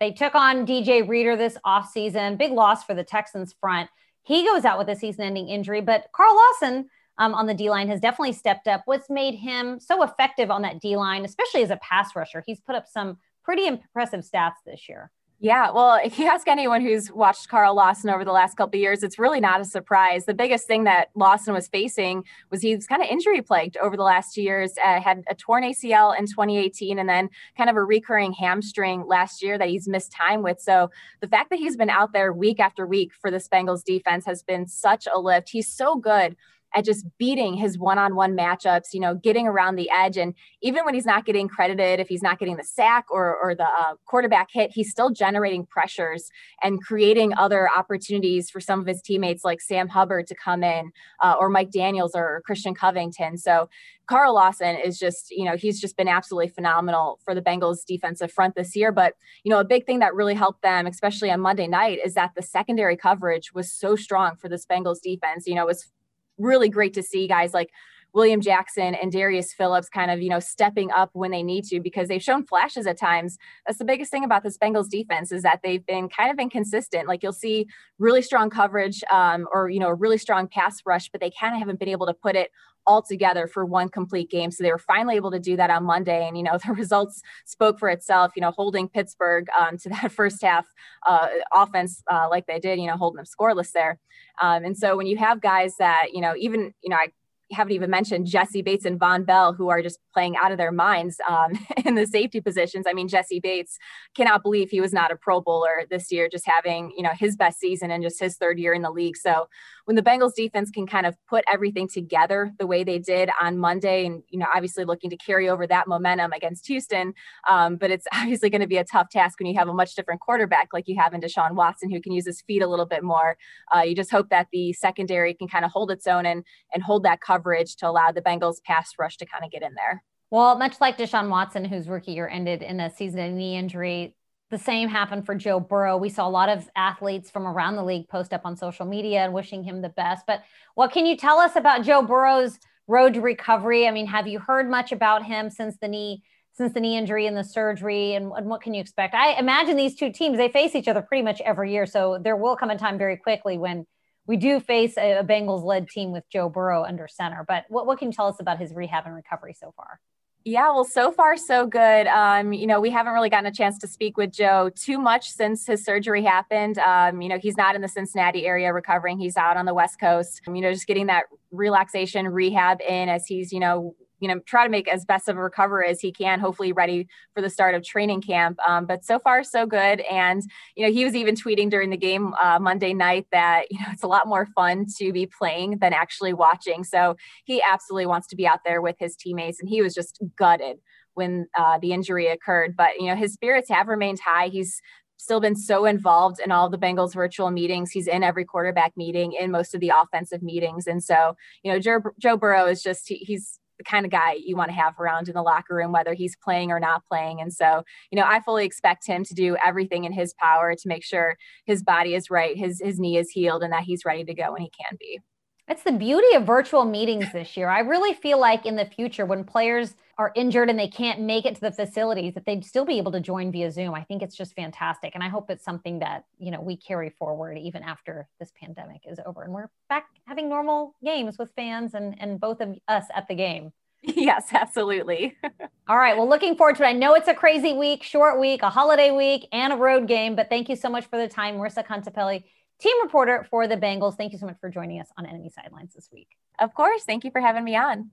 they 0.00 0.12
took 0.12 0.34
on 0.34 0.66
DJ 0.66 1.06
Reader 1.06 1.36
this 1.36 1.58
offseason. 1.66 2.38
Big 2.38 2.52
loss 2.52 2.84
for 2.84 2.94
the 2.94 3.04
Texans 3.04 3.54
front. 3.60 3.90
He 4.22 4.44
goes 4.44 4.64
out 4.64 4.78
with 4.78 4.88
a 4.88 4.96
season 4.96 5.24
ending 5.24 5.48
injury, 5.48 5.80
but 5.80 6.06
Carl 6.12 6.36
Lawson 6.36 6.88
um, 7.18 7.34
on 7.34 7.46
the 7.46 7.54
D 7.54 7.70
line 7.70 7.88
has 7.88 8.00
definitely 8.00 8.32
stepped 8.32 8.68
up. 8.68 8.82
What's 8.84 9.10
made 9.10 9.34
him 9.34 9.80
so 9.80 10.02
effective 10.02 10.50
on 10.50 10.62
that 10.62 10.80
D 10.80 10.96
line, 10.96 11.24
especially 11.24 11.62
as 11.62 11.70
a 11.70 11.78
pass 11.78 12.14
rusher? 12.14 12.42
He's 12.46 12.60
put 12.60 12.76
up 12.76 12.86
some 12.86 13.18
pretty 13.42 13.66
impressive 13.66 14.20
stats 14.20 14.56
this 14.64 14.88
year. 14.88 15.10
Yeah, 15.40 15.70
well, 15.70 16.00
if 16.02 16.18
you 16.18 16.26
ask 16.26 16.48
anyone 16.48 16.80
who's 16.80 17.12
watched 17.12 17.48
Carl 17.48 17.76
Lawson 17.76 18.10
over 18.10 18.24
the 18.24 18.32
last 18.32 18.56
couple 18.56 18.76
of 18.76 18.80
years, 18.80 19.04
it's 19.04 19.20
really 19.20 19.38
not 19.38 19.60
a 19.60 19.64
surprise. 19.64 20.24
The 20.24 20.34
biggest 20.34 20.66
thing 20.66 20.82
that 20.84 21.10
Lawson 21.14 21.54
was 21.54 21.68
facing 21.68 22.24
was 22.50 22.60
he 22.60 22.74
was 22.74 22.88
kind 22.88 23.00
of 23.02 23.08
injury 23.08 23.40
plagued 23.40 23.76
over 23.76 23.96
the 23.96 24.02
last 24.02 24.34
two 24.34 24.42
years. 24.42 24.72
Uh, 24.84 25.00
had 25.00 25.22
a 25.30 25.36
torn 25.36 25.62
ACL 25.62 26.18
in 26.18 26.26
2018, 26.26 26.98
and 26.98 27.08
then 27.08 27.28
kind 27.56 27.70
of 27.70 27.76
a 27.76 27.84
recurring 27.84 28.32
hamstring 28.32 29.06
last 29.06 29.40
year 29.40 29.56
that 29.58 29.68
he's 29.68 29.86
missed 29.86 30.10
time 30.10 30.42
with. 30.42 30.58
So 30.60 30.90
the 31.20 31.28
fact 31.28 31.50
that 31.50 31.60
he's 31.60 31.76
been 31.76 31.90
out 31.90 32.12
there 32.12 32.32
week 32.32 32.58
after 32.58 32.84
week 32.84 33.12
for 33.14 33.30
the 33.30 33.38
Bengals 33.38 33.84
defense 33.84 34.26
has 34.26 34.42
been 34.42 34.66
such 34.66 35.06
a 35.12 35.20
lift. 35.20 35.50
He's 35.50 35.72
so 35.72 35.94
good 35.94 36.34
at 36.74 36.84
just 36.84 37.06
beating 37.18 37.54
his 37.54 37.78
one-on-one 37.78 38.36
matchups, 38.36 38.92
you 38.92 39.00
know, 39.00 39.14
getting 39.14 39.46
around 39.46 39.76
the 39.76 39.88
edge. 39.90 40.16
And 40.16 40.34
even 40.60 40.84
when 40.84 40.94
he's 40.94 41.06
not 41.06 41.24
getting 41.24 41.48
credited, 41.48 41.98
if 41.98 42.08
he's 42.08 42.22
not 42.22 42.38
getting 42.38 42.56
the 42.56 42.64
sack 42.64 43.06
or, 43.10 43.36
or 43.36 43.54
the 43.54 43.64
uh, 43.64 43.94
quarterback 44.06 44.48
hit, 44.52 44.70
he's 44.72 44.90
still 44.90 45.10
generating 45.10 45.64
pressures 45.64 46.30
and 46.62 46.82
creating 46.82 47.32
other 47.34 47.68
opportunities 47.74 48.50
for 48.50 48.60
some 48.60 48.80
of 48.80 48.86
his 48.86 49.00
teammates 49.00 49.44
like 49.44 49.60
Sam 49.60 49.88
Hubbard 49.88 50.26
to 50.26 50.34
come 50.34 50.62
in 50.62 50.92
uh, 51.22 51.36
or 51.40 51.48
Mike 51.48 51.70
Daniels 51.70 52.12
or 52.14 52.42
Christian 52.44 52.74
Covington. 52.74 53.38
So 53.38 53.70
Carl 54.06 54.34
Lawson 54.34 54.76
is 54.76 54.98
just, 54.98 55.30
you 55.30 55.44
know, 55.44 55.56
he's 55.56 55.80
just 55.80 55.96
been 55.96 56.08
absolutely 56.08 56.48
phenomenal 56.48 57.18
for 57.24 57.34
the 57.34 57.42
Bengals 57.42 57.84
defensive 57.86 58.32
front 58.32 58.54
this 58.54 58.74
year. 58.74 58.90
But, 58.90 59.14
you 59.44 59.50
know, 59.50 59.60
a 59.60 59.64
big 59.64 59.84
thing 59.84 59.98
that 59.98 60.14
really 60.14 60.34
helped 60.34 60.62
them, 60.62 60.86
especially 60.86 61.30
on 61.30 61.40
Monday 61.40 61.66
night, 61.66 61.98
is 62.04 62.14
that 62.14 62.32
the 62.34 62.42
secondary 62.42 62.96
coverage 62.96 63.52
was 63.52 63.70
so 63.70 63.96
strong 63.96 64.36
for 64.36 64.48
this 64.48 64.64
Bengals 64.64 65.00
defense. 65.02 65.46
You 65.46 65.54
know, 65.54 65.62
it 65.62 65.66
was 65.66 65.92
really 66.38 66.68
great 66.68 66.94
to 66.94 67.02
see 67.02 67.26
guys 67.26 67.52
like 67.52 67.70
William 68.18 68.40
Jackson 68.40 68.96
and 68.96 69.12
Darius 69.12 69.52
Phillips 69.52 69.88
kind 69.88 70.10
of, 70.10 70.20
you 70.20 70.28
know, 70.28 70.40
stepping 70.40 70.90
up 70.90 71.10
when 71.12 71.30
they 71.30 71.44
need 71.44 71.62
to 71.66 71.78
because 71.78 72.08
they've 72.08 72.20
shown 72.20 72.44
flashes 72.44 72.84
at 72.84 72.98
times. 72.98 73.38
That's 73.64 73.78
the 73.78 73.84
biggest 73.84 74.10
thing 74.10 74.24
about 74.24 74.42
this 74.42 74.58
Bengals 74.58 74.88
defense 74.88 75.30
is 75.30 75.44
that 75.44 75.60
they've 75.62 75.86
been 75.86 76.08
kind 76.08 76.28
of 76.28 76.40
inconsistent. 76.40 77.06
Like 77.06 77.22
you'll 77.22 77.32
see 77.32 77.68
really 78.00 78.20
strong 78.20 78.50
coverage 78.50 79.04
um, 79.12 79.46
or, 79.52 79.70
you 79.70 79.78
know, 79.78 79.86
a 79.86 79.94
really 79.94 80.18
strong 80.18 80.48
pass 80.48 80.82
rush, 80.84 81.08
but 81.10 81.20
they 81.20 81.30
kind 81.30 81.54
of 81.54 81.60
haven't 81.60 81.78
been 81.78 81.88
able 81.88 82.06
to 82.06 82.12
put 82.12 82.34
it 82.34 82.50
all 82.88 83.02
together 83.02 83.46
for 83.46 83.64
one 83.64 83.88
complete 83.88 84.30
game. 84.30 84.50
So 84.50 84.64
they 84.64 84.72
were 84.72 84.78
finally 84.78 85.14
able 85.14 85.30
to 85.30 85.38
do 85.38 85.56
that 85.56 85.70
on 85.70 85.84
Monday. 85.84 86.26
And, 86.26 86.36
you 86.36 86.42
know, 86.42 86.58
the 86.66 86.72
results 86.72 87.22
spoke 87.44 87.78
for 87.78 87.88
itself, 87.88 88.32
you 88.34 88.40
know, 88.40 88.50
holding 88.50 88.88
Pittsburgh 88.88 89.46
um, 89.56 89.78
to 89.78 89.90
that 89.90 90.10
first 90.18 90.42
half 90.42 90.66
uh, 91.06 91.28
offense 91.54 92.02
uh, 92.10 92.26
like 92.28 92.46
they 92.46 92.58
did, 92.58 92.80
you 92.80 92.88
know, 92.88 92.96
holding 92.96 93.18
them 93.18 93.26
scoreless 93.26 93.70
there. 93.70 94.00
Um, 94.42 94.64
and 94.64 94.76
so 94.76 94.96
when 94.96 95.06
you 95.06 95.18
have 95.18 95.40
guys 95.40 95.76
that, 95.78 96.08
you 96.12 96.20
know, 96.20 96.34
even, 96.36 96.72
you 96.82 96.90
know, 96.90 96.96
I 96.96 97.08
haven't 97.50 97.72
even 97.72 97.90
mentioned 97.90 98.26
Jessie 98.26 98.62
Bates 98.62 98.84
and 98.84 99.00
Vonn 99.00 99.24
Bell, 99.24 99.52
who 99.52 99.68
are 99.68 99.82
just 99.82 99.98
playing 100.12 100.36
out 100.36 100.52
of 100.52 100.58
their 100.58 100.72
minds 100.72 101.20
um, 101.28 101.52
in 101.84 101.94
the 101.94 102.06
safety 102.06 102.40
positions. 102.40 102.86
I 102.88 102.92
mean, 102.92 103.08
Jessie 103.08 103.40
Bates 103.40 103.78
cannot 104.16 104.42
believe 104.42 104.70
he 104.70 104.80
was 104.80 104.92
not 104.92 105.10
a 105.10 105.16
Pro 105.16 105.40
Bowler 105.40 105.84
this 105.90 106.12
year, 106.12 106.28
just 106.30 106.46
having 106.46 106.92
you 106.96 107.02
know 107.02 107.12
his 107.18 107.36
best 107.36 107.58
season 107.58 107.90
and 107.90 108.02
just 108.02 108.20
his 108.20 108.36
third 108.36 108.58
year 108.58 108.72
in 108.72 108.82
the 108.82 108.90
league. 108.90 109.16
So 109.16 109.48
when 109.88 109.96
the 109.96 110.02
Bengals 110.02 110.34
defense 110.34 110.70
can 110.70 110.86
kind 110.86 111.06
of 111.06 111.16
put 111.30 111.42
everything 111.50 111.88
together 111.88 112.52
the 112.58 112.66
way 112.66 112.84
they 112.84 112.98
did 112.98 113.30
on 113.40 113.56
Monday, 113.56 114.04
and 114.04 114.22
you 114.28 114.38
know, 114.38 114.44
obviously 114.54 114.84
looking 114.84 115.08
to 115.08 115.16
carry 115.16 115.48
over 115.48 115.66
that 115.66 115.88
momentum 115.88 116.30
against 116.32 116.66
Houston, 116.66 117.14
um, 117.48 117.76
but 117.76 117.90
it's 117.90 118.06
obviously 118.12 118.50
going 118.50 118.60
to 118.60 118.66
be 118.66 118.76
a 118.76 118.84
tough 118.84 119.08
task 119.08 119.40
when 119.40 119.46
you 119.46 119.58
have 119.58 119.66
a 119.66 119.72
much 119.72 119.94
different 119.94 120.20
quarterback 120.20 120.74
like 120.74 120.88
you 120.88 121.00
have 121.00 121.14
in 121.14 121.22
Deshaun 121.22 121.52
Watson, 121.52 121.90
who 121.90 122.02
can 122.02 122.12
use 122.12 122.26
his 122.26 122.42
feet 122.42 122.60
a 122.60 122.66
little 122.66 122.84
bit 122.84 123.02
more. 123.02 123.38
Uh, 123.74 123.80
you 123.80 123.96
just 123.96 124.10
hope 124.10 124.28
that 124.28 124.48
the 124.52 124.74
secondary 124.74 125.32
can 125.32 125.48
kind 125.48 125.64
of 125.64 125.70
hold 125.70 125.90
its 125.90 126.06
own 126.06 126.26
and 126.26 126.44
and 126.74 126.82
hold 126.82 127.02
that 127.04 127.22
coverage 127.22 127.74
to 127.76 127.88
allow 127.88 128.12
the 128.12 128.20
Bengals 128.20 128.62
pass 128.62 128.90
rush 128.98 129.16
to 129.16 129.24
kind 129.24 129.42
of 129.42 129.50
get 129.50 129.62
in 129.62 129.72
there. 129.72 130.04
Well, 130.30 130.58
much 130.58 130.82
like 130.82 130.98
Deshaun 130.98 131.30
Watson, 131.30 131.64
whose 131.64 131.88
rookie 131.88 132.12
year 132.12 132.28
ended 132.28 132.62
in 132.62 132.78
a 132.80 132.94
season 132.94 133.38
knee 133.38 133.56
injury, 133.56 134.14
the 134.50 134.58
same 134.58 134.88
happened 134.88 135.26
for 135.26 135.34
Joe 135.34 135.60
Burrow. 135.60 135.96
We 135.96 136.08
saw 136.08 136.26
a 136.26 136.30
lot 136.30 136.48
of 136.48 136.68
athletes 136.74 137.30
from 137.30 137.46
around 137.46 137.76
the 137.76 137.84
league 137.84 138.08
post 138.08 138.32
up 138.32 138.42
on 138.44 138.56
social 138.56 138.86
media 138.86 139.24
and 139.24 139.32
wishing 139.32 139.62
him 139.62 139.82
the 139.82 139.90
best. 139.90 140.24
But 140.26 140.42
what 140.74 140.92
can 140.92 141.04
you 141.06 141.16
tell 141.16 141.38
us 141.38 141.54
about 141.56 141.84
Joe 141.84 142.02
Burrow's 142.02 142.58
road 142.88 143.14
to 143.14 143.20
recovery. 143.20 143.86
I 143.86 143.92
mean, 143.92 144.06
have 144.06 144.26
you 144.26 144.40
heard 144.40 144.68
much 144.68 144.90
about 144.90 145.24
him 145.24 145.50
since 145.50 145.76
the 145.80 145.86
knee 145.86 146.24
since 146.54 146.72
the 146.72 146.80
knee 146.80 146.96
injury 146.96 147.28
and 147.28 147.36
the 147.36 147.44
surgery 147.44 148.14
and, 148.14 148.32
and, 148.32 148.46
what 148.46 148.60
can 148.60 148.74
you 148.74 148.80
expect 148.80 149.14
i 149.14 149.34
imagine 149.34 149.76
these 149.76 149.94
two 149.94 150.10
teams 150.10 150.38
they 150.38 150.48
face 150.48 150.74
each 150.74 150.88
other 150.88 151.00
pretty 151.00 151.22
much 151.22 151.40
every 151.42 151.70
year 151.70 151.86
so 151.86 152.18
there 152.20 152.34
will 152.34 152.56
come 152.56 152.68
a 152.68 152.76
time 152.76 152.98
very 152.98 153.16
quickly 153.16 153.56
when 153.56 153.86
we 154.26 154.36
do 154.36 154.58
face 154.58 154.98
a, 154.98 155.18
a 155.18 155.24
bengals 155.24 155.62
led 155.62 155.86
team 155.88 156.10
with 156.10 156.24
joe 156.32 156.48
burrow 156.48 156.82
under 156.82 157.06
center 157.06 157.44
but 157.46 157.62
what, 157.68 157.86
what 157.86 157.96
can 157.96 158.08
you 158.08 158.12
tell 158.12 158.26
us 158.26 158.40
about 158.40 158.58
his 158.58 158.74
rehab 158.74 159.04
and 159.06 159.14
recovery 159.14 159.54
so 159.54 159.72
far 159.76 160.00
yeah, 160.44 160.70
well, 160.70 160.84
so 160.84 161.12
far 161.12 161.36
so 161.36 161.66
good. 161.66 162.06
Um, 162.06 162.52
you 162.52 162.66
know, 162.66 162.80
we 162.80 162.90
haven't 162.90 163.12
really 163.12 163.28
gotten 163.28 163.46
a 163.46 163.52
chance 163.52 163.78
to 163.78 163.88
speak 163.88 164.16
with 164.16 164.32
Joe 164.32 164.70
too 164.74 164.98
much 164.98 165.30
since 165.30 165.66
his 165.66 165.84
surgery 165.84 166.22
happened. 166.24 166.78
Um, 166.78 167.20
you 167.20 167.28
know, 167.28 167.38
he's 167.38 167.56
not 167.56 167.74
in 167.74 167.82
the 167.82 167.88
Cincinnati 167.88 168.46
area 168.46 168.72
recovering; 168.72 169.18
he's 169.18 169.36
out 169.36 169.56
on 169.56 169.66
the 169.66 169.74
West 169.74 170.00
Coast. 170.00 170.40
You 170.46 170.60
know, 170.60 170.72
just 170.72 170.86
getting 170.86 171.06
that 171.06 171.24
relaxation 171.50 172.28
rehab 172.28 172.80
in 172.80 173.08
as 173.08 173.26
he's 173.26 173.52
you 173.52 173.60
know 173.60 173.94
you 174.20 174.28
know 174.28 174.40
try 174.46 174.64
to 174.64 174.70
make 174.70 174.88
as 174.88 175.04
best 175.04 175.28
of 175.28 175.36
a 175.36 175.42
recovery 175.42 175.88
as 175.88 176.00
he 176.00 176.12
can 176.12 176.40
hopefully 176.40 176.72
ready 176.72 177.08
for 177.34 177.40
the 177.40 177.50
start 177.50 177.74
of 177.74 177.82
training 177.82 178.22
camp. 178.22 178.58
Um, 178.66 178.86
but 178.86 179.04
so 179.04 179.18
far 179.18 179.42
so 179.44 179.66
good. 179.66 180.00
And 180.00 180.42
you 180.76 180.86
know 180.86 180.92
he 180.92 181.04
was 181.04 181.14
even 181.14 181.34
tweeting 181.34 181.70
during 181.70 181.90
the 181.90 181.96
game 181.96 182.34
uh, 182.34 182.58
monday 182.60 182.94
night 182.94 183.26
that 183.32 183.66
you 183.70 183.78
know 183.78 183.86
it's 183.92 184.02
a 184.02 184.08
lot 184.08 184.26
more 184.26 184.46
fun 184.54 184.86
to 184.98 185.12
be 185.12 185.26
playing 185.26 185.78
than 185.78 185.92
actually 185.92 186.32
watching. 186.32 186.84
So 186.84 187.16
he 187.44 187.62
absolutely 187.62 188.06
wants 188.06 188.28
to 188.28 188.36
be 188.36 188.46
out 188.46 188.60
there 188.64 188.80
with 188.80 188.96
his 188.98 189.16
teammates. 189.16 189.60
And 189.60 189.68
he 189.68 189.82
was 189.82 189.94
just 189.94 190.22
gutted 190.36 190.78
when 191.14 191.46
uh, 191.58 191.78
the 191.78 191.92
injury 191.92 192.28
occurred. 192.28 192.76
But 192.76 193.00
you 193.00 193.06
know 193.06 193.16
his 193.16 193.32
spirits 193.32 193.68
have 193.70 193.88
remained 193.88 194.20
high. 194.20 194.48
He's 194.48 194.80
still 195.18 195.40
been 195.40 195.56
so 195.56 195.84
involved 195.84 196.40
in 196.42 196.50
all 196.50 196.70
the 196.70 196.78
Bengals 196.78 197.12
virtual 197.12 197.50
meetings. 197.50 197.90
He's 197.90 198.06
in 198.06 198.22
every 198.22 198.44
quarterback 198.44 198.96
meeting, 198.96 199.32
in 199.32 199.50
most 199.50 199.74
of 199.74 199.80
the 199.80 199.92
offensive 199.94 200.42
meetings. 200.42 200.86
And 200.86 201.02
so, 201.02 201.36
you 201.62 201.72
know, 201.72 201.78
Joe, 201.78 202.00
Joe 202.18 202.36
Burrow 202.36 202.66
is 202.66 202.82
just, 202.82 203.08
he, 203.08 203.16
he's 203.16 203.58
the 203.78 203.84
kind 203.84 204.04
of 204.04 204.10
guy 204.10 204.36
you 204.44 204.56
want 204.56 204.70
to 204.70 204.76
have 204.76 204.98
around 204.98 205.28
in 205.28 205.34
the 205.34 205.42
locker 205.42 205.74
room, 205.74 205.92
whether 205.92 206.14
he's 206.14 206.36
playing 206.36 206.70
or 206.70 206.80
not 206.80 207.04
playing. 207.06 207.40
And 207.40 207.52
so, 207.52 207.82
you 208.10 208.18
know, 208.18 208.26
I 208.26 208.40
fully 208.40 208.64
expect 208.64 209.06
him 209.06 209.24
to 209.24 209.34
do 209.34 209.56
everything 209.64 210.04
in 210.04 210.12
his 210.12 210.34
power 210.34 210.74
to 210.74 210.88
make 210.88 211.04
sure 211.04 211.36
his 211.64 211.82
body 211.82 212.14
is 212.14 212.30
right, 212.30 212.56
his 212.56 212.80
his 212.82 212.98
knee 212.98 213.16
is 213.16 213.30
healed, 213.30 213.62
and 213.62 213.72
that 213.72 213.84
he's 213.84 214.04
ready 214.04 214.24
to 214.24 214.34
go 214.34 214.52
when 214.52 214.62
he 214.62 214.70
can 214.70 214.96
be. 214.98 215.20
It's 215.68 215.82
the 215.82 215.92
beauty 215.92 216.34
of 216.34 216.46
virtual 216.46 216.86
meetings 216.86 217.30
this 217.30 217.54
year. 217.54 217.68
I 217.68 217.80
really 217.80 218.14
feel 218.14 218.40
like 218.40 218.64
in 218.64 218.76
the 218.76 218.86
future, 218.86 219.26
when 219.26 219.44
players 219.44 219.94
are 220.16 220.32
injured 220.34 220.70
and 220.70 220.78
they 220.78 220.88
can't 220.88 221.20
make 221.20 221.44
it 221.44 221.56
to 221.56 221.60
the 221.60 221.70
facilities, 221.72 222.32
that 222.34 222.46
they'd 222.46 222.64
still 222.64 222.86
be 222.86 222.96
able 222.96 223.12
to 223.12 223.20
join 223.20 223.52
via 223.52 223.70
Zoom. 223.70 223.92
I 223.92 224.02
think 224.02 224.22
it's 224.22 224.34
just 224.34 224.54
fantastic. 224.54 225.14
And 225.14 225.22
I 225.22 225.28
hope 225.28 225.50
it's 225.50 225.62
something 225.62 225.98
that, 225.98 226.24
you 226.38 226.50
know, 226.50 226.62
we 226.62 226.74
carry 226.74 227.10
forward 227.10 227.58
even 227.58 227.82
after 227.82 228.28
this 228.40 228.50
pandemic 228.58 229.02
is 229.06 229.20
over 229.26 229.42
and 229.42 229.52
we're 229.52 229.68
back 229.90 230.06
having 230.24 230.48
normal 230.48 230.94
games 231.04 231.36
with 231.38 231.52
fans 231.54 231.92
and, 231.92 232.16
and 232.18 232.40
both 232.40 232.62
of 232.62 232.78
us 232.88 233.04
at 233.14 233.28
the 233.28 233.34
game. 233.34 233.72
Yes, 234.00 234.46
absolutely. 234.52 235.36
All 235.88 235.98
right. 235.98 236.16
Well, 236.16 236.28
looking 236.28 236.56
forward 236.56 236.76
to 236.76 236.84
it. 236.84 236.86
I 236.86 236.92
know 236.92 237.14
it's 237.14 237.26
a 237.26 237.34
crazy 237.34 237.72
week, 237.72 238.04
short 238.04 238.38
week, 238.38 238.62
a 238.62 238.70
holiday 238.70 239.10
week, 239.10 239.48
and 239.50 239.72
a 239.72 239.76
road 239.76 240.06
game, 240.06 240.36
but 240.36 240.48
thank 240.48 240.68
you 240.68 240.76
so 240.76 240.88
much 240.88 241.06
for 241.06 241.18
the 241.18 241.26
time, 241.26 241.56
Marissa 241.56 241.84
Contipelli 241.84 242.44
team 242.78 242.94
reporter 243.02 243.46
for 243.50 243.66
the 243.66 243.76
Bengals. 243.76 244.16
Thank 244.16 244.32
you 244.32 244.38
so 244.38 244.46
much 244.46 244.58
for 244.60 244.70
joining 244.70 245.00
us 245.00 245.08
on 245.16 245.26
Enemy 245.26 245.50
Sidelines 245.50 245.94
this 245.94 246.08
week. 246.12 246.28
Of 246.58 246.74
course. 246.74 247.04
Thank 247.04 247.24
you 247.24 247.30
for 247.30 247.40
having 247.40 247.64
me 247.64 247.76
on. 247.76 248.10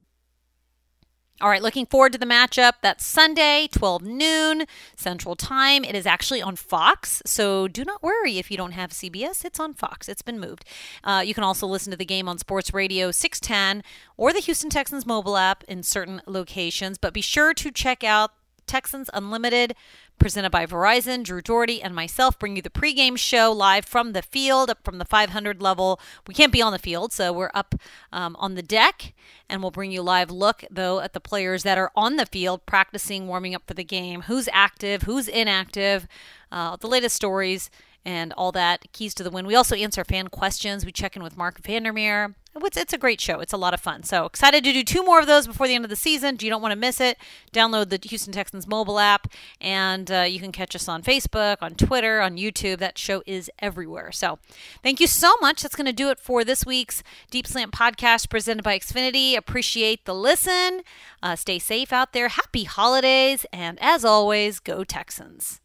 All 1.42 1.50
right, 1.50 1.62
looking 1.62 1.86
forward 1.86 2.14
to 2.14 2.18
the 2.18 2.26
matchup. 2.26 2.76
That's 2.82 3.06
Sunday, 3.06 3.68
12 3.70 4.04
noon 4.04 4.64
Central 4.96 5.36
Time. 5.36 5.84
It 5.84 5.94
is 5.94 6.06
actually 6.06 6.42
on 6.42 6.56
Fox, 6.56 7.22
so 7.26 7.68
do 7.68 7.84
not 7.84 8.02
worry 8.02 8.38
if 8.38 8.50
you 8.50 8.56
don't 8.56 8.72
have 8.72 8.92
CBS. 8.92 9.44
It's 9.44 9.60
on 9.60 9.74
Fox. 9.74 10.08
It's 10.08 10.22
been 10.22 10.40
moved. 10.40 10.64
Uh, 11.04 11.22
you 11.26 11.34
can 11.34 11.44
also 11.44 11.68
listen 11.68 11.92
to 11.92 11.98
the 11.98 12.06
game 12.06 12.30
on 12.30 12.38
Sports 12.38 12.74
Radio 12.74 13.12
610 13.12 13.84
or 14.16 14.32
the 14.32 14.40
Houston 14.40 14.70
Texans 14.70 15.06
mobile 15.06 15.36
app 15.36 15.66
in 15.66 15.84
certain 15.84 16.22
locations, 16.26 16.98
but 16.98 17.14
be 17.14 17.20
sure 17.20 17.54
to 17.54 17.70
check 17.70 18.02
out 18.02 18.32
Texans 18.66 19.10
Unlimited 19.14 19.76
presented 20.20 20.50
by 20.50 20.66
Verizon. 20.66 21.24
Drew 21.24 21.42
Dougherty 21.42 21.82
and 21.82 21.94
myself 21.94 22.38
bring 22.40 22.56
you 22.56 22.62
the 22.62 22.70
pregame 22.70 23.18
show 23.18 23.52
live 23.52 23.86
from 23.86 24.14
the 24.14 24.22
field, 24.22 24.70
up 24.70 24.84
from 24.84 24.98
the 24.98 25.06
500 25.06 25.62
level. 25.62 26.00
We 26.28 26.34
can't 26.34 26.52
be 26.52 26.62
on 26.62 26.72
the 26.72 26.80
field, 26.80 27.14
so 27.14 27.32
we're 27.32 27.52
up 27.54 27.76
um, 28.12 28.36
on 28.40 28.56
the 28.56 28.62
deck, 28.62 29.14
and 29.50 29.62
we'll 29.62 29.72
bring 29.72 29.92
you 29.92 30.02
live 30.02 30.32
look, 30.32 30.64
though, 30.70 31.00
at 31.00 31.14
the 31.14 31.20
players 31.20 31.64
that 31.64 31.78
are 31.78 31.92
on 31.96 32.16
the 32.16 32.26
field 32.26 32.66
practicing, 32.66 33.28
warming 33.28 33.56
up 33.56 33.64
for 33.68 33.74
the 33.74 33.84
game, 33.84 34.24
who's 34.24 34.50
active, 34.52 35.04
who's 35.04 35.28
inactive, 35.28 36.08
uh, 36.52 36.76
the 36.76 36.88
latest 36.88 37.16
stories, 37.16 37.70
and 38.06 38.34
all 38.34 38.52
that 38.52 38.92
keys 38.94 39.14
to 39.16 39.24
the 39.24 39.32
win. 39.32 39.48
We 39.48 39.56
also 39.56 39.76
answer 39.76 40.04
fan 40.04 40.28
questions. 40.28 40.86
We 40.86 40.92
check 40.92 41.16
in 41.16 41.24
with 41.24 41.38
Marc 41.38 41.60
Vandermeer. 41.60 42.36
It's, 42.58 42.78
it's 42.78 42.94
a 42.94 42.98
great 42.98 43.20
show. 43.20 43.42
It's 43.42 43.54
a 43.54 43.58
lot 43.58 43.74
of 43.74 43.82
fun. 43.82 44.04
So 44.04 44.26
excited 44.26 44.64
to 44.64 44.72
do 44.72 44.84
two 44.84 45.04
more 45.04 45.20
of 45.20 45.28
those 45.28 45.46
before 45.46 45.68
the 45.68 45.76
end 45.76 45.84
of 45.84 45.90
the 45.90 45.96
season. 45.96 46.38
You 46.40 46.50
don't 46.50 46.62
want 46.62 46.72
to 46.72 46.78
miss 46.78 47.02
it. 47.02 47.18
Download 47.52 47.90
the 47.90 48.00
Houston 48.08 48.32
Texans 48.32 48.66
mobile 48.68 48.98
app, 48.98 49.28
and 49.60 50.10
uh, 50.10 50.22
you 50.22 50.40
can 50.40 50.52
catch 50.52 50.76
us 50.76 50.88
on 50.88 51.04
Facebook, 51.04 51.58
on 51.62 51.76
Twitter, 51.76 52.22
on 52.22 52.38
YouTube. 52.38 52.80
That 52.80 52.98
show 52.98 53.24
is 53.26 53.52
everywhere. 53.60 54.12
So 54.12 54.40
thank 54.82 55.00
you 55.00 55.08
so 55.08 55.36
much. 55.42 55.62
That's 55.62 55.76
going 55.76 55.86
to 55.86 55.94
do 55.94 56.10
it 56.10 56.20
for 56.20 56.44
this 56.44 56.66
week's 56.66 57.04
Deep 57.30 57.46
Slant 57.46 57.72
podcast 57.72 58.30
presented 58.30 58.64
by 58.64 58.80
Xfinity. 58.80 59.36
Appreciate 59.36 60.06
the 60.06 60.16
listen. 60.16 60.82
Uh, 61.22 61.36
stay 61.36 61.60
safe 61.60 61.92
out 61.92 62.14
there. 62.14 62.30
Happy 62.30 62.64
holidays. 62.64 63.46
And 63.52 63.78
as 63.82 64.06
always, 64.06 64.60
go 64.60 64.84
Texans. 64.84 65.60